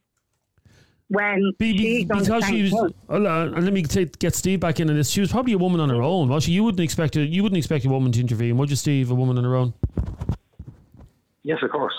when 1.10 1.54
Be- 1.58 1.74
be- 1.74 1.78
she's 1.78 2.06
done 2.06 2.20
the 2.20 2.24
because 2.24 2.46
same 2.46 2.56
she 2.56 2.74
was, 2.74 2.94
thing? 3.10 3.26
and 3.28 3.64
let 3.66 3.74
me 3.74 3.84
take, 3.84 4.18
get 4.20 4.36
Steve 4.36 4.60
back 4.60 4.80
in 4.80 4.90
on 4.90 4.96
this. 4.96 5.10
She 5.10 5.22
was 5.22 5.32
probably 5.32 5.54
a 5.54 5.58
woman 5.58 5.80
on 5.82 5.90
her 5.90 6.02
own. 6.02 6.30
Well, 6.30 6.40
she, 6.40 6.52
you 6.52 6.64
wouldn't 6.64 6.80
expect 6.82 7.16
a, 7.16 7.22
you 7.26 7.44
wouldn't 7.44 7.58
expect 7.58 7.86
a 7.86 7.90
woman 7.90 8.12
to 8.14 8.20
intervene, 8.20 8.58
would 8.58 8.70
you, 8.70 8.76
Steve? 8.76 9.12
A 9.12 9.16
woman 9.16 9.38
on 9.38 9.44
her 9.44 9.56
own. 9.56 9.74
Yes, 11.44 11.60
of 11.64 11.72
course. 11.72 11.94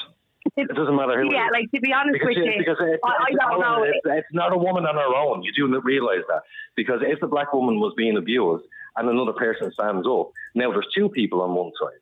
It 0.56 0.68
doesn't 0.68 0.96
matter 0.96 1.20
who. 1.20 1.32
Yeah, 1.32 1.44
it 1.44 1.46
is. 1.46 1.52
like 1.52 1.70
to 1.72 1.80
be 1.80 1.92
honest 1.92 2.14
because, 2.14 2.28
with 2.28 2.36
you, 2.44 2.52
because 2.58 2.76
it's, 2.80 3.02
I, 3.04 3.26
I 3.28 3.50
don't 3.50 3.60
know. 3.60 3.82
It's, 3.84 3.98
it's 4.04 4.28
not 4.32 4.52
a 4.52 4.56
woman 4.58 4.86
on 4.86 4.94
her 4.94 5.14
own. 5.14 5.42
You 5.42 5.52
do 5.52 5.68
not 5.68 5.84
realise 5.84 6.22
that 6.28 6.42
because 6.76 7.00
if 7.02 7.20
the 7.20 7.26
black 7.26 7.52
woman 7.52 7.78
was 7.78 7.92
being 7.96 8.16
abused 8.16 8.64
and 8.96 9.08
another 9.08 9.32
person 9.32 9.70
stands 9.72 10.06
up, 10.06 10.30
now 10.54 10.70
there's 10.72 10.86
two 10.94 11.08
people 11.08 11.42
on 11.42 11.54
one 11.54 11.72
side. 11.80 11.98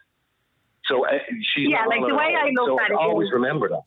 So 0.87 1.05
uh, 1.07 1.19
she's 1.55 1.69
Yeah, 1.69 1.79
not 1.81 1.89
like 1.89 2.01
on 2.01 2.09
the 2.11 2.15
her 2.15 2.17
way 2.17 2.35
own. 2.41 2.49
I 2.49 2.63
look 2.63 2.81
so 2.81 2.81
at 2.85 2.91
it 2.91 2.97
always 2.97 3.31
remember 3.33 3.69
that. 3.71 3.83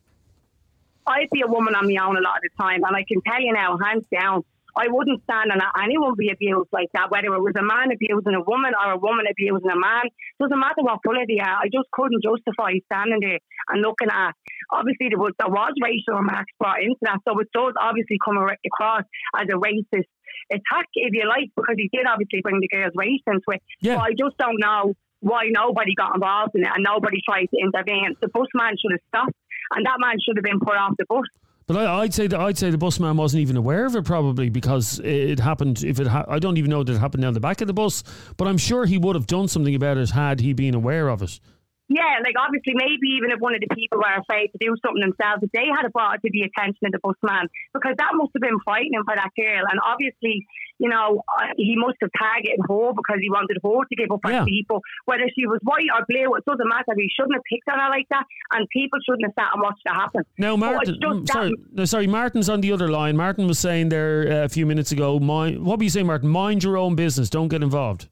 I'd 1.06 1.30
be 1.32 1.42
a 1.42 1.50
woman 1.50 1.74
on 1.74 1.86
my 1.86 1.98
own 2.02 2.16
a 2.16 2.22
lot 2.22 2.38
of 2.38 2.42
the 2.42 2.54
time, 2.60 2.82
and 2.84 2.96
I 2.96 3.04
can 3.06 3.20
tell 3.26 3.40
you 3.40 3.52
now, 3.52 3.78
hands 3.78 4.06
down, 4.12 4.44
I 4.76 4.88
wouldn't 4.88 5.22
stand 5.24 5.52
and 5.52 5.60
let 5.60 5.84
anyone 5.84 6.14
be 6.16 6.30
abused 6.32 6.72
like 6.72 6.88
that, 6.94 7.10
whether 7.10 7.28
it 7.28 7.44
was 7.44 7.52
a 7.60 7.62
man 7.62 7.92
abusing 7.92 8.32
a 8.32 8.40
woman 8.40 8.72
or 8.72 8.92
a 8.92 8.96
woman 8.96 9.28
abusing 9.28 9.68
a 9.68 9.76
man. 9.76 10.08
Doesn't 10.40 10.58
matter 10.58 10.80
what 10.80 11.04
colour 11.04 11.28
they 11.28 11.44
are. 11.44 11.60
I 11.60 11.68
just 11.68 11.92
couldn't 11.92 12.24
justify 12.24 12.80
standing 12.88 13.20
there 13.20 13.40
and 13.68 13.82
looking 13.82 14.08
at. 14.08 14.32
Obviously, 14.72 15.12
there 15.12 15.20
was 15.20 15.36
there 15.36 15.52
was 15.52 15.76
racial 15.76 16.16
remarks 16.16 16.56
brought 16.56 16.80
into 16.80 16.96
that, 17.04 17.20
so 17.28 17.36
it 17.40 17.52
does 17.52 17.76
obviously 17.76 18.16
come 18.24 18.40
across 18.40 19.04
as 19.36 19.46
a 19.52 19.60
racist 19.60 20.08
attack, 20.48 20.88
if 20.94 21.12
you 21.12 21.28
like, 21.28 21.52
because 21.52 21.76
he 21.76 21.92
did 21.92 22.08
obviously 22.08 22.40
bring 22.40 22.60
the 22.60 22.68
girl's 22.72 22.96
race 22.96 23.20
into 23.26 23.52
it. 23.52 23.62
Yeah. 23.80 23.96
But 23.96 24.08
I 24.08 24.10
just 24.16 24.36
don't 24.38 24.58
know 24.58 24.94
why 25.20 25.46
nobody 25.52 25.94
got 25.94 26.14
involved 26.14 26.50
in 26.54 26.62
it 26.62 26.72
and 26.74 26.82
nobody 26.82 27.20
tried 27.24 27.46
to 27.46 27.56
intervene. 27.60 28.14
The 28.20 28.28
bus 28.28 28.48
man 28.54 28.74
should 28.80 28.90
have 28.90 29.04
stopped, 29.08 29.38
and 29.74 29.86
that 29.86 29.96
man 29.98 30.16
should 30.24 30.36
have 30.36 30.44
been 30.44 30.60
put 30.60 30.76
off 30.76 30.94
the 30.98 31.04
bus. 31.06 31.24
But 31.66 31.76
I, 31.76 32.00
I'd 32.00 32.14
say 32.14 32.26
that 32.26 32.40
I'd 32.40 32.58
say 32.58 32.70
the 32.70 32.78
busman 32.78 33.16
wasn't 33.16 33.40
even 33.42 33.56
aware 33.56 33.86
of 33.86 33.94
it 33.94 34.04
probably 34.04 34.48
because 34.50 35.00
it 35.04 35.38
happened. 35.38 35.84
If 35.84 36.00
it, 36.00 36.06
ha- 36.06 36.24
I 36.28 36.38
don't 36.38 36.58
even 36.58 36.70
know 36.70 36.82
that 36.82 36.92
it 36.92 36.98
happened 36.98 37.22
down 37.22 37.34
the 37.34 37.40
back 37.40 37.60
of 37.60 37.66
the 37.66 37.72
bus, 37.72 38.02
but 38.36 38.48
I'm 38.48 38.58
sure 38.58 38.84
he 38.84 38.98
would 38.98 39.14
have 39.16 39.26
done 39.26 39.48
something 39.48 39.74
about 39.74 39.96
it 39.96 40.10
had 40.10 40.40
he 40.40 40.52
been 40.52 40.74
aware 40.74 41.08
of 41.08 41.22
it. 41.22 41.38
Yeah, 41.88 42.22
like 42.24 42.36
obviously, 42.38 42.72
maybe 42.74 43.18
even 43.20 43.30
if 43.32 43.40
one 43.40 43.54
of 43.54 43.60
the 43.60 43.68
people 43.74 43.98
were 43.98 44.14
afraid 44.16 44.48
to 44.54 44.58
do 44.58 44.72
something 44.80 45.02
themselves, 45.02 45.42
if 45.42 45.50
they 45.52 45.66
had 45.68 45.84
brought 45.92 46.16
it 46.16 46.22
to 46.24 46.30
the 46.32 46.46
attention 46.48 46.88
of 46.88 46.92
the 46.92 47.00
busman, 47.04 47.48
because 47.74 47.94
that 47.98 48.14
must 48.14 48.32
have 48.32 48.40
been 48.40 48.56
frightening 48.64 49.02
for 49.04 49.12
that 49.14 49.28
girl. 49.36 49.64
And 49.68 49.76
obviously, 49.84 50.46
you 50.78 50.88
know, 50.88 51.20
uh, 51.28 51.52
he 51.58 51.74
must 51.76 51.98
have 52.00 52.08
targeted 52.16 52.58
her 52.64 52.96
because 52.96 53.18
he 53.20 53.28
wanted 53.28 53.58
her 53.60 53.84
to 53.84 53.94
give 53.98 54.08
up 54.10 54.20
Yeah. 54.24 54.40
on 54.40 54.46
people. 54.46 54.80
Whether 55.04 55.28
she 55.36 55.44
was 55.46 55.60
white 55.68 55.90
or 55.92 56.06
blue, 56.08 56.32
it 56.38 56.44
doesn't 56.48 56.64
matter. 56.68 56.96
He 56.96 57.10
shouldn't 57.12 57.34
have 57.34 57.44
picked 57.50 57.68
on 57.68 57.78
her 57.78 57.90
like 57.90 58.08
that, 58.08 58.24
and 58.56 58.64
people 58.72 58.98
shouldn't 59.04 59.26
have 59.28 59.34
sat 59.36 59.52
and 59.52 59.60
watched 59.60 59.82
it 59.84 59.92
happen. 59.92 60.22
Now, 60.38 60.56
But 60.56 60.72
Martin, 60.72 60.94
it's 60.96 61.04
mm, 61.04 61.26
that- 61.26 61.32
sorry, 61.32 61.52
no, 61.76 61.84
sorry, 61.84 62.06
Martin's 62.06 62.48
on 62.48 62.62
the 62.62 62.72
other 62.72 62.88
line. 62.88 63.16
Martin 63.18 63.46
was 63.46 63.58
saying 63.58 63.90
there 63.90 64.32
uh, 64.32 64.44
a 64.44 64.48
few 64.48 64.64
minutes 64.64 64.92
ago. 64.92 65.18
Mind, 65.20 65.60
what 65.66 65.76
were 65.78 65.84
you 65.84 65.90
saying, 65.90 66.06
Martin? 66.06 66.30
Mind 66.30 66.64
your 66.64 66.78
own 66.78 66.94
business. 66.94 67.28
Don't 67.28 67.48
get 67.48 67.62
involved. 67.62 68.08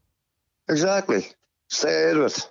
Exactly. 0.69 1.25
Stay 1.69 2.11
out 2.11 2.17
of 2.17 2.23
it. 2.27 2.47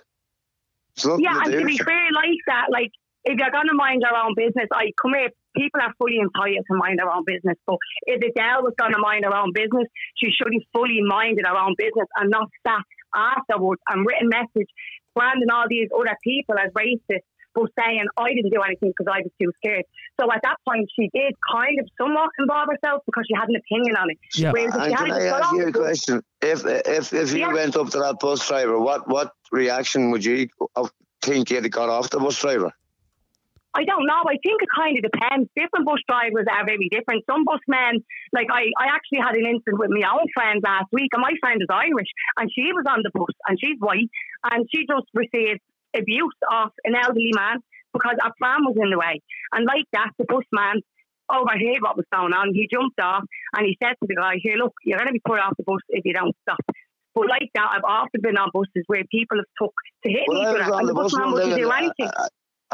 It's 0.95 1.05
nothing 1.05 1.23
Yeah, 1.23 1.33
to 1.33 1.39
and 1.45 1.51
do 1.51 1.59
to 1.59 1.65
be 1.65 1.77
fair, 1.77 2.07
like 2.13 2.39
that, 2.47 2.67
like 2.71 2.91
if 3.25 3.37
you're 3.39 3.51
gonna 3.51 3.73
mind 3.73 4.01
your 4.01 4.15
own 4.17 4.33
business, 4.35 4.67
I 4.73 4.91
come 5.01 5.13
here. 5.13 5.29
People 5.55 5.81
are 5.81 5.93
fully 5.99 6.17
entitled 6.17 6.65
to 6.71 6.75
mind 6.77 6.97
their 6.99 7.11
own 7.11 7.23
business, 7.25 7.57
but 7.67 7.75
if 8.07 8.23
Adele 8.23 8.63
was 8.63 8.73
gonna 8.77 8.99
mind 8.99 9.25
her 9.25 9.35
own 9.35 9.51
business, 9.53 9.87
she 10.15 10.31
should 10.31 10.53
have 10.53 10.63
fully 10.73 11.01
minded 11.03 11.45
her 11.45 11.57
own 11.57 11.75
business 11.77 12.07
and 12.17 12.29
not 12.29 12.47
sat 12.65 12.83
afterwards 13.13 13.81
and 13.89 14.05
written 14.05 14.29
message 14.29 14.69
branding 15.13 15.49
all 15.51 15.65
these 15.67 15.89
other 15.93 16.15
people 16.23 16.55
as 16.57 16.71
racist. 16.71 17.23
But 17.53 17.67
saying 17.77 18.05
I 18.17 18.29
didn't 18.33 18.51
do 18.51 18.61
anything 18.61 18.93
because 18.95 19.11
I 19.13 19.19
was 19.19 19.31
too 19.41 19.51
scared. 19.57 19.83
So 20.19 20.31
at 20.31 20.39
that 20.43 20.55
point, 20.65 20.87
she 20.97 21.09
did 21.13 21.35
kind 21.51 21.77
of 21.81 21.87
somewhat 21.99 22.29
involve 22.39 22.69
herself 22.71 23.01
because 23.05 23.25
she 23.27 23.35
had 23.35 23.49
an 23.49 23.57
opinion 23.57 23.97
on 23.97 24.09
it. 24.09 24.17
Yeah. 24.37 24.51
Whereas 24.53 24.73
if 24.73 24.81
And 24.81 24.95
can 24.95 25.11
I 25.11 25.25
ask 25.25 25.51
you 25.51 25.67
a 25.67 25.71
question? 25.73 26.21
If 26.41 26.65
if 26.65 27.11
if 27.11 27.33
you 27.33 27.39
Yeah. 27.39 27.51
went 27.53 27.75
up 27.75 27.89
to 27.89 27.99
that 27.99 28.19
bus 28.21 28.47
driver, 28.47 28.79
what 28.79 29.05
what 29.09 29.33
reaction 29.51 30.11
would 30.11 30.23
you 30.25 30.47
think 31.21 31.49
you'd 31.49 31.63
have 31.63 31.71
got 31.71 31.89
off 31.89 32.09
the 32.09 32.19
bus 32.19 32.39
driver? 32.39 32.71
I 33.73 33.85
don't 33.85 34.05
know. 34.05 34.23
I 34.27 34.35
think 34.43 34.61
it 34.61 34.67
kind 34.75 34.97
of 34.97 35.03
depends. 35.03 35.49
Different 35.55 35.85
bus 35.85 35.99
drivers 36.07 36.45
are 36.51 36.65
very 36.65 36.89
different. 36.89 37.23
Some 37.25 37.45
busmen, 37.45 38.03
like 38.33 38.47
I, 38.51 38.67
I 38.77 38.87
actually 38.91 39.19
had 39.19 39.35
an 39.35 39.45
incident 39.45 39.79
with 39.79 39.91
my 39.91 40.03
own 40.11 40.27
friend 40.33 40.61
last 40.61 40.91
week, 40.91 41.11
and 41.13 41.21
my 41.21 41.31
friend 41.39 41.61
is 41.61 41.67
Irish, 41.69 42.11
and 42.37 42.51
she 42.51 42.73
was 42.73 42.83
on 42.87 42.99
the 43.03 43.11
bus, 43.13 43.31
and 43.47 43.57
she's 43.59 43.79
white, 43.79 44.11
and 44.51 44.67
she 44.73 44.85
just 44.85 45.07
received 45.13 45.61
abuse 45.95 46.35
off 46.49 46.71
an 46.83 46.95
elderly 46.95 47.31
man 47.33 47.59
because 47.93 48.15
our 48.23 48.33
pram 48.37 48.63
was 48.65 48.75
in 48.75 48.89
the 48.89 48.97
way. 48.97 49.21
And 49.53 49.65
like 49.65 49.87
that, 49.93 50.11
the 50.17 50.25
busman 50.25 50.81
overheard 51.31 51.81
what 51.81 51.95
was 51.95 52.05
going 52.11 52.33
on. 52.33 52.53
He 52.53 52.67
jumped 52.71 52.99
off 52.99 53.23
and 53.55 53.65
he 53.65 53.77
said 53.81 53.95
to 53.99 54.07
the 54.07 54.15
guy, 54.15 54.35
Here, 54.41 54.55
look, 54.55 54.73
you're 54.83 54.97
going 54.97 55.07
to 55.07 55.13
be 55.13 55.21
put 55.23 55.39
off 55.39 55.55
the 55.57 55.63
bus 55.63 55.79
if 55.89 56.03
you 56.05 56.13
don't 56.13 56.35
stop. 56.43 56.59
But 57.13 57.27
like 57.27 57.49
that, 57.55 57.67
I've 57.71 57.83
often 57.83 58.21
been 58.21 58.37
on 58.37 58.49
buses 58.53 58.83
where 58.87 59.03
people 59.11 59.37
have 59.37 59.45
took 59.61 59.73
to 60.03 60.09
hit 60.09 60.23
Well, 60.27 60.37
each 60.41 60.45
I 60.45 60.49
other, 60.49 60.59
was 60.59 60.67
on 60.71 60.79
and 60.79 60.87
the 60.89 60.93
the 60.93 61.01
bus 61.01 61.11
busman 61.11 61.23
one 61.25 61.33
wouldn't 61.33 61.51
day. 61.55 61.61
do 61.61 61.69
and 61.71 61.83
anything. 61.83 62.11
I, 62.17 62.27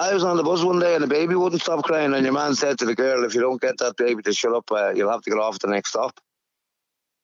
I 0.09 0.13
was 0.13 0.23
on 0.23 0.37
the 0.37 0.43
bus 0.43 0.63
one 0.63 0.79
day 0.79 0.93
and 0.93 1.03
the 1.03 1.07
baby 1.07 1.33
wouldn't 1.35 1.61
stop 1.61 1.83
crying, 1.83 2.13
and 2.13 2.23
your 2.23 2.33
man 2.33 2.53
said 2.53 2.77
to 2.79 2.85
the 2.85 2.93
girl, 2.95 3.23
"If 3.23 3.33
you 3.33 3.41
don't 3.41 3.59
get 3.59 3.77
that 3.79 3.95
baby 3.97 4.21
to 4.23 4.33
shut 4.33 4.53
up, 4.53 4.71
uh, 4.71 4.91
you'll 4.95 5.09
have 5.11 5.21
to 5.23 5.29
get 5.31 5.39
off 5.39 5.55
at 5.55 5.61
the 5.61 5.67
next 5.69 5.89
stop." 5.89 6.19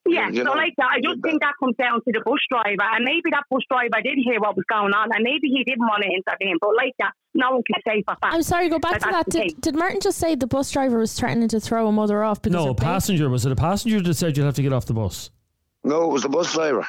Yeah, 0.06 0.28
You 0.30 0.38
so 0.40 0.44
know, 0.44 0.52
like 0.52 0.74
that, 0.80 0.90
I 0.92 1.00
just 1.02 1.22
think 1.24 1.42
that 1.42 1.54
comes 1.62 1.78
down 1.78 1.94
to 2.04 2.12
the 2.12 2.22
bus 2.26 2.40
driver, 2.50 2.84
and 2.94 3.06
maybe 3.06 3.30
that 3.32 3.44
bus 3.50 3.62
driver 3.70 4.02
didn't 4.04 4.24
hear 4.24 4.38
what 4.42 4.54
was 4.58 4.66
going 4.68 4.92
on, 4.94 5.10
and 5.14 5.24
maybe 5.24 5.48
he 5.48 5.64
didn't 5.64 5.86
want 5.88 6.04
to 6.04 6.10
intervene. 6.10 6.58
But 6.60 6.76
like 6.76 6.92
that, 7.00 7.14
no 7.34 7.52
one 7.52 7.62
can 7.64 7.82
say 7.88 8.04
for 8.06 8.16
fact. 8.20 8.34
I'm 8.36 8.42
sorry, 8.44 8.68
go 8.68 8.80
back 8.80 9.00
to 9.00 9.08
that. 9.12 9.30
Did, 9.30 9.62
did 9.62 9.76
Martin 9.78 10.02
just 10.02 10.18
say 10.18 10.36
the 10.36 10.46
bus 10.48 10.72
driver 10.72 10.98
was 10.98 11.14
threatening 11.14 11.48
to 11.50 11.60
throw 11.62 11.88
a 11.88 11.92
mother 11.94 12.22
off 12.22 12.42
because 12.42 12.66
No, 12.66 12.72
a 12.72 12.76
passenger. 12.76 13.30
Was 13.30 13.46
it 13.46 13.54
a 13.54 13.56
passenger 13.56 14.02
that 14.02 14.14
said 14.16 14.36
you'll 14.36 14.46
have 14.46 14.56
to 14.56 14.62
get 14.62 14.74
off 14.74 14.88
the 14.88 14.94
bus? 14.94 15.30
No, 15.86 16.04
it 16.04 16.12
was 16.12 16.24
the 16.24 16.30
bus 16.30 16.52
driver. 16.52 16.86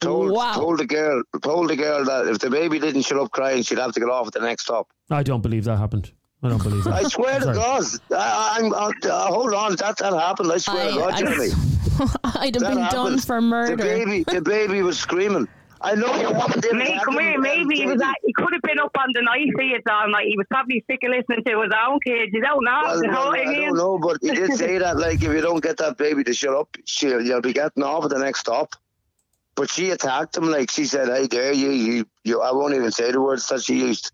Told 0.00 0.30
Wow. 0.30 0.52
told 0.54 0.78
the 0.78 0.86
girl 0.86 1.22
told 1.42 1.70
the 1.70 1.76
girl 1.76 2.04
that 2.04 2.28
if 2.28 2.38
the 2.38 2.50
baby 2.50 2.78
didn't 2.78 3.02
shut 3.02 3.18
up 3.18 3.32
crying, 3.32 3.62
she'd 3.62 3.78
have 3.78 3.92
to 3.92 4.00
get 4.00 4.08
off 4.08 4.28
at 4.28 4.32
the 4.32 4.40
next 4.40 4.62
stop. 4.64 4.88
I 5.10 5.22
don't 5.24 5.40
believe 5.42 5.64
that 5.64 5.76
happened. 5.76 6.12
I 6.42 6.48
don't 6.50 6.62
believe 6.62 6.84
that. 6.84 6.94
I 6.94 7.02
swear 7.02 7.40
to 7.40 7.44
Sorry. 7.46 7.56
God, 7.56 7.84
I, 8.12 8.58
I'm, 8.60 8.72
uh, 8.72 9.26
hold 9.26 9.52
on, 9.54 9.74
that 9.76 9.96
that 9.98 10.12
happened. 10.12 10.52
I 10.52 10.58
swear 10.58 10.88
to 10.90 10.94
God, 10.94 11.14
I- 11.14 11.18
Jeremy. 11.20 11.48
I'd 12.24 12.54
have 12.54 12.62
That 12.62 12.74
been 12.74 12.88
done 12.92 13.18
for 13.18 13.40
murder. 13.40 13.74
The 13.74 13.82
baby, 13.82 14.22
the 14.22 14.40
baby 14.40 14.82
was 14.82 15.00
screaming. 15.00 15.48
I 15.80 15.94
know 15.96 16.14
you 16.16 16.30
wanted 16.32 16.62
to. 16.62 16.74
Mate, 16.74 17.00
come 17.04 17.18
here, 17.18 17.38
maybe 17.40 17.76
he 17.76 17.86
was 17.86 18.00
at, 18.00 18.14
he 18.24 18.32
could 18.34 18.52
have 18.52 18.62
been 18.62 18.78
up 18.80 18.90
on 18.98 19.08
the 19.14 19.22
night 19.22 19.48
theatre 19.56 19.82
all 19.92 20.08
night. 20.10 20.26
He 20.28 20.36
was 20.36 20.46
probably 20.50 20.84
sick 20.90 21.00
of 21.04 21.10
listening 21.10 21.44
to 21.44 21.62
his 21.62 21.72
own 21.86 21.98
kids. 22.04 22.30
You 22.32 22.40
don't 22.40 22.64
know. 22.64 22.80
Well, 22.84 23.02
you 23.02 23.10
know 23.10 23.32
I 23.32 23.38
I 23.38 23.54
don't 23.54 23.76
know, 23.76 23.98
but 23.98 24.18
he 24.20 24.30
did 24.30 24.52
say 24.56 24.78
that, 24.78 24.96
like, 24.96 25.16
if 25.22 25.28
you 25.32 25.40
don't 25.40 25.62
get 25.62 25.76
that 25.78 25.96
baby 25.96 26.22
to 26.24 26.32
shut 26.34 26.54
up, 26.54 26.76
she'll, 26.84 27.20
you'll 27.24 27.40
be 27.40 27.52
getting 27.52 27.82
off 27.84 28.04
at 28.04 28.10
the 28.10 28.18
next 28.18 28.40
stop. 28.40 28.74
But 29.58 29.70
she 29.72 29.90
attacked 29.90 30.36
him, 30.36 30.44
like, 30.50 30.70
she 30.70 30.84
said, 30.84 31.10
I 31.10 31.26
dare 31.26 31.52
you, 31.52 31.70
you, 31.70 32.04
you 32.22 32.40
I 32.40 32.52
won't 32.52 32.74
even 32.74 32.92
say 32.92 33.10
the 33.10 33.20
words 33.20 33.48
that 33.48 33.60
she 33.60 33.80
used. 33.80 34.12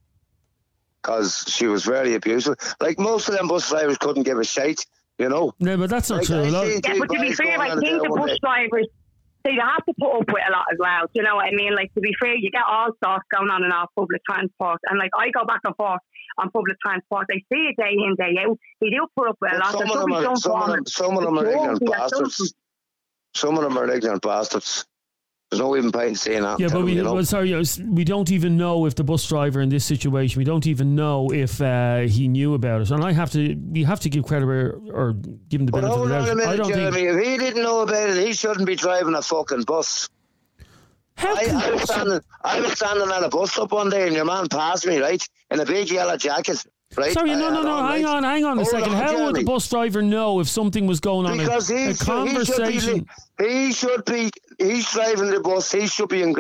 Because 1.02 1.44
she 1.46 1.66
was 1.66 1.85
very 1.85 2.14
abusive. 2.14 2.54
Like, 2.80 2.98
most 2.98 3.28
of 3.28 3.37
them 3.37 3.46
bus 3.46 3.68
drivers 3.68 3.98
couldn't 3.98 4.22
give 4.22 4.38
a 4.38 4.44
shit, 4.44 4.87
you 5.18 5.28
know. 5.28 5.52
No, 5.61 5.76
but 5.76 5.90
that's 5.90 6.09
not 6.09 6.20
Like, 6.20 6.26
true. 6.28 6.37
I 6.37 6.46
A 6.46 6.50
lot- 6.50 6.66
see- 6.66 6.80
Yeah, 6.83 6.94
but 6.98 7.11
to 7.12 7.20
be 7.20 7.28
Guys 7.28 7.37
fair, 7.37 7.57
going 7.59 7.70
I 7.72 7.74
think 7.76 8.02
the 8.02 8.09
bus 8.09 8.38
drivers 8.42 8.87
they 9.44 9.52
have 9.61 9.85
to 9.85 9.92
put 10.00 10.11
up 10.20 10.24
with 10.33 10.42
a 10.48 10.50
lot 10.50 10.64
as 10.72 10.78
well. 10.80 11.02
Do 11.02 11.11
you 11.20 11.22
know 11.22 11.35
what 11.37 11.44
I 11.44 11.50
mean? 11.50 11.74
Like 11.74 11.92
to 11.92 12.00
be 12.00 12.14
fair, 12.18 12.35
you 12.35 12.50
get 12.50 12.62
all 12.66 12.88
sorts 13.04 13.26
going 13.30 13.50
on 13.50 13.62
in 13.62 13.70
our 13.70 13.87
public 13.94 14.22
transport, 14.24 14.80
and 14.88 14.98
like 14.98 15.11
I 15.18 15.28
go 15.28 15.44
back 15.44 15.61
and 15.64 15.76
forth 15.76 16.00
on 16.38 16.50
public 16.50 16.78
transport. 16.80 17.26
They 17.28 17.44
see 17.52 17.68
it 17.68 17.76
day 17.76 17.92
in 17.92 18.14
day 18.16 18.40
out. 18.42 18.57
They 18.80 18.88
do 18.88 19.07
put 19.14 19.28
up 19.28 19.37
with 19.42 19.52
a 19.52 19.59
lot. 19.59 19.72
some, 19.72 19.83
of 19.83 20.00
them 20.00 20.12
are, 20.14 20.22
some 20.24 20.37
some, 20.37 20.62
of 20.62 20.68
them, 20.70 20.87
some 20.87 21.18
of 21.18 21.24
them 21.24 21.38
are 21.38 21.46
ignorant 21.46 21.76
security 21.76 21.85
or 21.85 22.09
something. 22.09 22.24
bastards. 22.24 22.54
Some 23.35 23.59
of 23.59 23.64
them 23.64 23.76
are 23.76 23.90
ignorant 23.90 24.22
bastards. 24.22 24.87
There's 25.54 25.60
no 25.60 25.76
even 25.76 25.92
point 25.92 26.08
in 26.08 26.14
saying 26.16 26.42
that. 26.42 26.58
Yeah, 26.58 26.66
but 26.66 26.82
we, 26.82 26.94
you 26.94 27.04
know? 27.04 27.14
well, 27.14 27.24
sorry, 27.24 27.54
we 27.88 28.02
don't 28.02 28.30
even 28.32 28.56
know 28.56 28.86
if 28.86 28.96
the 28.96 29.04
bus 29.04 29.24
driver 29.28 29.60
in 29.60 29.68
this 29.68 29.84
situation. 29.84 30.40
We 30.40 30.44
don't 30.44 30.66
even 30.66 30.96
know 30.96 31.30
if 31.32 31.60
uh, 31.60 32.00
he 32.00 32.26
knew 32.26 32.54
about 32.54 32.80
it, 32.80 32.90
and 32.90 33.04
I 33.04 33.12
have 33.12 33.30
to. 33.32 33.54
We 33.54 33.84
have 33.84 34.00
to 34.00 34.10
give 34.10 34.24
credit 34.24 34.48
or, 34.48 34.80
or 34.92 35.12
give 35.12 35.60
him 35.60 35.66
the 35.66 35.72
benefit 35.72 35.92
of 35.92 35.96
hold 35.96 36.08
the 36.10 36.34
doubt. 36.34 36.48
I 36.48 36.56
don't 36.56 36.68
Jeremy. 36.72 36.90
think. 36.90 37.08
If 37.08 37.24
he 37.24 37.36
didn't 37.38 37.62
know 37.62 37.82
about 37.82 38.10
it, 38.10 38.26
he 38.26 38.32
shouldn't 38.32 38.66
be 38.66 38.74
driving 38.74 39.14
a 39.14 39.22
fucking 39.22 39.62
bus. 39.62 40.08
How 41.16 41.36
I, 41.36 41.68
I 41.68 41.70
was 41.70 41.82
standing, 41.82 42.20
I 42.42 42.60
was 42.60 42.72
standing 42.72 43.08
at 43.08 43.22
a 43.22 43.28
bus 43.28 43.52
stop 43.52 43.70
one 43.70 43.90
day, 43.90 44.08
and 44.08 44.16
your 44.16 44.24
man 44.24 44.48
passed 44.48 44.86
me, 44.88 44.98
right, 44.98 45.24
in 45.52 45.60
a 45.60 45.64
big 45.64 45.88
yellow 45.88 46.16
jacket, 46.16 46.66
right? 46.96 47.12
Sorry, 47.12 47.30
no, 47.30 47.50
no, 47.50 47.62
no. 47.62 47.87
Hang 47.87 48.04
on, 48.04 48.22
hang 48.22 48.44
on 48.44 48.59
a 48.59 48.64
second. 48.64 48.94
on, 48.94 49.02
How 49.02 49.24
would 49.24 49.37
the 49.37 49.44
bus 49.44 49.68
driver 49.68 50.02
know 50.02 50.40
if 50.40 50.48
something 50.48 50.87
was 50.87 51.00
going 51.00 51.26
on? 51.26 51.38
Because 51.38 51.70
a, 51.70 51.76
he, 51.76 51.85
a 51.87 51.94
should, 51.94 52.07
conversation. 52.07 52.72
he 52.72 52.80
should 52.80 53.07
be, 53.38 53.44
he 53.46 53.72
should 53.72 54.04
be, 54.04 54.30
he's 54.59 54.90
driving 54.92 55.30
the 55.30 55.40
bus. 55.40 55.72
He 55.72 55.87
should 55.87 56.09
be 56.09 56.22
in, 56.22 56.35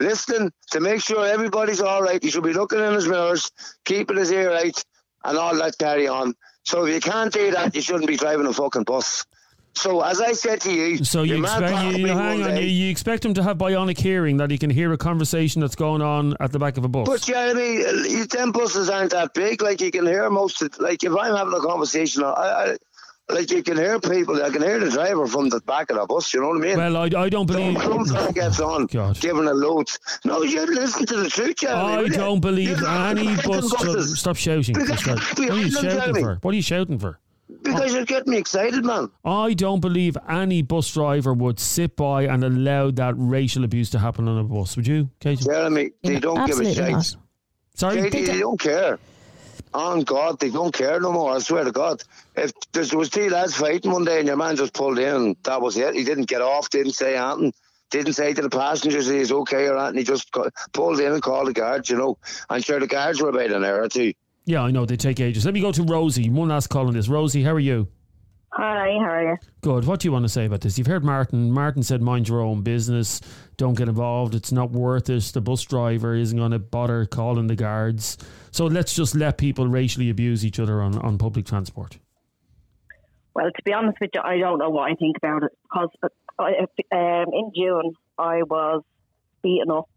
listening 0.00 0.52
to 0.72 0.80
make 0.80 1.02
sure 1.02 1.26
everybody's 1.26 1.80
all 1.80 2.02
right. 2.02 2.22
He 2.22 2.30
should 2.30 2.42
be 2.42 2.52
looking 2.52 2.80
in 2.80 2.94
his 2.94 3.06
mirrors, 3.06 3.50
keeping 3.84 4.16
his 4.16 4.32
ear 4.32 4.50
right, 4.50 4.84
and 5.24 5.38
all 5.38 5.54
that 5.56 5.78
carry 5.78 6.08
on. 6.08 6.34
So 6.64 6.86
if 6.86 6.94
you 6.94 7.00
can't 7.00 7.32
do 7.32 7.50
that, 7.52 7.74
you 7.74 7.82
shouldn't 7.82 8.06
be 8.06 8.16
driving 8.16 8.46
a 8.46 8.52
fucking 8.52 8.84
bus. 8.84 9.24
So 9.74 10.00
as 10.02 10.20
I 10.20 10.32
said 10.32 10.60
to 10.62 10.72
you, 10.72 11.04
So 11.04 11.22
you 11.22 11.40
expect 11.40 11.96
you, 11.96 12.06
hang 12.08 12.42
on, 12.42 12.56
you, 12.56 12.62
you 12.62 12.90
expect 12.90 13.24
him 13.24 13.34
to 13.34 13.42
have 13.42 13.56
bionic 13.56 13.98
hearing 13.98 14.36
that 14.38 14.50
he 14.50 14.58
can 14.58 14.68
hear 14.70 14.92
a 14.92 14.98
conversation 14.98 15.60
that's 15.60 15.76
going 15.76 16.02
on 16.02 16.36
at 16.40 16.52
the 16.52 16.58
back 16.58 16.76
of 16.76 16.84
a 16.84 16.88
bus. 16.88 17.08
But 17.08 17.22
Jeremy, 17.22 17.76
you- 18.10 18.26
them 18.26 18.52
buses 18.52 18.90
aren't 18.90 19.12
that 19.12 19.32
big. 19.34 19.62
Like 19.62 19.80
you 19.80 19.90
can 19.90 20.06
hear 20.06 20.28
most 20.30 20.60
of. 20.62 20.78
Like 20.78 21.02
if 21.04 21.14
I'm 21.14 21.34
having 21.34 21.54
a 21.54 21.60
conversation, 21.60 22.24
I, 22.24 22.28
I 22.28 22.76
like 23.32 23.50
you 23.50 23.62
can 23.62 23.76
hear 23.76 23.98
people. 24.00 24.42
I 24.42 24.50
can 24.50 24.62
hear 24.62 24.78
the 24.80 24.90
driver 24.90 25.26
from 25.26 25.48
the 25.48 25.60
back 25.60 25.90
of 25.90 25.96
the 25.98 26.06
bus. 26.06 26.34
You 26.34 26.40
know 26.40 26.48
what 26.48 26.56
I 26.58 26.60
mean? 26.60 26.76
well, 26.76 26.96
I, 26.96 27.04
I 27.22 27.28
don't 27.28 27.46
believe. 27.46 27.80
Some 27.80 28.04
fella 28.04 28.32
gets 28.32 28.60
on, 28.60 28.86
God. 28.86 29.20
giving 29.20 29.46
a 29.46 29.54
load. 29.54 29.88
No, 30.24 30.42
you 30.42 30.66
listen 30.66 31.06
to 31.06 31.16
the 31.16 31.30
truth, 31.30 31.56
Jeremy. 31.56 32.06
I 32.06 32.08
don't 32.08 32.40
believe 32.40 32.82
any 32.84 33.36
bus. 33.36 33.72
buses. 33.72 34.18
Stop 34.18 34.36
shouting. 34.36 34.74
Because 34.74 35.00
Stop- 35.00 35.38
you're 35.38 35.48
What 35.48 35.58
are 35.58 35.60
you 35.60 35.70
shouting 35.70 36.22
for? 36.22 36.38
What 36.42 36.52
are 36.52 36.56
you 36.56 36.62
shouting 36.62 36.98
for? 36.98 37.18
Because 37.62 37.92
you're 37.94 38.04
getting 38.04 38.32
me 38.32 38.38
excited, 38.38 38.84
man. 38.84 39.10
I 39.24 39.54
don't 39.54 39.80
believe 39.80 40.16
any 40.28 40.62
bus 40.62 40.92
driver 40.92 41.32
would 41.34 41.58
sit 41.60 41.96
by 41.96 42.22
and 42.24 42.42
allow 42.44 42.90
that 42.92 43.14
racial 43.16 43.64
abuse 43.64 43.90
to 43.90 43.98
happen 43.98 44.28
on 44.28 44.38
a 44.38 44.44
bus. 44.44 44.76
Would 44.76 44.86
you, 44.86 45.10
Katie? 45.20 45.44
Jeremy, 45.44 45.90
they 46.02 46.14
Yeah, 46.14 46.20
don't 46.20 46.46
give 46.46 46.58
a 46.58 46.62
absolutely 46.62 46.74
shit. 46.74 46.90
not. 46.90 47.16
Sorry. 47.74 48.00
They, 48.08 48.24
they 48.24 48.38
don't 48.40 48.60
care. 48.60 48.98
On 49.72 50.00
God, 50.00 50.40
they 50.40 50.50
don't 50.50 50.74
care 50.74 50.98
no 51.00 51.12
more. 51.12 51.32
I 51.36 51.38
swear 51.38 51.62
to 51.64 51.70
God. 51.70 52.02
If 52.34 52.52
there 52.72 52.84
was 52.98 53.08
two 53.08 53.30
lads 53.30 53.54
fighting 53.54 53.92
one 53.92 54.04
day 54.04 54.18
and 54.18 54.26
your 54.26 54.36
man 54.36 54.56
just 54.56 54.74
pulled 54.74 54.98
in, 54.98 55.36
that 55.44 55.60
was 55.62 55.76
it. 55.76 55.94
He 55.94 56.02
didn't 56.02 56.26
get 56.26 56.42
off, 56.42 56.70
didn't 56.70 56.92
say 56.94 57.16
anything, 57.16 57.52
didn't 57.90 58.14
say 58.14 58.34
to 58.34 58.42
the 58.42 58.50
passengers 58.50 59.06
he's 59.08 59.30
okay 59.30 59.68
or 59.68 59.78
anything. 59.78 59.98
He 59.98 60.04
just 60.04 60.32
pulled 60.72 60.98
in 60.98 61.12
and 61.12 61.22
called 61.22 61.46
the 61.46 61.52
guards, 61.52 61.88
you 61.88 61.96
know. 61.96 62.18
I'm 62.48 62.62
sure 62.62 62.80
the 62.80 62.88
guards 62.88 63.22
were 63.22 63.28
about 63.28 63.52
an 63.52 63.64
hour 63.64 63.82
or 63.82 63.88
two. 63.88 64.12
Yeah, 64.44 64.62
I 64.62 64.70
know 64.70 64.84
they 64.86 64.96
take 64.96 65.20
ages. 65.20 65.44
Let 65.44 65.54
me 65.54 65.60
go 65.60 65.72
to 65.72 65.82
Rosie. 65.82 66.30
One 66.30 66.48
last 66.48 66.68
call 66.68 66.88
on 66.88 66.94
this. 66.94 67.08
Rosie, 67.08 67.42
how 67.42 67.52
are 67.52 67.60
you? 67.60 67.88
Hi, 68.52 68.96
how 68.98 69.10
are 69.10 69.22
you? 69.22 69.36
Good. 69.60 69.84
What 69.84 70.00
do 70.00 70.08
you 70.08 70.12
want 70.12 70.24
to 70.24 70.28
say 70.28 70.46
about 70.46 70.62
this? 70.62 70.76
You've 70.76 70.88
heard 70.88 71.04
Martin. 71.04 71.52
Martin 71.52 71.84
said, 71.84 72.02
"Mind 72.02 72.28
your 72.28 72.40
own 72.40 72.62
business. 72.62 73.20
Don't 73.56 73.74
get 73.74 73.88
involved. 73.88 74.34
It's 74.34 74.50
not 74.50 74.72
worth 74.72 75.08
it. 75.08 75.22
The 75.22 75.40
bus 75.40 75.62
driver 75.62 76.14
isn't 76.14 76.36
going 76.36 76.50
to 76.50 76.58
bother 76.58 77.06
calling 77.06 77.46
the 77.46 77.54
guards. 77.54 78.18
So 78.50 78.66
let's 78.66 78.94
just 78.94 79.14
let 79.14 79.38
people 79.38 79.68
racially 79.68 80.10
abuse 80.10 80.44
each 80.44 80.58
other 80.58 80.82
on, 80.82 80.98
on 80.98 81.16
public 81.16 81.46
transport." 81.46 81.98
Well, 83.34 83.46
to 83.46 83.62
be 83.64 83.72
honest 83.72 83.98
with 84.00 84.10
you, 84.14 84.20
I 84.24 84.38
don't 84.38 84.58
know 84.58 84.70
what 84.70 84.90
I 84.90 84.94
think 84.96 85.16
about 85.16 85.44
it 85.44 85.52
because 85.62 85.90
um, 86.02 87.32
in 87.32 87.52
June 87.54 87.92
I 88.18 88.42
was 88.42 88.82
beaten 89.42 89.70
up 89.70 89.88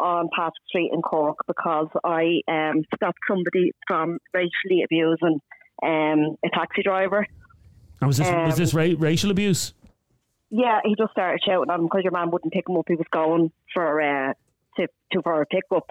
on 0.00 0.28
Patrick 0.34 0.54
Street 0.68 0.90
in 0.92 1.02
Cork 1.02 1.38
because 1.46 1.88
I 2.04 2.40
um, 2.48 2.82
stopped 2.94 3.18
somebody 3.28 3.72
from 3.86 4.18
racially 4.32 4.82
abusing 4.84 5.40
um, 5.82 6.36
a 6.44 6.50
taxi 6.52 6.82
driver. 6.82 7.26
And 8.00 8.08
was 8.08 8.18
this 8.18 8.26
was 8.28 8.54
Um, 8.54 8.58
this 8.58 8.74
ra- 8.74 8.94
racial 8.98 9.30
abuse? 9.30 9.72
Yeah, 10.50 10.80
he 10.84 10.94
just 10.96 11.12
started 11.12 11.40
shouting 11.44 11.70
at 11.70 11.78
him 11.78 11.86
because 11.86 12.02
your 12.04 12.12
man 12.12 12.30
wouldn't 12.30 12.52
pick 12.52 12.68
him 12.68 12.76
up. 12.76 12.84
He 12.86 12.94
was 12.94 13.06
going 13.10 13.50
for 13.72 14.00
uh, 14.00 14.34
to, 14.76 14.86
to 15.12 15.22
for 15.22 15.42
a 15.42 15.46
pickup, 15.46 15.90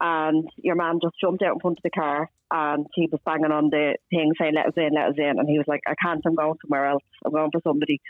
and 0.00 0.48
your 0.56 0.76
man 0.76 1.00
just 1.02 1.14
jumped 1.20 1.42
out 1.42 1.54
in 1.54 1.60
front 1.60 1.78
of 1.78 1.82
the 1.82 1.90
car 1.90 2.30
and 2.50 2.86
he 2.94 3.08
was 3.10 3.20
banging 3.26 3.52
on 3.52 3.68
the 3.70 3.96
thing 4.10 4.32
saying 4.40 4.54
"Let 4.54 4.66
us 4.66 4.74
in, 4.76 4.90
let 4.94 5.08
us 5.08 5.18
in," 5.18 5.38
and 5.38 5.48
he 5.48 5.58
was 5.58 5.66
like, 5.68 5.82
"I 5.86 5.94
can't. 6.02 6.22
I'm 6.24 6.34
going 6.34 6.54
somewhere 6.62 6.86
else. 6.86 7.02
I'm 7.24 7.32
going 7.32 7.50
for 7.50 7.60
somebody." 7.62 8.00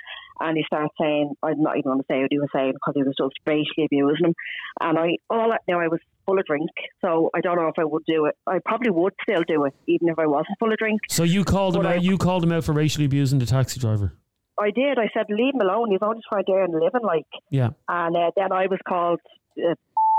And 0.40 0.57
he 0.57 0.62
started 0.64 0.90
saying, 1.01 1.35
"I'm 1.42 1.61
not 1.61 1.77
even 1.77 1.90
going 1.90 1.98
to 1.98 2.05
say 2.09 2.20
what 2.20 2.29
he 2.31 2.38
was 2.38 2.48
saying 2.55 2.72
because 2.74 2.94
he 2.94 3.03
was 3.03 3.16
just 3.18 3.35
racially 3.46 3.87
abusing 3.87 4.27
him." 4.27 4.35
And 4.81 4.98
I 4.98 5.16
all 5.29 5.53
I 5.53 5.59
now 5.66 5.81
I 5.81 5.88
was 5.88 6.01
full 6.24 6.38
of 6.38 6.46
drink, 6.46 6.70
so 7.01 7.31
I 7.35 7.40
don't 7.40 7.57
know 7.57 7.68
if 7.68 7.79
I 7.79 7.85
would 7.85 8.05
do 8.07 8.27
it. 8.27 8.37
I 8.46 8.59
probably 8.64 8.90
would 8.90 9.14
still 9.22 9.42
do 9.46 9.64
it 9.64 9.74
even 9.87 10.09
if 10.09 10.18
I 10.18 10.27
wasn't 10.27 10.59
full 10.61 10.72
of 10.72 10.79
drink. 10.79 11.01
So 11.09 11.24
you 11.24 11.44
called 11.44 11.74
him 11.77 11.87
I- 11.87 11.96
out. 11.96 12.03
You 12.03 12.18
called 12.18 12.44
him 12.44 12.53
out 12.53 12.64
for 12.64 12.72
racially 12.72 13.07
abusing 13.07 13.38
the 13.40 13.46
taxi 13.46 13.81
driver. 13.81 14.14
I 14.61 14.70
did. 14.70 14.98
I 14.98 15.09
said, 15.14 15.27
"Leave 15.31 15.55
him 15.55 15.61
alone. 15.62 15.90
He's 15.90 16.01
only 16.03 16.20
trying 16.29 16.44
to 16.44 16.53
earn 16.53 16.74
a 16.74 16.79
living." 16.85 17.03
Like. 17.03 17.27
Yeah. 17.51 17.70
and 17.88 18.16
uh, 18.16 18.31
then 18.37 18.53
I 18.53 18.66
was 18.66 18.79
called 18.87 19.20
uh, 19.59 19.74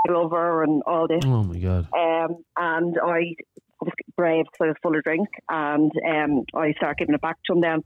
lover 0.08 0.62
and 0.62 0.82
all 0.86 1.06
this. 1.06 1.24
Oh 1.24 1.44
my 1.44 1.58
god. 1.58 1.88
Um, 1.92 2.44
and 2.56 2.96
I 3.02 3.34
was 3.80 3.92
brave 4.16 4.44
because 4.46 4.64
I 4.64 4.66
was 4.68 4.76
full 4.82 4.96
of 4.96 5.02
drink, 5.02 5.28
and 5.48 5.90
um, 6.06 6.44
I 6.54 6.72
started 6.72 6.98
giving 6.98 7.14
it 7.14 7.20
back 7.20 7.36
to 7.46 7.54
him 7.54 7.60
then. 7.60 7.82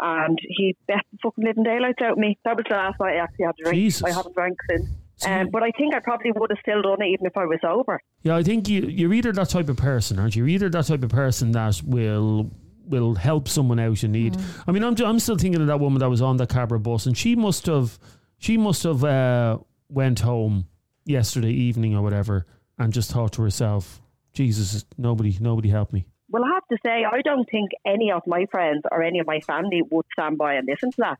And 0.00 0.38
he 0.42 0.76
bet 0.86 1.04
the 1.10 1.18
fucking 1.22 1.44
living 1.44 1.64
daylights 1.64 2.00
out 2.02 2.12
of 2.12 2.18
me. 2.18 2.38
That 2.44 2.56
was 2.56 2.64
the 2.68 2.74
last 2.76 3.00
night 3.00 3.16
I 3.16 3.22
actually 3.22 3.46
had 3.46 3.56
to 3.56 3.64
drink. 3.64 3.74
Jesus. 3.76 4.04
I 4.04 4.12
haven't 4.12 4.34
drank 4.34 4.56
since. 4.70 4.88
Um, 5.26 5.48
but 5.50 5.64
I 5.64 5.72
think 5.72 5.94
I 5.94 5.98
probably 5.98 6.30
would 6.36 6.50
have 6.50 6.58
still 6.60 6.82
done 6.82 7.02
it 7.02 7.06
even 7.06 7.26
if 7.26 7.36
I 7.36 7.44
was 7.44 7.58
sober. 7.60 8.00
Yeah, 8.22 8.36
I 8.36 8.44
think 8.44 8.68
you 8.68 8.82
you're 8.82 9.12
either 9.12 9.32
that 9.32 9.48
type 9.48 9.68
of 9.68 9.76
person, 9.76 10.18
aren't 10.18 10.36
you? 10.36 10.44
You're 10.44 10.54
either 10.54 10.68
that 10.68 10.86
type 10.86 11.02
of 11.02 11.10
person 11.10 11.50
that 11.52 11.82
will 11.84 12.52
will 12.84 13.16
help 13.16 13.48
someone 13.48 13.80
out 13.80 14.04
in 14.04 14.12
need. 14.12 14.36
I 14.68 14.72
mean, 14.72 14.84
I'm 14.84 14.94
I'm 15.04 15.18
still 15.18 15.36
thinking 15.36 15.60
of 15.60 15.66
that 15.66 15.80
woman 15.80 15.98
that 15.98 16.08
was 16.08 16.22
on 16.22 16.36
the 16.36 16.46
Cabra 16.46 16.78
bus, 16.78 17.06
and 17.06 17.18
she 17.18 17.34
must 17.34 17.66
have 17.66 17.98
she 18.38 18.56
must 18.56 18.84
have 18.84 19.02
uh, 19.02 19.58
went 19.88 20.20
home 20.20 20.66
yesterday 21.08 21.50
evening 21.50 21.96
or 21.96 22.02
whatever, 22.02 22.46
and 22.78 22.92
just 22.92 23.10
thought 23.10 23.32
to 23.34 23.42
herself, 23.42 24.00
"Jesus, 24.32 24.84
nobody 24.96 25.36
nobody 25.40 25.68
helped 25.68 25.92
me." 25.92 26.06
Well, 26.30 26.44
I 26.44 26.48
have 26.54 26.66
to 26.70 26.76
say, 26.84 27.04
I 27.10 27.22
don't 27.22 27.48
think 27.50 27.70
any 27.86 28.12
of 28.12 28.22
my 28.26 28.44
friends 28.50 28.82
or 28.92 29.02
any 29.02 29.18
of 29.18 29.26
my 29.26 29.40
family 29.40 29.82
would 29.90 30.04
stand 30.12 30.36
by 30.36 30.54
and 30.54 30.68
listen 30.68 30.90
to 30.90 30.96
that. 30.98 31.18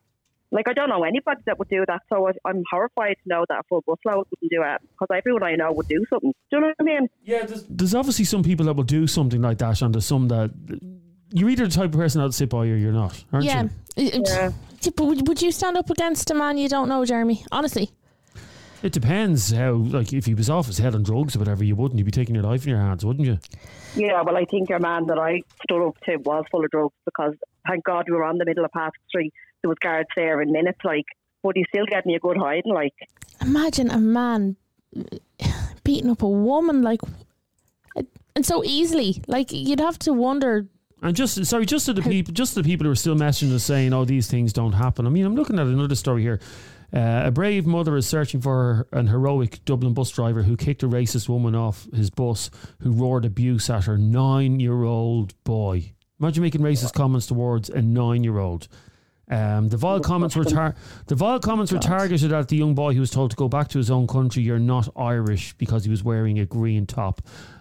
Like 0.51 0.69
I 0.69 0.73
don't 0.73 0.89
know 0.89 1.03
anybody 1.03 1.43
that 1.47 1.59
would 1.59 1.69
do 1.69 1.85
that, 1.87 2.03
so 2.09 2.29
I, 2.29 2.33
I'm 2.45 2.63
horrified 2.71 3.17
to 3.23 3.29
know 3.29 3.45
that 3.49 3.59
a 3.59 3.63
full 3.69 3.83
busload 3.83 4.25
wouldn't 4.31 4.51
do 4.51 4.63
it 4.63 4.81
because 4.93 5.09
everyone 5.15 5.43
I 5.43 5.57
know 5.57 5.73
would 5.73 5.89
do 5.89 6.05
something. 6.09 6.33
Do 6.51 6.57
you 6.57 6.61
know 6.61 6.67
what 6.69 6.77
I 6.81 6.83
mean? 6.83 7.09
Yeah, 7.23 7.45
there's, 7.45 7.65
there's 7.69 7.95
obviously 7.95 8.25
some 8.25 8.43
people 8.43 8.67
that 8.67 8.75
will 8.75 8.85
do 8.85 9.07
something 9.07 9.43
like 9.43 9.59
that, 9.59 9.83
and 9.83 9.95
there's 9.95 10.07
some 10.07 10.29
that 10.29 10.51
you're 11.33 11.51
either 11.51 11.67
the 11.67 11.75
type 11.75 11.93
of 11.93 12.01
person 12.01 12.21
that'll 12.21 12.33
sit 12.33 12.49
by 12.49 12.61
or 12.61 12.77
you're 12.77 12.93
not, 12.93 13.23
aren't 13.33 13.45
yeah. 13.45 13.65
you? 13.97 14.11
Uh, 14.15 14.47
uh, 14.47 14.51
But 14.97 15.05
would, 15.05 15.29
would 15.29 15.43
you 15.43 15.53
stand 15.53 15.77
up 15.77 15.91
against 15.91 16.31
a 16.31 16.35
man 16.35 16.57
you 16.57 16.69
don't 16.69 16.89
know, 16.89 17.05
Jeremy? 17.05 17.45
Honestly. 17.53 17.91
It 18.83 18.93
depends 18.93 19.51
how, 19.51 19.73
like, 19.73 20.13
if 20.13 20.27
he 20.27 20.35
was 20.35 20.49
off 20.49 20.67
his 20.67 20.79
head 20.79 20.95
on 20.95 21.03
drugs 21.03 21.35
or 21.35 21.41
whatever, 21.41 21.65
you 21.65 21.75
wouldn't. 21.75 21.99
You'd 21.99 22.05
be 22.05 22.13
taking 22.13 22.35
your 22.35 22.45
life 22.45 22.65
in 22.65 22.71
your 22.71 22.79
hands, 22.79 23.05
wouldn't 23.05 23.27
you? 23.27 23.39
Yeah, 23.97 24.23
well, 24.23 24.37
I 24.37 24.45
think 24.45 24.69
your 24.69 24.79
man 24.79 25.07
that 25.07 25.19
I 25.19 25.43
stood 25.65 25.85
up 25.85 25.99
to 26.05 26.17
was 26.19 26.45
full 26.51 26.65
of 26.65 26.71
drugs 26.71 26.95
because 27.05 27.35
thank 27.67 27.85
God 27.85 28.05
we 28.09 28.15
were 28.15 28.25
on 28.25 28.39
the 28.39 28.45
middle 28.45 28.65
of 28.65 28.71
Patrick 28.71 29.03
Street. 29.09 29.33
There 29.63 29.69
was 29.69 29.79
guards 29.81 30.09
there 30.15 30.41
in 30.41 30.53
minutes, 30.53 30.79
like, 30.85 31.07
but 31.43 31.57
he's 31.57 31.67
still 31.69 31.87
getting 31.87 32.15
a 32.15 32.21
good 32.21 32.37
hiding, 32.37 32.73
like. 32.73 32.95
Imagine 33.41 33.91
a 33.91 33.99
man 33.99 34.57
beating 35.83 36.11
up 36.11 36.23
a 36.23 36.29
woman 36.29 36.83
like, 36.83 37.01
and 38.37 38.47
so 38.47 38.63
easily. 38.65 39.23
Like 39.27 39.53
you'd 39.53 39.81
have 39.81 39.99
to 40.01 40.13
wonder. 40.13 40.67
And 41.03 41.15
just 41.15 41.45
sorry, 41.47 41.67
just 41.67 41.87
to 41.87 41.93
the 41.93 42.03
people, 42.03 42.33
just 42.33 42.55
the 42.55 42.63
people 42.63 42.85
who 42.85 42.91
are 42.93 42.97
still 42.97 43.15
messaging 43.15 43.55
us 43.55 43.65
saying, 43.65 43.93
"Oh, 43.93 44.05
these 44.05 44.29
things 44.29 44.53
don't 44.53 44.73
happen." 44.73 45.07
I 45.07 45.11
mean, 45.11 45.25
I'm 45.25 45.37
looking 45.37 45.59
at 45.59 45.67
another 45.67 45.95
story 45.95 46.23
here. 46.23 46.41
Uh, 46.93 47.23
a 47.27 47.31
brave 47.31 47.67
mother 47.67 47.97
is 47.97 48.07
searching 48.07 48.41
for 48.41 48.87
an 48.93 49.09
heroic 49.09 49.63
Dublin 49.65 49.93
bus 49.93 50.11
driver 50.11 50.43
who 50.43 50.57
kicked 50.57 50.83
a 50.83 50.89
racist 50.89 51.29
woman 51.29 51.55
off 51.55 51.87
his 51.93 52.09
bus 52.09 52.51
who 52.81 52.93
roared 52.93 53.27
abuse 53.27 53.69
at 53.69 53.85
her 53.85 53.99
nine-year-old 53.99 55.35
boy. 55.45 55.93
Imagine 56.19 56.43
making 56.43 56.63
racist 56.63 56.95
comments 56.95 57.27
towards 57.27 57.69
a 57.69 57.83
nine-year-old. 57.83 58.69
Um, 59.31 59.69
the 59.69 59.77
vile 59.77 60.01
comments 60.01 60.35
were 60.37 60.45
tar- 60.45 60.75
the 61.07 61.15
vile 61.15 61.39
comments 61.39 61.71
were 61.71 61.79
targeted 61.79 62.33
at 62.33 62.49
the 62.49 62.57
young 62.57 62.75
boy 62.75 62.95
who 62.95 63.01
was 63.01 63.11
told 63.11 63.31
to 63.31 63.37
go 63.37 63.49
back 63.49 63.69
to 63.69 63.79
his 63.79 63.91
own 63.91 64.07
country. 64.07 64.43
You're 64.43 64.59
not 64.59 64.89
Irish 64.97 65.53
because 65.55 65.85
he 65.85 65.91
was 65.91 66.03
wearing 66.03 66.39
a 66.39 66.47
green 66.47 66.87
top. 66.87 67.21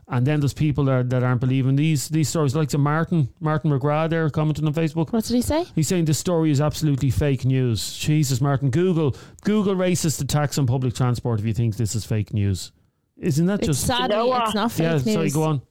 And 0.09 0.26
then 0.26 0.39
there's 0.39 0.53
people 0.53 0.86
that, 0.86 1.09
that 1.09 1.22
aren't 1.24 1.41
believing 1.41 1.76
these 1.76 2.07
these 2.07 2.30
stories, 2.30 2.55
like 2.55 2.70
to 2.70 2.78
Martin 2.78 3.28
Martin 3.41 3.70
McGrath 3.70 4.09
there 4.11 4.30
commenting 4.30 4.65
on 4.65 4.74
Facebook. 4.74 5.11
What 5.11 5.26
did 5.26 5.36
he 5.36 5.41
say? 5.41 5.65
He's 5.76 5.89
saying 5.89 6.05
this 6.05 6.18
story 6.18 6.51
is 6.51 6.61
absolutely 6.61 7.09
fake 7.09 7.43
news. 7.43 7.97
Jesus, 7.97 8.39
Martin, 8.39 8.70
Google 8.70 9.18
Google 9.43 9.76
racist 9.76 10.22
attacks 10.22 10.57
on 10.57 10.65
public 10.68 10.93
transport 10.95 11.41
if 11.41 11.45
you 11.45 11.53
think 11.53 11.76
this 11.76 11.93
is 11.95 12.05
fake 12.05 12.34
news. 12.34 12.72
Isn't 13.18 13.47
that 13.47 13.59
It's 13.59 13.68
just 13.68 13.86
sadly, 13.86 14.15
You 14.15 14.30
know 14.30 14.36
it's 14.38 14.55
not 14.55 14.72
fake 14.72 14.84
yeah? 14.84 14.93
news. 14.93 15.13
Sorry, 15.13 15.30
go 15.32 15.43
on. 15.43 15.61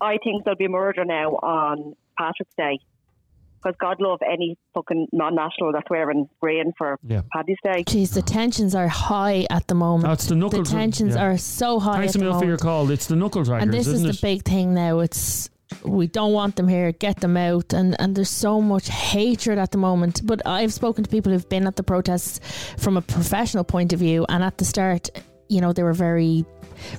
I 0.00 0.18
think 0.24 0.44
there'll 0.44 0.56
be 0.56 0.66
murder 0.66 1.04
now 1.04 1.30
on 1.34 1.94
Patrick's 2.18 2.54
Day. 2.56 2.80
Because 3.62 3.76
God 3.80 3.96
love 4.00 4.20
any 4.30 4.56
fucking 4.74 5.08
non-national 5.12 5.72
that's 5.72 5.88
wearing 5.90 6.28
green 6.40 6.72
for 6.78 6.98
Yeah. 7.02 7.22
Paddy's 7.32 7.56
Day. 7.64 7.84
Jeez, 7.84 8.14
the 8.14 8.22
tensions 8.22 8.74
are 8.74 8.88
high 8.88 9.46
at 9.50 9.66
the 9.68 9.74
moment. 9.74 10.08
That's 10.08 10.26
the 10.26 10.36
knuckle. 10.36 10.62
the 10.62 10.70
tensions 10.70 11.14
yeah. 11.14 11.24
are 11.24 11.38
so 11.38 11.78
high. 11.80 11.98
Thanks 11.98 12.10
at 12.12 12.16
a 12.16 12.18
the 12.18 12.24
million 12.24 12.40
for 12.40 12.44
your 12.46 12.52
moment. 12.52 12.62
call. 12.62 12.90
It's 12.90 13.06
the 13.06 13.16
knuckle 13.16 13.42
draggers, 13.42 13.62
and 13.62 13.72
this 13.74 13.86
is 13.86 13.94
isn't 13.94 14.06
the 14.08 14.14
it? 14.14 14.20
big 14.22 14.42
thing 14.44 14.74
now. 14.74 15.00
It's 15.00 15.50
we 15.84 16.06
don't 16.06 16.32
want 16.32 16.56
them 16.56 16.66
here. 16.66 16.92
Get 16.92 17.20
them 17.20 17.36
out. 17.36 17.72
And 17.74 17.94
and 18.00 18.14
there's 18.16 18.30
so 18.30 18.60
much 18.62 18.88
hatred 18.88 19.58
at 19.58 19.70
the 19.72 19.78
moment. 19.78 20.22
But 20.24 20.40
I've 20.46 20.72
spoken 20.72 21.04
to 21.04 21.10
people 21.10 21.30
who've 21.32 21.48
been 21.48 21.66
at 21.66 21.76
the 21.76 21.82
protests 21.82 22.40
from 22.78 22.96
a 22.96 23.02
professional 23.02 23.64
point 23.64 23.92
of 23.92 23.98
view, 23.98 24.24
and 24.28 24.42
at 24.42 24.58
the 24.58 24.64
start, 24.64 25.10
you 25.48 25.60
know, 25.60 25.72
they 25.72 25.82
were 25.82 25.92
very 25.94 26.44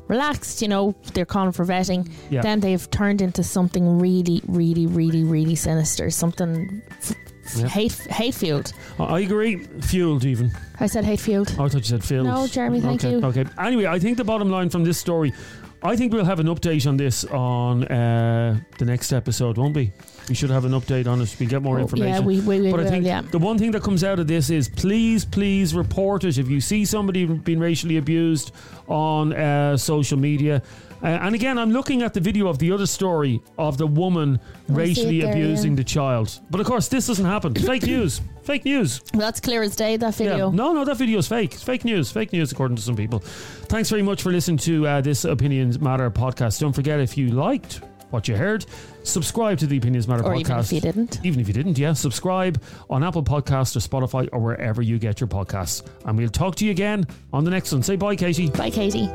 relaxed. 0.07 0.61
You 0.61 0.67
know, 0.67 0.95
they're 1.13 1.25
calling 1.25 1.51
for 1.51 1.65
vetting. 1.65 2.09
Yeah. 2.29 2.41
Then 2.41 2.59
they've 2.59 2.89
turned 2.91 3.21
into 3.21 3.43
something 3.43 3.99
really, 3.99 4.41
really, 4.47 4.87
really, 4.87 5.23
really 5.23 5.55
sinister. 5.55 6.09
Something. 6.09 6.81
F- 6.99 7.15
Yeah. 7.57 7.67
Hate, 7.67 7.93
hate 8.11 8.35
fueled. 8.35 8.73
I 8.99 9.21
agree. 9.21 9.63
Fueled 9.81 10.23
even. 10.23 10.51
I 10.79 10.85
said 10.85 11.03
hate 11.03 11.19
fueled. 11.19 11.55
Oh, 11.57 11.65
I 11.65 11.69
thought 11.69 11.77
you 11.79 11.83
said 11.97 12.03
filled. 12.03 12.27
No, 12.27 12.45
Jeremy, 12.45 12.79
thank 12.79 13.03
okay, 13.03 13.09
you. 13.17 13.25
Okay. 13.25 13.45
Anyway, 13.57 13.87
I 13.87 13.97
think 13.97 14.17
the 14.17 14.23
bottom 14.23 14.51
line 14.51 14.69
from 14.69 14.83
this 14.83 14.99
story, 14.99 15.33
I 15.81 15.95
think 15.95 16.13
we'll 16.13 16.25
have 16.25 16.39
an 16.39 16.45
update 16.45 16.85
on 16.87 16.97
this 16.97 17.25
on 17.25 17.85
uh, 17.85 18.59
the 18.77 18.85
next 18.85 19.11
episode, 19.13 19.57
won't 19.57 19.75
we? 19.75 19.91
We 20.29 20.35
should 20.35 20.51
have 20.51 20.63
an 20.65 20.73
update 20.73 21.07
on 21.07 21.21
it. 21.21 21.35
We 21.39 21.47
get 21.47 21.61
more 21.63 21.79
information. 21.79 22.13
yeah, 22.13 22.19
we- 22.19 22.39
we- 22.41 22.61
we 22.61 22.71
but 22.71 22.79
I 22.79 22.83
will, 22.83 22.89
think 22.89 23.05
yeah. 23.05 23.21
the 23.21 23.39
one 23.39 23.57
thing 23.57 23.71
that 23.71 23.81
comes 23.81 24.03
out 24.03 24.19
of 24.19 24.27
this 24.27 24.49
is 24.49 24.69
please, 24.69 25.25
please 25.25 25.73
report 25.73 26.23
it 26.23 26.37
if 26.37 26.47
you 26.47 26.61
see 26.61 26.85
somebody 26.85 27.25
being 27.25 27.59
racially 27.59 27.97
abused 27.97 28.51
on 28.87 29.33
uh, 29.33 29.75
social 29.75 30.17
media. 30.17 30.61
Uh, 31.01 31.07
and 31.07 31.33
again, 31.33 31.57
I'm 31.57 31.71
looking 31.71 32.01
at 32.01 32.13
the 32.13 32.19
video 32.19 32.47
of 32.47 32.59
the 32.59 32.71
other 32.71 32.85
story 32.85 33.41
of 33.57 33.77
the 33.77 33.87
woman 33.87 34.39
racially 34.67 35.21
there, 35.21 35.31
abusing 35.31 35.71
yeah. 35.71 35.77
the 35.77 35.83
child. 35.83 36.39
But 36.49 36.59
of 36.59 36.67
course, 36.67 36.89
this 36.89 37.07
doesn't 37.07 37.25
happen. 37.25 37.53
Fake 37.71 37.83
news. 37.83 38.21
Fake 38.43 38.65
news. 38.65 39.01
Well, 39.13 39.21
that's 39.21 39.39
clear 39.39 39.63
as 39.63 39.75
day. 39.75 39.95
That 39.95 40.15
video. 40.15 40.49
Yeah. 40.49 40.55
No, 40.55 40.73
no, 40.73 40.83
that 40.83 40.97
video 40.97 41.19
is 41.19 41.27
fake. 41.27 41.53
It's 41.53 41.63
fake 41.63 41.85
news. 41.85 42.11
Fake 42.11 42.33
news, 42.33 42.51
according 42.51 42.77
to 42.77 42.81
some 42.81 42.95
people. 42.95 43.19
Thanks 43.19 43.89
very 43.89 44.01
much 44.01 44.23
for 44.23 44.31
listening 44.31 44.57
to 44.59 44.87
uh, 44.87 45.01
this 45.01 45.23
Opinions 45.23 45.79
Matter 45.79 46.09
podcast. 46.11 46.59
Don't 46.59 46.73
forget, 46.73 46.99
if 46.99 47.17
you 47.17 47.29
liked 47.29 47.81
what 48.09 48.27
you 48.27 48.35
heard. 48.35 48.65
Subscribe 49.03 49.57
to 49.59 49.67
the 49.67 49.77
Opinions 49.77 50.07
Matter 50.07 50.23
or 50.23 50.33
podcast. 50.35 50.41
Even 50.41 50.59
if 50.59 50.71
you 50.71 50.81
didn't. 50.81 51.19
Even 51.25 51.39
if 51.39 51.47
you 51.47 51.53
didn't, 51.53 51.77
yeah. 51.77 51.93
Subscribe 51.93 52.61
on 52.89 53.03
Apple 53.03 53.23
Podcasts 53.23 53.75
or 53.75 53.79
Spotify 53.79 54.29
or 54.31 54.39
wherever 54.39 54.81
you 54.81 54.99
get 54.99 55.19
your 55.19 55.27
podcasts. 55.27 55.85
And 56.05 56.17
we'll 56.17 56.29
talk 56.29 56.55
to 56.55 56.65
you 56.65 56.71
again 56.71 57.05
on 57.33 57.43
the 57.43 57.51
next 57.51 57.71
one. 57.71 57.83
Say 57.83 57.95
bye, 57.95 58.15
Katie. 58.15 58.49
Bye, 58.49 58.69
Katie. 58.69 59.09